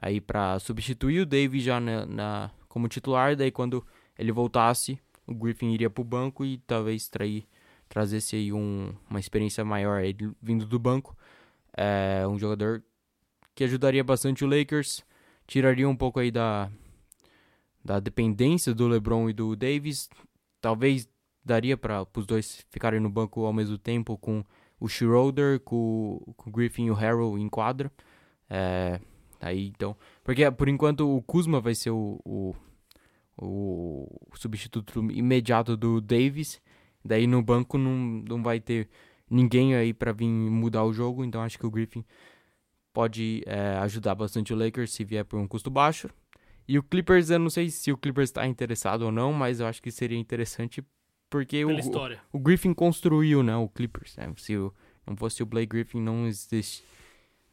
aí 0.00 0.20
pra 0.20 0.58
substituir 0.58 1.20
o 1.20 1.26
Davis 1.26 1.62
já 1.62 1.80
na, 1.80 2.06
na- 2.06 2.50
como 2.68 2.88
titular. 2.88 3.36
Daí 3.36 3.50
quando 3.50 3.84
ele 4.18 4.32
voltasse, 4.32 4.98
o 5.26 5.34
Griffin 5.34 5.72
iria 5.72 5.90
pro 5.90 6.04
banco 6.04 6.44
e 6.44 6.58
talvez 6.58 7.08
trair 7.08 7.46
trazesse 7.88 8.36
aí 8.36 8.52
um, 8.52 8.92
uma 9.08 9.18
experiência 9.20 9.64
maior 9.64 10.00
aí 10.02 10.14
vindo 10.42 10.66
do 10.66 10.78
banco. 10.78 11.16
É 11.76 12.26
um 12.28 12.38
jogador 12.38 12.82
que 13.54 13.64
ajudaria 13.64 14.04
bastante 14.04 14.44
o 14.44 14.48
Lakers, 14.48 15.04
tiraria 15.46 15.88
um 15.88 15.96
pouco 15.96 16.20
aí 16.20 16.30
da, 16.30 16.70
da 17.84 18.00
dependência 18.00 18.74
do 18.74 18.88
LeBron 18.88 19.28
e 19.30 19.32
do 19.32 19.54
Davis. 19.56 20.08
Talvez 20.60 21.08
daria 21.48 21.76
para 21.76 22.06
os 22.16 22.26
dois 22.26 22.64
ficarem 22.70 23.00
no 23.00 23.10
banco 23.10 23.44
ao 23.44 23.52
mesmo 23.52 23.78
tempo 23.78 24.16
com 24.16 24.44
o 24.78 24.88
Schroeder, 24.88 25.58
com, 25.60 26.22
com 26.36 26.50
o 26.50 26.52
Griffin 26.52 26.86
e 26.86 26.90
o 26.90 26.94
Harrell 26.94 27.38
em 27.38 27.48
quadra. 27.48 27.90
É, 28.48 29.00
aí 29.40 29.68
então, 29.68 29.96
porque 30.22 30.48
por 30.50 30.68
enquanto 30.68 31.16
o 31.16 31.22
Kuzma 31.22 31.60
vai 31.60 31.74
ser 31.74 31.90
o, 31.90 32.20
o, 32.24 32.54
o 33.36 34.36
substituto 34.36 35.00
imediato 35.10 35.76
do 35.76 36.00
Davis. 36.00 36.60
Daí 37.04 37.26
no 37.26 37.42
banco 37.42 37.78
não, 37.78 38.22
não 38.28 38.42
vai 38.42 38.60
ter 38.60 38.88
ninguém 39.30 39.74
aí 39.74 39.94
pra 39.94 40.12
vir 40.12 40.28
mudar 40.28 40.84
o 40.84 40.92
jogo, 40.92 41.24
então 41.24 41.42
acho 41.42 41.58
que 41.58 41.66
o 41.66 41.70
Griffin 41.70 42.04
pode 42.92 43.42
é, 43.46 43.76
ajudar 43.78 44.14
bastante 44.14 44.52
o 44.52 44.56
Lakers 44.56 44.92
se 44.92 45.04
vier 45.04 45.24
por 45.24 45.38
um 45.38 45.46
custo 45.46 45.70
baixo. 45.70 46.10
E 46.66 46.78
o 46.78 46.82
Clippers, 46.82 47.30
eu 47.30 47.38
não 47.38 47.48
sei 47.48 47.70
se 47.70 47.90
o 47.90 47.96
Clippers 47.96 48.28
está 48.28 48.46
interessado 48.46 49.02
ou 49.02 49.12
não, 49.12 49.32
mas 49.32 49.60
eu 49.60 49.66
acho 49.66 49.80
que 49.80 49.90
seria 49.90 50.18
interessante 50.18 50.84
porque 51.30 51.64
o, 51.64 51.70
o 52.32 52.38
Griffin 52.38 52.72
construiu, 52.72 53.42
né, 53.42 53.56
o 53.56 53.68
Clippers. 53.68 54.16
né? 54.16 54.32
Se 54.36 54.56
o, 54.56 54.72
não 55.06 55.16
fosse 55.16 55.42
o 55.42 55.46
Blake 55.46 55.66
Griffin, 55.66 56.00
não 56.00 56.26
existe. 56.26 56.84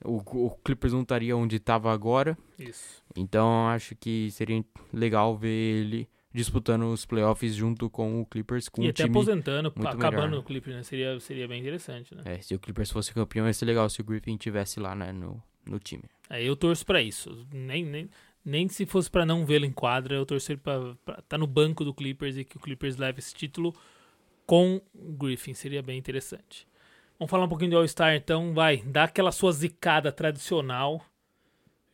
O, 0.04 0.18
o 0.18 0.52
Clippers 0.64 0.94
não 0.94 1.02
estaria 1.02 1.36
onde 1.36 1.56
estava 1.56 1.92
agora. 1.92 2.38
Isso. 2.60 3.04
Então 3.16 3.68
acho 3.68 3.96
que 3.96 4.30
seria 4.32 4.64
legal 4.94 5.38
ver 5.38 5.50
ele 5.50 6.10
disputando 6.36 6.84
os 6.92 7.06
playoffs 7.06 7.56
junto 7.56 7.90
com 7.90 8.22
o 8.22 8.26
Clippers, 8.26 8.68
com 8.68 8.84
e 8.84 8.88
um 8.88 8.90
até 8.90 9.04
aposentando, 9.04 9.72
muito 9.74 9.88
acabando 9.88 10.16
melhor, 10.16 10.32
né? 10.32 10.38
o 10.38 10.44
Clippers, 10.44 10.76
né? 10.76 10.84
Seria, 10.84 11.18
seria 11.22 11.48
bem 11.48 11.62
interessante, 11.62 12.14
né? 12.14 12.24
É, 12.26 12.42
se 12.42 12.54
o 12.54 12.60
Clippers 12.60 12.92
fosse 12.92 13.14
campeão, 13.14 13.48
ia 13.48 13.54
ser 13.54 13.64
legal 13.64 13.90
se 13.90 14.02
o 14.02 14.04
Griffin 14.04 14.36
tivesse 14.36 14.82
lá, 14.82 14.94
né, 14.94 15.14
no, 15.14 15.42
no 15.66 15.80
time. 15.80 16.04
É, 16.30 16.44
eu 16.44 16.56
torço 16.58 16.86
pra 16.86 17.02
isso. 17.02 17.48
Nem, 17.54 17.86
nem, 17.86 18.10
nem 18.46 18.70
se 18.70 18.86
fosse 18.86 19.10
pra 19.10 19.26
não 19.26 19.46
vê-lo 19.46 19.66
em 19.66 19.72
quadra, 19.72 20.16
eu 20.16 20.26
torcer 20.26 20.58
estar 20.58 20.96
tá 21.28 21.38
no 21.38 21.48
banco 21.48 21.84
do 21.84 21.93
Clippers 21.93 22.38
e 22.38 22.46
que 22.46 22.58
o 22.58 22.60
Clippers 22.60 22.96
leve 22.96 23.20
esse 23.20 23.34
título 23.34 23.74
com 24.46 24.80
Griffin. 24.93 25.56
Seria 25.56 25.82
bem 25.82 25.98
interessante. 25.98 26.68
Vamos 27.18 27.32
falar 27.32 27.46
um 27.46 27.50
pouquinho 27.50 27.72
de 27.72 27.76
All-Star, 27.76 28.14
então. 28.14 28.54
Vai, 28.54 28.78
dá 28.86 29.06
aquela 29.06 29.32
sua 29.32 29.52
zicada 29.52 30.12
tradicional. 30.12 31.04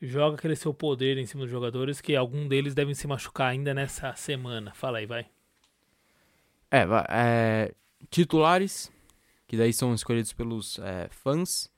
Joga 0.01 0.35
aquele 0.35 0.55
seu 0.55 0.73
poder 0.73 1.17
em 1.17 1.25
cima 1.25 1.43
dos 1.43 1.51
jogadores, 1.51 2.01
que 2.01 2.15
algum 2.15 2.47
deles 2.47 2.73
devem 2.73 2.95
se 2.95 3.07
machucar 3.07 3.51
ainda 3.51 3.73
nessa 3.73 4.13
semana. 4.15 4.73
Fala 4.73 4.97
aí, 4.97 5.05
vai. 5.05 5.27
É, 6.71 6.87
é, 7.09 7.75
titulares, 8.09 8.91
que 9.47 9.55
daí 9.55 9.71
são 9.71 9.93
escolhidos 9.93 10.33
pelos 10.33 10.79
é, 10.79 11.07
fãs, 11.11 11.69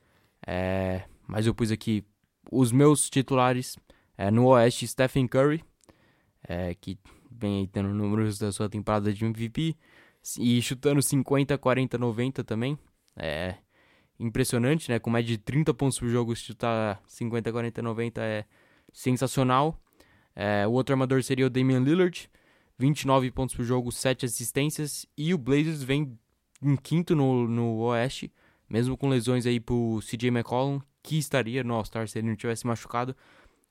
é, 0.46 1.04
mas 1.26 1.46
eu 1.46 1.54
pus 1.54 1.70
aqui 1.70 2.02
os 2.50 2.72
meus 2.72 3.10
titulares 3.10 3.76
é, 4.16 4.30
no 4.30 4.46
Oeste, 4.46 4.86
Stephen 4.86 5.26
Curry, 5.26 5.64
é, 6.46 6.74
que 6.74 6.98
vem 7.30 7.60
aí 7.60 7.66
tendo 7.66 7.88
números 7.88 8.38
da 8.38 8.52
sua 8.52 8.68
temporada 8.68 9.12
de 9.12 9.24
MVP, 9.24 9.76
e 10.38 10.62
chutando 10.62 11.02
50, 11.02 11.56
40, 11.58 11.98
90 11.98 12.44
também, 12.44 12.78
é 13.16 13.56
impressionante, 14.18 14.90
né, 14.90 14.98
com 14.98 15.10
média 15.10 15.36
de 15.36 15.38
30 15.38 15.74
pontos 15.74 15.98
por 15.98 16.08
jogo, 16.08 16.34
chutar 16.34 17.02
50, 17.06 17.52
40, 17.52 17.82
90 17.82 18.22
é 18.22 18.44
sensacional. 18.92 19.80
É, 20.34 20.66
o 20.66 20.72
outro 20.72 20.94
armador 20.94 21.22
seria 21.22 21.46
o 21.46 21.50
Damian 21.50 21.80
Lillard, 21.80 22.30
29 22.78 23.30
pontos 23.30 23.54
por 23.54 23.64
jogo, 23.64 23.92
7 23.92 24.24
assistências. 24.24 25.06
E 25.16 25.34
o 25.34 25.38
Blazers 25.38 25.82
vem 25.82 26.18
em 26.62 26.76
quinto 26.76 27.14
no, 27.14 27.46
no 27.46 27.78
Oeste, 27.80 28.32
mesmo 28.68 28.96
com 28.96 29.08
lesões 29.08 29.46
aí 29.46 29.60
pro 29.60 30.00
CJ 30.00 30.28
McCollum, 30.28 30.80
que 31.02 31.18
estaria 31.18 31.62
no 31.62 31.74
All-Star 31.74 32.08
se 32.08 32.18
ele 32.18 32.28
não 32.28 32.36
tivesse 32.36 32.66
machucado. 32.66 33.14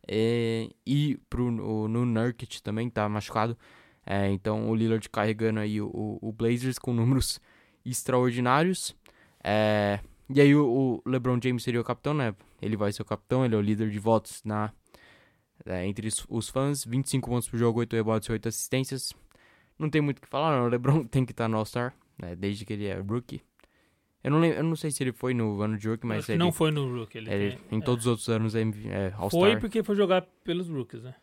É, 0.07 0.69
e 0.85 1.17
pro, 1.29 1.45
o, 1.45 1.87
no 1.87 2.05
Nurkic 2.05 2.61
também 2.61 2.89
tá 2.89 3.07
machucado. 3.07 3.57
É, 4.05 4.29
então 4.29 4.69
o 4.69 4.75
Lillard 4.75 5.07
carregando 5.09 5.59
aí 5.59 5.79
o, 5.81 5.87
o, 5.87 6.29
o 6.29 6.31
Blazers 6.31 6.77
com 6.77 6.91
números 6.93 7.39
extraordinários. 7.85 8.95
É, 9.43 9.99
e 10.29 10.41
aí 10.41 10.55
o, 10.55 11.01
o 11.05 11.09
LeBron 11.09 11.39
James 11.41 11.63
seria 11.63 11.81
o 11.81 11.83
capitão, 11.83 12.13
né? 12.13 12.35
Ele 12.61 12.77
vai 12.77 12.91
ser 12.91 13.01
o 13.01 13.05
capitão, 13.05 13.45
ele 13.45 13.55
é 13.55 13.57
o 13.57 13.61
líder 13.61 13.89
de 13.89 13.99
votos 13.99 14.41
na, 14.43 14.71
é, 15.65 15.85
entre 15.85 16.07
os, 16.07 16.25
os 16.29 16.49
fãs. 16.49 16.83
25 16.83 17.29
pontos 17.29 17.49
por 17.49 17.57
jogo, 17.57 17.79
8 17.79 17.95
rebotes 17.95 18.29
e 18.29 18.31
8 18.31 18.49
assistências. 18.49 19.13
Não 19.77 19.89
tem 19.89 20.01
muito 20.01 20.19
o 20.19 20.21
que 20.21 20.27
falar, 20.27 20.57
não. 20.57 20.65
O 20.65 20.69
LeBron 20.69 21.03
tem 21.07 21.25
que 21.25 21.31
estar 21.31 21.47
no 21.47 21.57
All-Star, 21.57 21.93
né, 22.17 22.35
desde 22.35 22.65
que 22.65 22.73
ele 22.73 22.85
é 22.85 22.99
rookie. 22.99 23.41
Eu 24.23 24.31
não, 24.31 24.39
lembro, 24.39 24.57
eu 24.59 24.63
não 24.63 24.75
sei 24.75 24.89
se 24.89 25.03
ele 25.03 25.11
foi 25.11 25.33
no 25.33 25.61
ano 25.61 25.77
de 25.77 25.87
rookie, 25.89 26.05
Acho 26.05 26.07
mas 26.07 26.25
que 26.25 26.31
ele, 26.31 26.39
não 26.39 26.51
foi 26.51 26.71
no 26.71 26.89
Rook. 26.99 27.17
Ele 27.17 27.29
ele- 27.29 27.57
tem- 27.57 27.77
em 27.77 27.81
é. 27.81 27.83
todos 27.83 28.05
os 28.05 28.09
outros 28.09 28.29
anos 28.29 28.55
é, 28.55 28.61
é 28.61 29.13
All-Star. 29.17 29.29
Foi 29.29 29.57
porque 29.57 29.83
foi 29.83 29.95
jogar 29.95 30.21
pelos 30.43 30.69
Rookies, 30.69 31.03
né? 31.03 31.13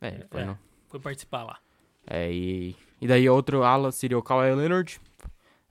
É, 0.00 0.26
foi 0.30 0.42
é. 0.42 0.44
não. 0.44 0.58
Foi 0.88 1.00
participar 1.00 1.44
lá. 1.44 1.58
É, 2.06 2.30
e, 2.30 2.76
e 3.00 3.06
daí 3.06 3.28
outro 3.28 3.62
ala 3.62 3.90
seria 3.92 4.18
o 4.18 4.22
Kawhi 4.22 4.54
Leonard. 4.54 5.00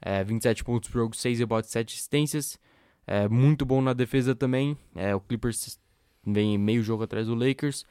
É, 0.01 0.23
27 0.23 0.63
pontos 0.63 0.89
por 0.89 0.99
jogo, 0.99 1.15
6 1.15 1.39
rebotes, 1.39 1.69
7 1.69 1.93
assistências. 1.93 2.57
É, 3.05 3.27
muito 3.27 3.65
bom 3.65 3.81
na 3.81 3.93
defesa 3.93 4.33
também. 4.33 4.77
É, 4.95 5.13
o 5.13 5.19
Clippers 5.19 5.79
vem 6.25 6.57
meio 6.57 6.81
jogo 6.81 7.03
atrás 7.03 7.27
do 7.27 7.35
Lakers. 7.35 7.85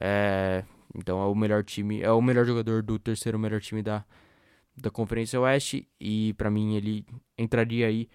É, 0.00 0.64
então 0.94 1.20
é 1.20 1.26
o 1.26 1.34
melhor 1.34 1.64
time, 1.64 2.02
é 2.02 2.10
o 2.12 2.20
melhor 2.22 2.44
jogador 2.44 2.82
do 2.82 2.98
terceiro 2.98 3.38
melhor 3.38 3.60
time 3.60 3.82
da, 3.82 4.04
da 4.76 4.90
Conferência 4.90 5.40
Oeste. 5.40 5.88
E 6.00 6.34
pra 6.34 6.50
mim 6.50 6.74
ele 6.76 7.06
entraria 7.36 7.86
aí 7.86 8.08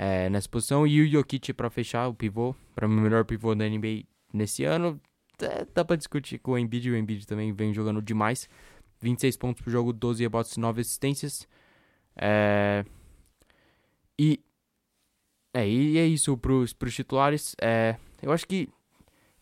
é, 0.00 0.30
nessa 0.30 0.48
posição. 0.48 0.86
E 0.86 1.02
o 1.02 1.08
Jokic 1.08 1.52
pra 1.52 1.68
fechar, 1.68 2.06
o 2.06 2.14
pivô. 2.14 2.54
Pra 2.72 2.86
mim 2.86 2.98
o 2.98 3.00
melhor 3.00 3.24
pivô 3.24 3.52
da 3.52 3.68
NBA 3.68 4.04
nesse 4.32 4.62
ano. 4.62 5.00
É, 5.42 5.66
dá 5.74 5.84
pra 5.84 5.96
discutir 5.96 6.38
com 6.38 6.52
o 6.52 6.58
Embiid. 6.58 6.88
O 6.88 6.96
Embiid 6.96 7.26
também 7.26 7.52
vem 7.52 7.74
jogando 7.74 8.00
demais. 8.00 8.48
26 9.00 9.36
pontos 9.36 9.62
por 9.62 9.70
jogo, 9.70 9.92
12 9.92 10.22
rebotes, 10.22 10.56
9 10.56 10.80
assistências. 10.80 11.48
É... 12.16 12.84
E 14.16 14.40
é, 15.52 15.68
e 15.68 15.98
é 15.98 16.06
isso 16.06 16.36
pros, 16.38 16.72
pros 16.72 16.94
titulares. 16.94 17.56
É, 17.60 17.96
eu 18.22 18.30
acho 18.30 18.46
que, 18.46 18.68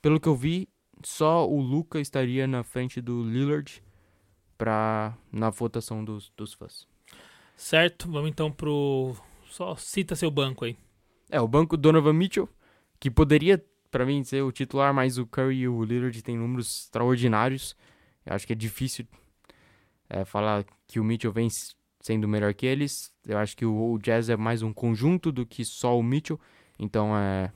pelo 0.00 0.18
que 0.18 0.28
eu 0.28 0.34
vi, 0.34 0.68
só 1.04 1.46
o 1.46 1.60
Luca 1.60 2.00
estaria 2.00 2.46
na 2.46 2.62
frente 2.62 3.02
do 3.02 3.22
Lillard 3.22 3.82
pra, 4.56 5.14
na 5.30 5.50
votação 5.50 6.02
dos, 6.02 6.32
dos 6.34 6.54
fãs. 6.54 6.88
Certo, 7.56 8.10
vamos 8.10 8.30
então 8.30 8.50
pro. 8.50 9.14
Só 9.48 9.76
cita 9.76 10.14
seu 10.16 10.30
banco 10.30 10.64
aí. 10.64 10.76
É, 11.30 11.40
o 11.40 11.48
banco 11.48 11.76
Donovan 11.76 12.12
Mitchell, 12.12 12.48
que 13.00 13.10
poderia, 13.10 13.64
pra 13.90 14.06
mim, 14.06 14.22
ser 14.22 14.42
o 14.42 14.52
titular, 14.52 14.94
mas 14.94 15.18
o 15.18 15.26
Curry 15.26 15.60
e 15.60 15.68
o 15.68 15.82
Lillard 15.82 16.22
têm 16.22 16.36
números 16.36 16.84
extraordinários. 16.84 17.76
Eu 18.24 18.34
acho 18.34 18.46
que 18.46 18.52
é 18.52 18.56
difícil 18.56 19.06
é, 20.08 20.24
falar 20.24 20.64
que 20.86 21.00
o 21.00 21.04
Mitchell 21.04 21.32
vem 21.32 21.48
sendo 22.00 22.28
melhor 22.28 22.54
que 22.54 22.66
eles. 22.66 23.12
Eu 23.26 23.38
acho 23.38 23.56
que 23.56 23.66
o, 23.66 23.98
Jazz 23.98 24.28
é 24.28 24.36
mais 24.36 24.62
um 24.62 24.72
conjunto 24.72 25.32
do 25.32 25.44
que 25.44 25.64
só 25.64 25.98
o 25.98 26.02
Mitchell. 26.02 26.40
Então, 26.78 27.16
é, 27.16 27.52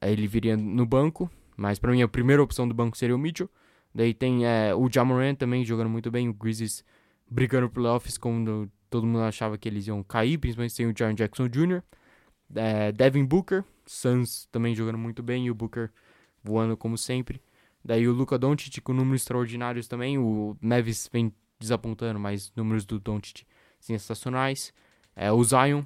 aí 0.00 0.12
ele 0.12 0.26
viria 0.26 0.56
no 0.56 0.84
banco. 0.84 1.30
Mas 1.56 1.78
pra 1.78 1.92
mim, 1.92 2.02
a 2.02 2.08
primeira 2.08 2.42
opção 2.42 2.68
do 2.68 2.74
banco 2.74 2.96
seria 2.96 3.14
o 3.14 3.18
Mitchell. 3.18 3.48
Daí 3.94 4.12
tem 4.12 4.44
é, 4.44 4.74
o 4.74 4.90
Jamoran 4.92 5.34
também 5.34 5.64
jogando 5.64 5.88
muito 5.88 6.10
bem. 6.10 6.28
O 6.28 6.34
Grizzlies 6.34 6.84
brigando 7.30 7.70
playoffs 7.70 8.18
quando 8.18 8.70
todo 8.90 9.06
mundo 9.06 9.22
achava 9.22 9.56
que 9.58 9.68
eles 9.68 9.86
iam 9.86 10.02
cair, 10.02 10.38
principalmente 10.38 10.74
sem 10.74 10.86
o 10.86 10.94
Jaron 10.96 11.14
Jackson 11.14 11.48
Jr. 11.48 11.82
É, 12.54 12.92
Devin 12.92 13.24
Booker, 13.24 13.64
Suns 13.86 14.46
também 14.50 14.74
jogando 14.74 14.98
muito 14.98 15.22
bem, 15.22 15.46
e 15.46 15.50
o 15.50 15.54
Booker 15.54 15.90
voando 16.42 16.76
como 16.76 16.96
sempre. 16.96 17.42
Daí 17.84 18.08
o 18.08 18.12
Luca 18.12 18.38
Doncic 18.38 18.80
com 18.80 18.92
números 18.92 19.22
extraordinários 19.22 19.86
também, 19.86 20.18
o 20.18 20.56
Mavis 20.60 21.08
vem 21.12 21.32
desapontando, 21.58 22.18
mas 22.18 22.52
números 22.54 22.84
do 22.84 22.98
Doncic 22.98 23.44
sensacionais. 23.80 24.72
É, 25.14 25.30
o 25.32 25.42
Zion, 25.42 25.82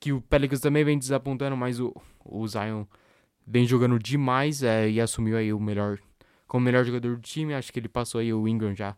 que 0.00 0.12
o 0.12 0.20
Pelicans 0.20 0.60
também 0.60 0.84
vem 0.84 0.98
desapontando, 0.98 1.56
mas 1.56 1.80
o, 1.80 1.94
o 2.24 2.46
Zion 2.46 2.84
vem 3.46 3.66
jogando 3.66 3.98
demais 3.98 4.62
é, 4.62 4.88
e 4.88 5.00
assumiu 5.00 5.36
aí 5.36 5.52
o 5.52 5.60
melhor 5.60 5.98
como 6.46 6.64
melhor 6.64 6.84
jogador 6.84 7.16
do 7.16 7.22
time. 7.22 7.54
Acho 7.54 7.72
que 7.72 7.78
ele 7.78 7.88
passou 7.88 8.20
aí 8.20 8.32
o 8.32 8.46
Ingram 8.46 8.74
já 8.74 8.96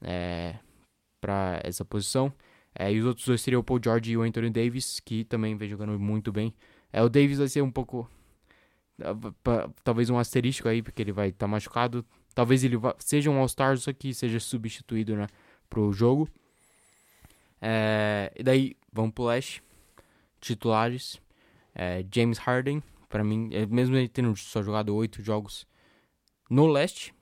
é, 0.00 0.56
para 1.20 1.60
essa 1.64 1.84
posição. 1.84 2.32
É, 2.78 2.92
e 2.92 3.00
os 3.00 3.06
outros 3.06 3.26
dois 3.26 3.40
seriam 3.40 3.60
o 3.60 3.64
Paul 3.64 3.80
George 3.82 4.12
e 4.12 4.16
o 4.16 4.22
Anthony 4.22 4.50
Davis, 4.50 5.00
que 5.00 5.24
também 5.24 5.56
vem 5.56 5.68
jogando 5.68 5.98
muito 5.98 6.30
bem. 6.30 6.54
É, 6.92 7.02
o 7.02 7.08
Davis 7.08 7.38
vai 7.38 7.48
ser 7.48 7.62
um 7.62 7.70
pouco. 7.70 8.08
Talvez 9.82 10.10
um 10.10 10.18
asterístico 10.18 10.68
aí, 10.68 10.82
porque 10.82 11.02
ele 11.02 11.12
vai 11.12 11.28
estar 11.28 11.46
tá 11.46 11.48
machucado. 11.48 12.04
Talvez 12.34 12.64
ele 12.64 12.76
vá, 12.76 12.94
seja 12.98 13.30
um 13.30 13.38
All-Star, 13.38 13.78
só 13.78 13.92
que 13.92 14.12
seja 14.12 14.38
substituído 14.38 15.16
né, 15.16 15.26
pro 15.70 15.90
jogo. 15.92 16.28
É, 17.60 18.30
e 18.36 18.42
daí, 18.42 18.76
vamos 18.92 19.12
pro 19.12 19.24
leste. 19.24 19.62
Titulares. 20.40 21.18
É, 21.74 22.04
James 22.14 22.38
Harden, 22.38 22.82
para 23.08 23.24
mim, 23.24 23.50
é, 23.52 23.64
mesmo 23.66 23.96
ele 23.96 24.08
tendo 24.08 24.34
só 24.36 24.62
jogado 24.62 24.94
8 24.94 25.22
jogos 25.22 25.66
no 26.48 26.66
leste, 26.66 27.14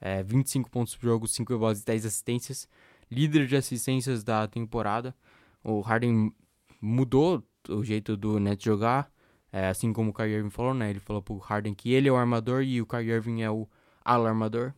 é, 0.00 0.22
25 0.22 0.70
pontos 0.70 0.96
por 0.96 1.06
jogo, 1.06 1.28
5 1.28 1.52
rebotes 1.52 1.82
e 1.82 1.84
10 1.86 2.06
assistências. 2.06 2.68
Líder 3.10 3.46
de 3.46 3.56
assistências 3.56 4.22
da 4.22 4.46
temporada. 4.46 5.14
O 5.62 5.80
Harden 5.80 6.32
mudou 6.80 7.42
o 7.68 7.84
jeito 7.84 8.16
do 8.16 8.38
Nets 8.38 8.64
jogar. 8.64 9.10
É, 9.52 9.68
assim 9.68 9.92
como 9.92 10.10
o 10.10 10.14
Kyrie 10.14 10.36
Irving 10.36 10.50
falou, 10.50 10.72
né? 10.72 10.90
Ele 10.90 11.00
falou 11.00 11.20
pro 11.20 11.36
Harden 11.38 11.74
que 11.74 11.92
ele 11.92 12.08
é 12.08 12.12
o 12.12 12.16
armador 12.16 12.62
e 12.62 12.80
o 12.80 12.86
Kyrie 12.86 13.10
Irving 13.10 13.42
é 13.42 13.50
o 13.50 13.68
alarmador. 14.04 14.72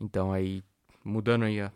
Então 0.00 0.32
aí, 0.32 0.62
mudando 1.04 1.44
aí, 1.44 1.62
ó. 1.62 1.70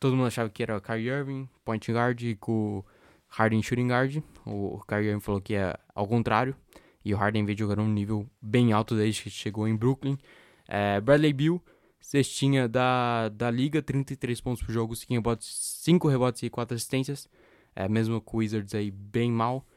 Todo 0.00 0.16
mundo 0.16 0.26
achava 0.26 0.50
que 0.50 0.62
era 0.62 0.76
o 0.76 0.80
Kyrie 0.80 1.08
Irving, 1.08 1.48
point 1.64 1.90
guard, 1.92 2.20
e 2.22 2.34
com 2.34 2.78
o 2.78 2.84
Harden 3.28 3.62
shooting 3.62 3.88
guard. 3.88 4.16
O 4.44 4.82
Kyrie 4.86 5.08
Irving 5.08 5.20
falou 5.20 5.40
que 5.40 5.54
é 5.54 5.76
ao 5.94 6.06
contrário. 6.06 6.56
E 7.04 7.14
o 7.14 7.16
Harden 7.16 7.44
veio 7.44 7.58
jogando 7.58 7.82
um 7.82 7.88
nível 7.88 8.26
bem 8.40 8.72
alto 8.72 8.96
desde 8.96 9.22
que 9.22 9.30
chegou 9.30 9.68
em 9.68 9.76
Brooklyn. 9.76 10.18
É, 10.66 11.00
Bradley 11.00 11.32
Bill, 11.32 11.62
cestinha 12.04 12.68
da, 12.68 13.30
da 13.30 13.50
liga, 13.50 13.80
33 13.80 14.38
pontos 14.38 14.62
por 14.62 14.70
jogo, 14.70 14.94
5 14.94 15.14
rebotes, 15.14 15.48
5 15.82 16.06
rebotes 16.06 16.42
e 16.42 16.50
4 16.50 16.74
assistências. 16.74 17.28
É, 17.74 17.88
mesmo 17.88 18.20
com 18.20 18.36
o 18.36 18.40
Wizards 18.40 18.74
aí 18.74 18.90
bem 18.90 19.32
mal. 19.32 19.66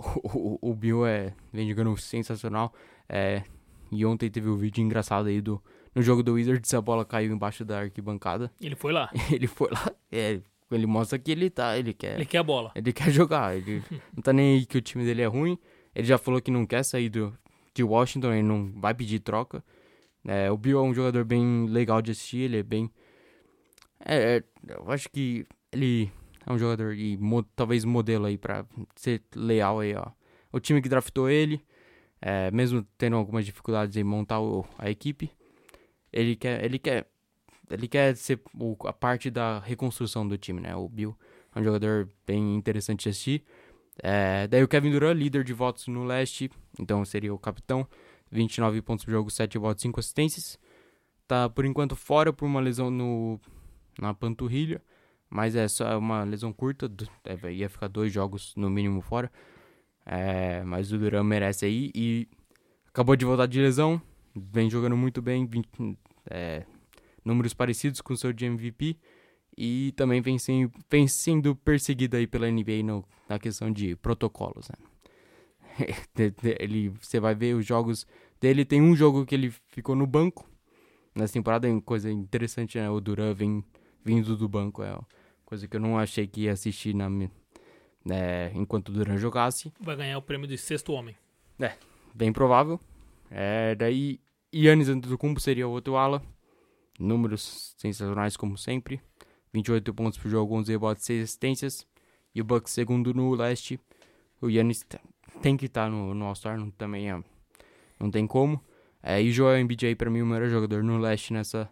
O, 0.00 0.58
o, 0.62 0.70
o 0.70 0.74
Bill 0.76 1.04
é, 1.04 1.34
vem 1.52 1.68
jogando 1.68 1.96
sensacional. 1.96 2.72
É, 3.08 3.42
e 3.90 4.06
ontem 4.06 4.30
teve 4.30 4.48
um 4.48 4.56
vídeo 4.56 4.80
engraçado 4.80 5.26
aí 5.26 5.40
do, 5.40 5.60
no 5.92 6.00
jogo 6.00 6.22
do 6.22 6.34
Wizards, 6.34 6.72
a 6.72 6.80
bola 6.80 7.04
caiu 7.04 7.32
embaixo 7.32 7.64
da 7.64 7.80
arquibancada. 7.80 8.48
Ele 8.62 8.76
foi 8.76 8.92
lá. 8.92 9.10
ele 9.32 9.48
foi 9.48 9.68
lá. 9.72 9.92
É, 10.12 10.40
ele 10.70 10.86
mostra 10.86 11.18
que 11.18 11.32
ele 11.32 11.50
tá, 11.50 11.76
ele 11.76 11.92
quer. 11.92 12.14
Ele 12.14 12.24
quer 12.24 12.38
a 12.38 12.42
bola. 12.44 12.70
Ele 12.76 12.92
quer 12.92 13.10
jogar. 13.10 13.56
Ele 13.56 13.82
não 14.14 14.22
tá 14.22 14.32
nem 14.32 14.58
aí 14.58 14.66
que 14.66 14.78
o 14.78 14.80
time 14.80 15.04
dele 15.04 15.22
é 15.22 15.26
ruim. 15.26 15.58
Ele 15.92 16.06
já 16.06 16.16
falou 16.16 16.40
que 16.40 16.52
não 16.52 16.64
quer 16.64 16.84
sair 16.84 17.08
do, 17.08 17.36
de 17.74 17.82
Washington, 17.82 18.32
ele 18.32 18.44
não 18.44 18.70
vai 18.76 18.94
pedir 18.94 19.18
troca. 19.18 19.64
É, 20.26 20.50
o 20.50 20.56
Bill 20.56 20.78
é 20.78 20.82
um 20.82 20.94
jogador 20.94 21.24
bem 21.24 21.66
legal 21.66 22.02
de 22.02 22.10
assistir, 22.10 22.38
ele 22.40 22.58
é 22.58 22.62
bem. 22.62 22.90
É, 24.04 24.36
é 24.36 24.44
eu 24.68 24.90
acho 24.90 25.08
que 25.08 25.46
ele 25.72 26.10
é 26.46 26.52
um 26.52 26.58
jogador 26.58 26.94
e 26.94 27.16
mo 27.16 27.42
talvez 27.42 27.84
modelo 27.84 28.26
aí 28.26 28.38
pra 28.38 28.66
ser 28.96 29.22
leal 29.34 29.80
aí, 29.80 29.94
ó. 29.94 30.06
O 30.52 30.58
time 30.58 30.80
que 30.80 30.88
draftou 30.88 31.28
ele, 31.28 31.60
é, 32.20 32.50
mesmo 32.50 32.86
tendo 32.96 33.16
algumas 33.16 33.44
dificuldades 33.44 33.96
em 33.96 34.04
montar 34.04 34.40
o, 34.40 34.64
a 34.78 34.90
equipe, 34.90 35.30
ele 36.12 36.36
quer, 36.36 36.64
ele 36.64 36.78
quer, 36.78 37.06
ele 37.70 37.86
quer 37.86 38.16
ser 38.16 38.40
o, 38.58 38.76
a 38.86 38.92
parte 38.92 39.30
da 39.30 39.58
reconstrução 39.58 40.26
do 40.26 40.38
time, 40.38 40.60
né? 40.60 40.74
O 40.74 40.88
Bill 40.88 41.16
é 41.54 41.60
um 41.60 41.64
jogador 41.64 42.08
bem 42.26 42.56
interessante 42.56 43.04
de 43.04 43.10
assistir. 43.10 43.44
É, 44.02 44.46
daí 44.46 44.62
o 44.62 44.68
Kevin 44.68 44.90
Durant, 44.90 45.16
líder 45.16 45.44
de 45.44 45.52
votos 45.52 45.86
no 45.88 46.04
leste, 46.04 46.50
então 46.78 47.04
seria 47.04 47.34
o 47.34 47.38
capitão. 47.38 47.86
29 48.30 48.82
pontos 48.82 49.04
por 49.04 49.10
jogo, 49.10 49.30
7 49.30 49.58
votos, 49.58 49.82
5 49.82 50.00
assistências. 50.00 50.58
Tá 51.26 51.48
por 51.48 51.64
enquanto 51.64 51.94
fora 51.94 52.32
por 52.32 52.46
uma 52.46 52.60
lesão 52.60 52.90
no, 52.90 53.38
na 54.00 54.14
panturrilha, 54.14 54.82
mas 55.28 55.54
é 55.54 55.68
só 55.68 55.98
uma 55.98 56.24
lesão 56.24 56.52
curta, 56.52 56.90
é, 57.24 57.52
ia 57.52 57.68
ficar 57.68 57.88
dois 57.88 58.12
jogos 58.12 58.54
no 58.56 58.70
mínimo 58.70 59.00
fora. 59.02 59.30
É, 60.06 60.62
mas 60.62 60.90
o 60.90 60.98
Duran 60.98 61.22
merece 61.22 61.66
aí 61.66 61.92
e 61.94 62.26
acabou 62.88 63.14
de 63.14 63.26
voltar 63.26 63.46
de 63.46 63.60
lesão, 63.60 64.00
vem 64.34 64.70
jogando 64.70 64.96
muito 64.96 65.20
bem, 65.20 65.46
20, 65.46 65.98
é, 66.30 66.64
números 67.22 67.52
parecidos 67.52 68.00
com 68.00 68.14
o 68.14 68.16
seu 68.16 68.32
de 68.32 68.46
MVP 68.46 68.96
e 69.56 69.92
também 69.96 70.22
vem 70.22 70.38
sendo, 70.38 70.72
vem 70.90 71.06
sendo 71.06 71.54
perseguido 71.54 72.16
aí 72.16 72.26
pela 72.26 72.50
NBA 72.50 72.82
no, 72.84 73.04
na 73.28 73.38
questão 73.38 73.70
de 73.70 73.96
protocolos. 73.96 74.68
Né? 74.68 74.76
ele, 76.58 76.90
você 77.00 77.20
vai 77.20 77.34
ver 77.34 77.54
os 77.54 77.64
jogos 77.64 78.06
dele. 78.40 78.64
Tem 78.64 78.80
um 78.80 78.94
jogo 78.94 79.24
que 79.24 79.34
ele 79.34 79.50
ficou 79.68 79.94
no 79.94 80.06
banco. 80.06 80.48
Nessa 81.14 81.32
temporada 81.32 81.68
é 81.68 81.80
coisa 81.80 82.10
interessante, 82.10 82.78
né? 82.78 82.88
O 82.90 83.00
Duran 83.00 83.34
vem 83.34 83.64
vindo 84.04 84.36
do 84.36 84.48
banco. 84.48 84.82
É 84.82 84.98
coisa 85.44 85.66
que 85.66 85.76
eu 85.76 85.80
não 85.80 85.98
achei 85.98 86.26
que 86.26 86.42
ia 86.42 86.52
assistir 86.52 86.94
na, 86.94 87.08
é, 88.10 88.50
enquanto 88.54 88.88
o 88.88 88.92
Duran 88.92 89.16
jogasse. 89.16 89.72
Vai 89.80 89.96
ganhar 89.96 90.18
o 90.18 90.22
prêmio 90.22 90.46
de 90.46 90.56
sexto 90.56 90.92
homem. 90.92 91.16
É, 91.58 91.74
bem 92.14 92.32
provável. 92.32 92.80
É, 93.30 93.74
daí, 93.74 94.20
Yannis 94.54 94.88
Antetokounmpo 94.88 95.40
seria 95.40 95.66
o 95.66 95.70
outro 95.70 95.96
ala. 95.96 96.22
Números 96.98 97.74
sensacionais 97.76 98.36
como 98.36 98.56
sempre. 98.56 99.00
28 99.52 99.94
pontos 99.94 100.18
por 100.18 100.28
jogo, 100.28 100.54
11 100.56 100.72
rebotes, 100.72 101.04
6 101.04 101.24
assistências. 101.24 101.86
E 102.34 102.40
o 102.40 102.44
Bucks 102.44 102.72
segundo 102.72 103.12
no 103.14 103.34
leste. 103.34 103.80
O 104.40 104.48
Yannis 104.48 104.84
tem 105.40 105.56
que 105.56 105.66
estar 105.66 105.84
tá 105.84 105.90
no, 105.90 106.14
no 106.14 106.26
All-Star, 106.26 106.58
também 106.76 107.10
é, 107.10 107.22
não 107.98 108.10
tem 108.10 108.26
como. 108.26 108.62
É, 109.02 109.22
e 109.22 109.30
Joel 109.30 109.60
Embiid 109.60 109.86
aí 109.86 109.94
pra 109.94 110.10
mim 110.10 110.20
o 110.20 110.26
melhor 110.26 110.48
jogador 110.48 110.82
no 110.82 110.98
leste 110.98 111.32
nessa, 111.32 111.68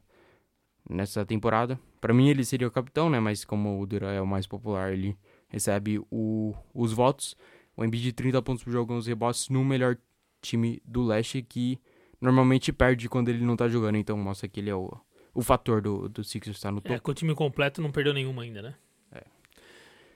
nessa 0.88 1.24
temporada. 1.24 1.78
Para 2.00 2.14
mim 2.14 2.28
ele 2.28 2.44
seria 2.44 2.68
o 2.68 2.70
capitão, 2.70 3.10
né? 3.10 3.18
Mas 3.18 3.44
como 3.44 3.80
o 3.80 3.86
Duran 3.86 4.12
é 4.12 4.20
o 4.20 4.26
mais 4.26 4.46
popular, 4.46 4.92
ele 4.92 5.16
recebe 5.48 6.00
o, 6.10 6.54
os 6.72 6.92
votos. 6.92 7.36
O 7.76 7.84
Embiid 7.84 8.12
30 8.12 8.40
pontos 8.42 8.64
por 8.64 8.72
jogo, 8.72 8.94
11 8.94 9.08
rebotes 9.08 9.48
no 9.48 9.64
melhor 9.64 9.98
time 10.40 10.80
do 10.84 11.02
leste 11.02 11.42
que 11.42 11.80
normalmente 12.20 12.72
perde 12.72 13.08
quando 13.08 13.28
ele 13.28 13.44
não 13.44 13.56
tá 13.56 13.68
jogando. 13.68 13.96
Então 13.96 14.16
mostra 14.16 14.48
que 14.48 14.60
ele 14.60 14.70
é 14.70 14.74
o, 14.74 14.90
o 15.34 15.42
fator 15.42 15.82
do, 15.82 16.08
do 16.08 16.24
Sixers 16.24 16.56
estar 16.56 16.68
tá 16.68 16.72
no 16.72 16.78
é, 16.78 16.82
topo. 16.82 16.94
É, 16.94 16.98
com 16.98 17.10
o 17.10 17.14
time 17.14 17.34
completo 17.34 17.82
não 17.82 17.90
perdeu 17.90 18.14
nenhuma 18.14 18.42
ainda, 18.42 18.62
né? 18.62 18.74
É. 19.12 19.24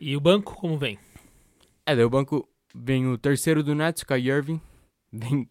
E 0.01 0.17
o 0.17 0.21
banco, 0.21 0.55
como 0.55 0.79
vem? 0.79 0.99
É, 1.85 1.95
daí 1.95 2.05
o 2.05 2.11
banco 2.11 2.49
Vem 2.75 3.07
o 3.07 3.19
terceiro 3.19 3.63
do 3.63 3.75
Nets, 3.75 4.05
Kai 4.05 4.21
Irving. 4.29 4.61
Vem 5.13 5.49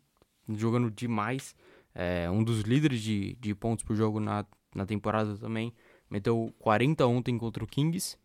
jogando 0.47 0.89
demais. 0.89 1.55
É 1.93 2.29
um 2.29 2.43
dos 2.43 2.61
líderes 2.61 3.01
de, 3.01 3.35
de 3.35 3.53
pontos 3.53 3.83
por 3.83 3.95
jogo 3.95 4.19
na, 4.19 4.45
na 4.73 4.85
temporada 4.85 5.37
também. 5.37 5.73
Meteu 6.09 6.53
40 6.59 7.05
ontem 7.05 7.37
contra 7.37 7.63
o 7.63 7.67
Kings. 7.67 8.17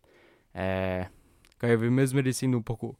É, 0.53 1.09
Kai 1.57 1.71
Irving 1.71 1.89
mesmo 1.89 2.15
merecendo 2.15 2.57
um 2.57 2.61
pouco... 2.61 2.97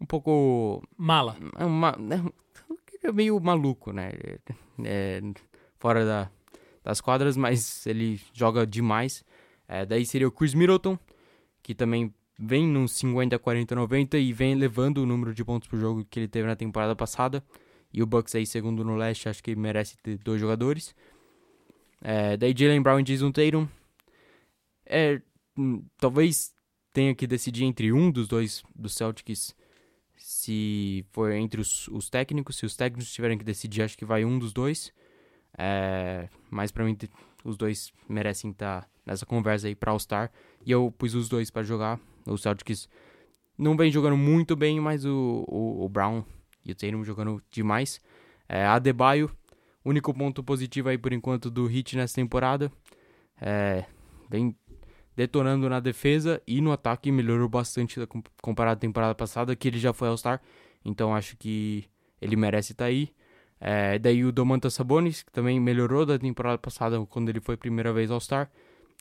Um 0.00 0.06
pouco... 0.06 0.82
Mala. 0.96 1.36
É, 1.56 1.64
uma, 1.64 1.90
é, 1.90 3.08
é 3.08 3.12
meio 3.12 3.38
maluco, 3.40 3.92
né? 3.92 4.12
É, 4.84 5.20
fora 5.78 6.04
da, 6.04 6.30
das 6.82 7.00
quadras, 7.00 7.36
mas 7.36 7.86
ele 7.86 8.20
joga 8.32 8.66
demais. 8.66 9.24
É, 9.68 9.86
daí 9.86 10.04
seria 10.04 10.26
o 10.28 10.32
Chris 10.32 10.54
Middleton, 10.54 10.98
que 11.62 11.74
também 11.74 12.12
vem 12.40 12.66
num 12.66 12.88
50, 12.88 13.38
40, 13.38 13.74
90 13.74 14.18
e 14.18 14.32
vem 14.32 14.54
levando 14.54 14.98
o 14.98 15.06
número 15.06 15.34
de 15.34 15.44
pontos 15.44 15.68
por 15.68 15.78
jogo 15.78 16.06
que 16.08 16.18
ele 16.18 16.28
teve 16.28 16.46
na 16.46 16.56
temporada 16.56 16.96
passada. 16.96 17.44
E 17.92 18.02
o 18.02 18.06
Bucks 18.06 18.34
aí, 18.34 18.46
segundo 18.46 18.82
no 18.82 18.96
leste, 18.96 19.28
acho 19.28 19.42
que 19.42 19.54
merece 19.54 19.96
ter 19.98 20.16
dois 20.18 20.40
jogadores. 20.40 20.94
É, 22.00 22.36
daí 22.36 22.54
Jalen 22.56 22.80
Brown 22.80 23.00
e 23.00 23.02
Jason 23.02 23.30
Tatum. 23.30 23.68
É, 24.86 25.20
hum, 25.56 25.84
talvez 25.98 26.54
tenha 26.92 27.14
que 27.14 27.26
decidir 27.26 27.64
entre 27.64 27.92
um 27.92 28.10
dos 28.10 28.26
dois 28.26 28.62
dos 28.74 28.94
Celtics 28.94 29.54
se 30.16 31.04
for 31.12 31.32
entre 31.32 31.60
os, 31.60 31.88
os 31.88 32.08
técnicos. 32.08 32.56
Se 32.56 32.64
os 32.64 32.74
técnicos 32.74 33.12
tiverem 33.12 33.36
que 33.36 33.44
decidir, 33.44 33.82
acho 33.82 33.98
que 33.98 34.04
vai 34.04 34.24
um 34.24 34.38
dos 34.38 34.52
dois. 34.52 34.92
É, 35.58 36.28
mas 36.48 36.70
para 36.70 36.84
mim, 36.84 36.96
os 37.44 37.56
dois 37.56 37.92
merecem 38.08 38.50
estar 38.50 38.88
nessa 39.04 39.26
conversa 39.26 39.66
aí 39.66 39.74
pra 39.74 39.92
All-Star. 39.92 40.30
E 40.64 40.70
eu 40.70 40.94
pus 40.96 41.14
os 41.14 41.28
dois 41.28 41.50
para 41.50 41.62
jogar. 41.62 42.00
O 42.26 42.36
Celtics 42.36 42.88
não 43.56 43.76
vem 43.76 43.90
jogando 43.90 44.16
muito 44.16 44.56
bem, 44.56 44.80
mas 44.80 45.04
o, 45.04 45.44
o, 45.46 45.84
o 45.84 45.88
Brown 45.88 46.24
e 46.64 46.72
o 46.72 46.74
Tatum 46.74 47.04
jogando 47.04 47.42
demais. 47.50 48.00
É, 48.48 48.64
Adebayo, 48.66 49.30
único 49.84 50.12
ponto 50.12 50.42
positivo 50.42 50.88
aí 50.88 50.98
por 50.98 51.12
enquanto 51.12 51.50
do 51.50 51.70
Heat 51.70 51.96
nessa 51.96 52.14
temporada. 52.14 52.70
É, 53.40 53.84
vem 54.28 54.54
detonando 55.16 55.68
na 55.68 55.80
defesa 55.80 56.40
e 56.46 56.60
no 56.60 56.72
ataque 56.72 57.12
melhorou 57.12 57.48
bastante 57.48 58.00
comparado 58.40 58.78
à 58.78 58.80
temporada 58.80 59.14
passada, 59.14 59.54
que 59.54 59.68
ele 59.68 59.78
já 59.78 59.92
foi 59.92 60.08
All-Star. 60.08 60.40
Então 60.84 61.14
acho 61.14 61.36
que 61.36 61.84
ele 62.20 62.36
merece 62.36 62.72
estar 62.72 62.84
tá 62.84 62.88
aí. 62.88 63.10
É, 63.60 63.98
daí 63.98 64.24
o 64.24 64.32
Domantas 64.32 64.72
Sabonis, 64.74 65.22
que 65.22 65.30
também 65.30 65.60
melhorou 65.60 66.06
da 66.06 66.18
temporada 66.18 66.56
passada 66.56 67.04
quando 67.06 67.28
ele 67.28 67.40
foi 67.40 67.56
primeira 67.56 67.92
vez 67.92 68.10
All-Star. 68.10 68.50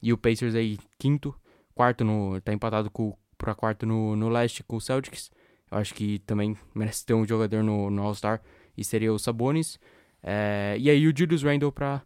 E 0.04 0.12
o 0.12 0.18
Pacers 0.18 0.56
aí 0.56 0.78
quinto, 0.98 1.34
quarto 1.80 2.04
no, 2.04 2.42
tá 2.42 2.52
empatado 2.52 2.92
com 2.92 3.16
para 3.38 3.56
quarto 3.56 3.86
no, 3.86 4.14
no 4.14 4.28
leste 4.28 4.62
com 4.66 4.76
o 4.76 4.82
Celtics. 4.82 5.32
Eu 5.72 5.78
acho 5.78 5.94
que 5.94 6.20
também 6.20 6.58
merece 6.76 7.06
ter 7.06 7.14
um 7.14 7.26
jogador 7.26 7.64
no, 7.64 7.90
no 7.90 8.02
All-Star 8.04 8.42
e 8.78 8.84
seria 8.84 9.14
o 9.14 9.18
Sabonis. 9.18 9.80
É, 10.22 10.76
e 10.78 10.90
aí 10.90 11.08
o 11.08 11.18
Julius 11.18 11.42
Randle 11.42 11.72
para 11.72 12.02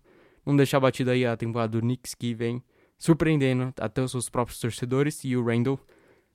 não 0.45 0.55
deixar 0.55 0.79
batido 0.79 1.09
aí 1.09 1.25
a 1.25 1.35
temporada 1.35 1.71
do 1.71 1.81
Knicks 1.81 2.13
que 2.13 2.35
vem 2.35 2.61
surpreendendo 2.99 3.73
até 3.79 3.99
os 4.03 4.11
seus 4.11 4.29
próprios 4.29 4.59
torcedores 4.59 5.23
e 5.23 5.35
o 5.35 5.43
Randall 5.43 5.79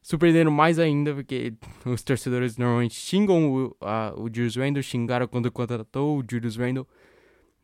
surpreendendo 0.03 0.51
mais 0.51 0.81
ainda, 0.81 1.15
porque 1.15 1.55
os 1.87 2.03
torcedores 2.03 2.57
normalmente 2.57 2.95
xingam 2.95 3.53
o, 3.53 3.77
a, 3.81 4.13
o 4.17 4.27
Julius 4.27 4.57
Randle, 4.57 4.83
xingaram 4.83 5.29
quando 5.29 5.53
contratou 5.53 6.19
o 6.19 6.25
Julius 6.29 6.57
Randle, 6.57 6.89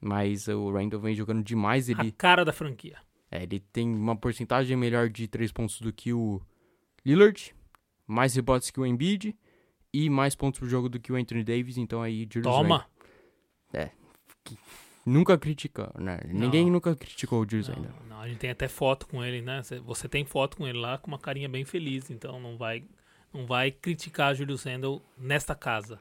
mas 0.00 0.46
o 0.46 0.70
Randle 0.70 1.00
vem 1.00 1.16
jogando 1.16 1.42
demais. 1.42 1.88
Ele, 1.88 2.00
a 2.00 2.12
cara 2.12 2.44
da 2.44 2.52
franquia. 2.52 2.98
É, 3.34 3.42
ele 3.42 3.58
tem 3.58 3.92
uma 3.92 4.14
porcentagem 4.14 4.76
melhor 4.76 5.08
de 5.08 5.26
3 5.26 5.50
pontos 5.50 5.80
do 5.80 5.92
que 5.92 6.12
o 6.12 6.40
Lillard, 7.04 7.52
mais 8.06 8.36
rebotes 8.36 8.70
que 8.70 8.78
o 8.78 8.86
Embiid 8.86 9.36
e 9.92 10.08
mais 10.08 10.36
pontos 10.36 10.60
por 10.60 10.68
jogo 10.68 10.88
do 10.88 11.00
que 11.00 11.12
o 11.12 11.16
Anthony 11.16 11.42
Davis, 11.42 11.76
então 11.76 12.00
aí 12.00 12.28
Julius 12.32 12.54
Toma! 12.54 12.76
Randle, 12.76 12.90
é, 13.72 13.90
nunca 15.04 15.36
criticou, 15.36 15.90
né? 15.98 16.20
Não. 16.28 16.42
Ninguém 16.42 16.70
nunca 16.70 16.94
criticou 16.94 17.40
o 17.40 17.42
Julius 17.42 17.66
Randle. 17.66 17.92
Não, 18.08 18.20
a 18.20 18.28
gente 18.28 18.38
tem 18.38 18.50
até 18.50 18.68
foto 18.68 19.08
com 19.08 19.24
ele, 19.24 19.42
né? 19.42 19.62
Você 19.84 20.08
tem 20.08 20.24
foto 20.24 20.56
com 20.56 20.68
ele 20.68 20.78
lá 20.78 20.96
com 20.96 21.08
uma 21.08 21.18
carinha 21.18 21.48
bem 21.48 21.64
feliz, 21.64 22.10
então 22.10 22.38
não 22.38 22.56
vai, 22.56 22.84
não 23.32 23.46
vai 23.46 23.72
criticar 23.72 24.32
Julius 24.36 24.62
Randle 24.62 25.02
nesta 25.18 25.56
casa, 25.56 26.00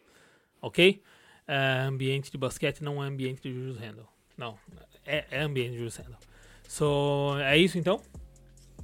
ok? 0.61 1.01
É, 1.47 1.79
ambiente 1.87 2.29
de 2.29 2.37
basquete 2.37 2.83
não 2.83 3.03
é 3.03 3.07
ambiente 3.07 3.41
de 3.41 3.51
Julius 3.51 3.79
Randle. 3.79 4.07
Não, 4.37 4.55
é, 5.03 5.25
é 5.31 5.41
ambiente 5.41 5.71
de 5.71 5.77
Julius 5.77 5.95
Randle. 5.95 6.32
So, 6.67 7.37
é 7.39 7.57
isso 7.57 7.77
então? 7.77 8.01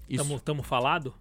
Isso. 0.10 0.24
Tamo, 0.24 0.40
tamo 0.40 0.64
falado? 0.64 1.14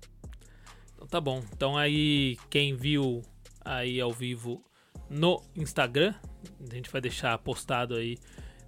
Então 0.94 1.06
tá 1.06 1.20
bom. 1.20 1.42
Então 1.52 1.76
aí, 1.76 2.36
quem 2.50 2.74
viu 2.74 3.22
aí 3.64 4.00
ao 4.00 4.12
vivo 4.12 4.64
no 5.10 5.42
Instagram, 5.54 6.14
a 6.68 6.74
gente 6.74 6.90
vai 6.90 7.00
deixar 7.00 7.36
postado 7.38 7.94
aí 7.94 8.18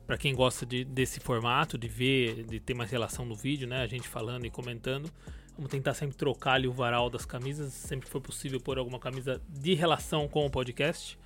para 0.06 0.18
quem 0.18 0.34
gosta 0.34 0.66
de, 0.66 0.84
desse 0.84 1.20
formato, 1.20 1.78
de 1.78 1.88
ver, 1.88 2.44
de 2.44 2.60
ter 2.60 2.74
mais 2.74 2.90
relação 2.90 3.24
no 3.24 3.34
vídeo, 3.34 3.68
né? 3.68 3.80
A 3.82 3.86
gente 3.86 4.08
falando 4.08 4.44
e 4.44 4.50
comentando. 4.50 5.10
Vamos 5.54 5.70
tentar 5.70 5.94
sempre 5.94 6.16
trocar 6.16 6.54
ali 6.54 6.66
o 6.66 6.72
varal 6.72 7.10
das 7.10 7.24
camisas, 7.24 7.72
sempre 7.72 8.06
que 8.06 8.12
for 8.12 8.20
possível 8.20 8.60
pôr 8.60 8.78
alguma 8.78 8.98
camisa 8.98 9.40
de 9.48 9.74
relação 9.74 10.26
com 10.28 10.46
o 10.46 10.50
podcast. 10.50 11.18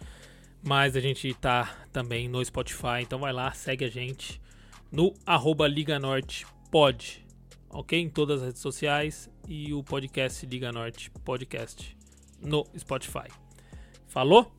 Mas 0.62 0.97
a 0.97 1.01
gente 1.01 1.33
tá 1.35 1.87
também 1.93 2.29
no 2.29 2.45
Spotify, 2.45 3.03
então 3.03 3.19
vai 3.19 3.33
lá, 3.33 3.53
segue 3.53 3.85
a 3.85 3.91
gente 3.91 4.41
no 4.91 5.12
arroba 5.27 5.69
Liga 5.69 5.99
Norte 5.99 6.47
Pod, 6.75 7.25
ok? 7.70 8.01
Em 8.01 8.09
todas 8.09 8.41
as 8.41 8.47
redes 8.47 8.61
sociais 8.61 9.31
e 9.47 9.72
o 9.72 9.85
podcast 9.85 10.45
Liga 10.45 10.72
Norte 10.72 11.09
Podcast 11.25 11.97
no 12.43 12.66
Spotify. 12.77 13.29
Falou? 14.09 14.53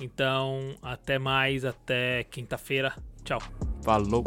Então, 0.00 0.74
até 0.82 1.16
mais, 1.16 1.64
até 1.64 2.24
quinta-feira. 2.24 2.92
Tchau. 3.22 3.38
Falou! 3.84 4.24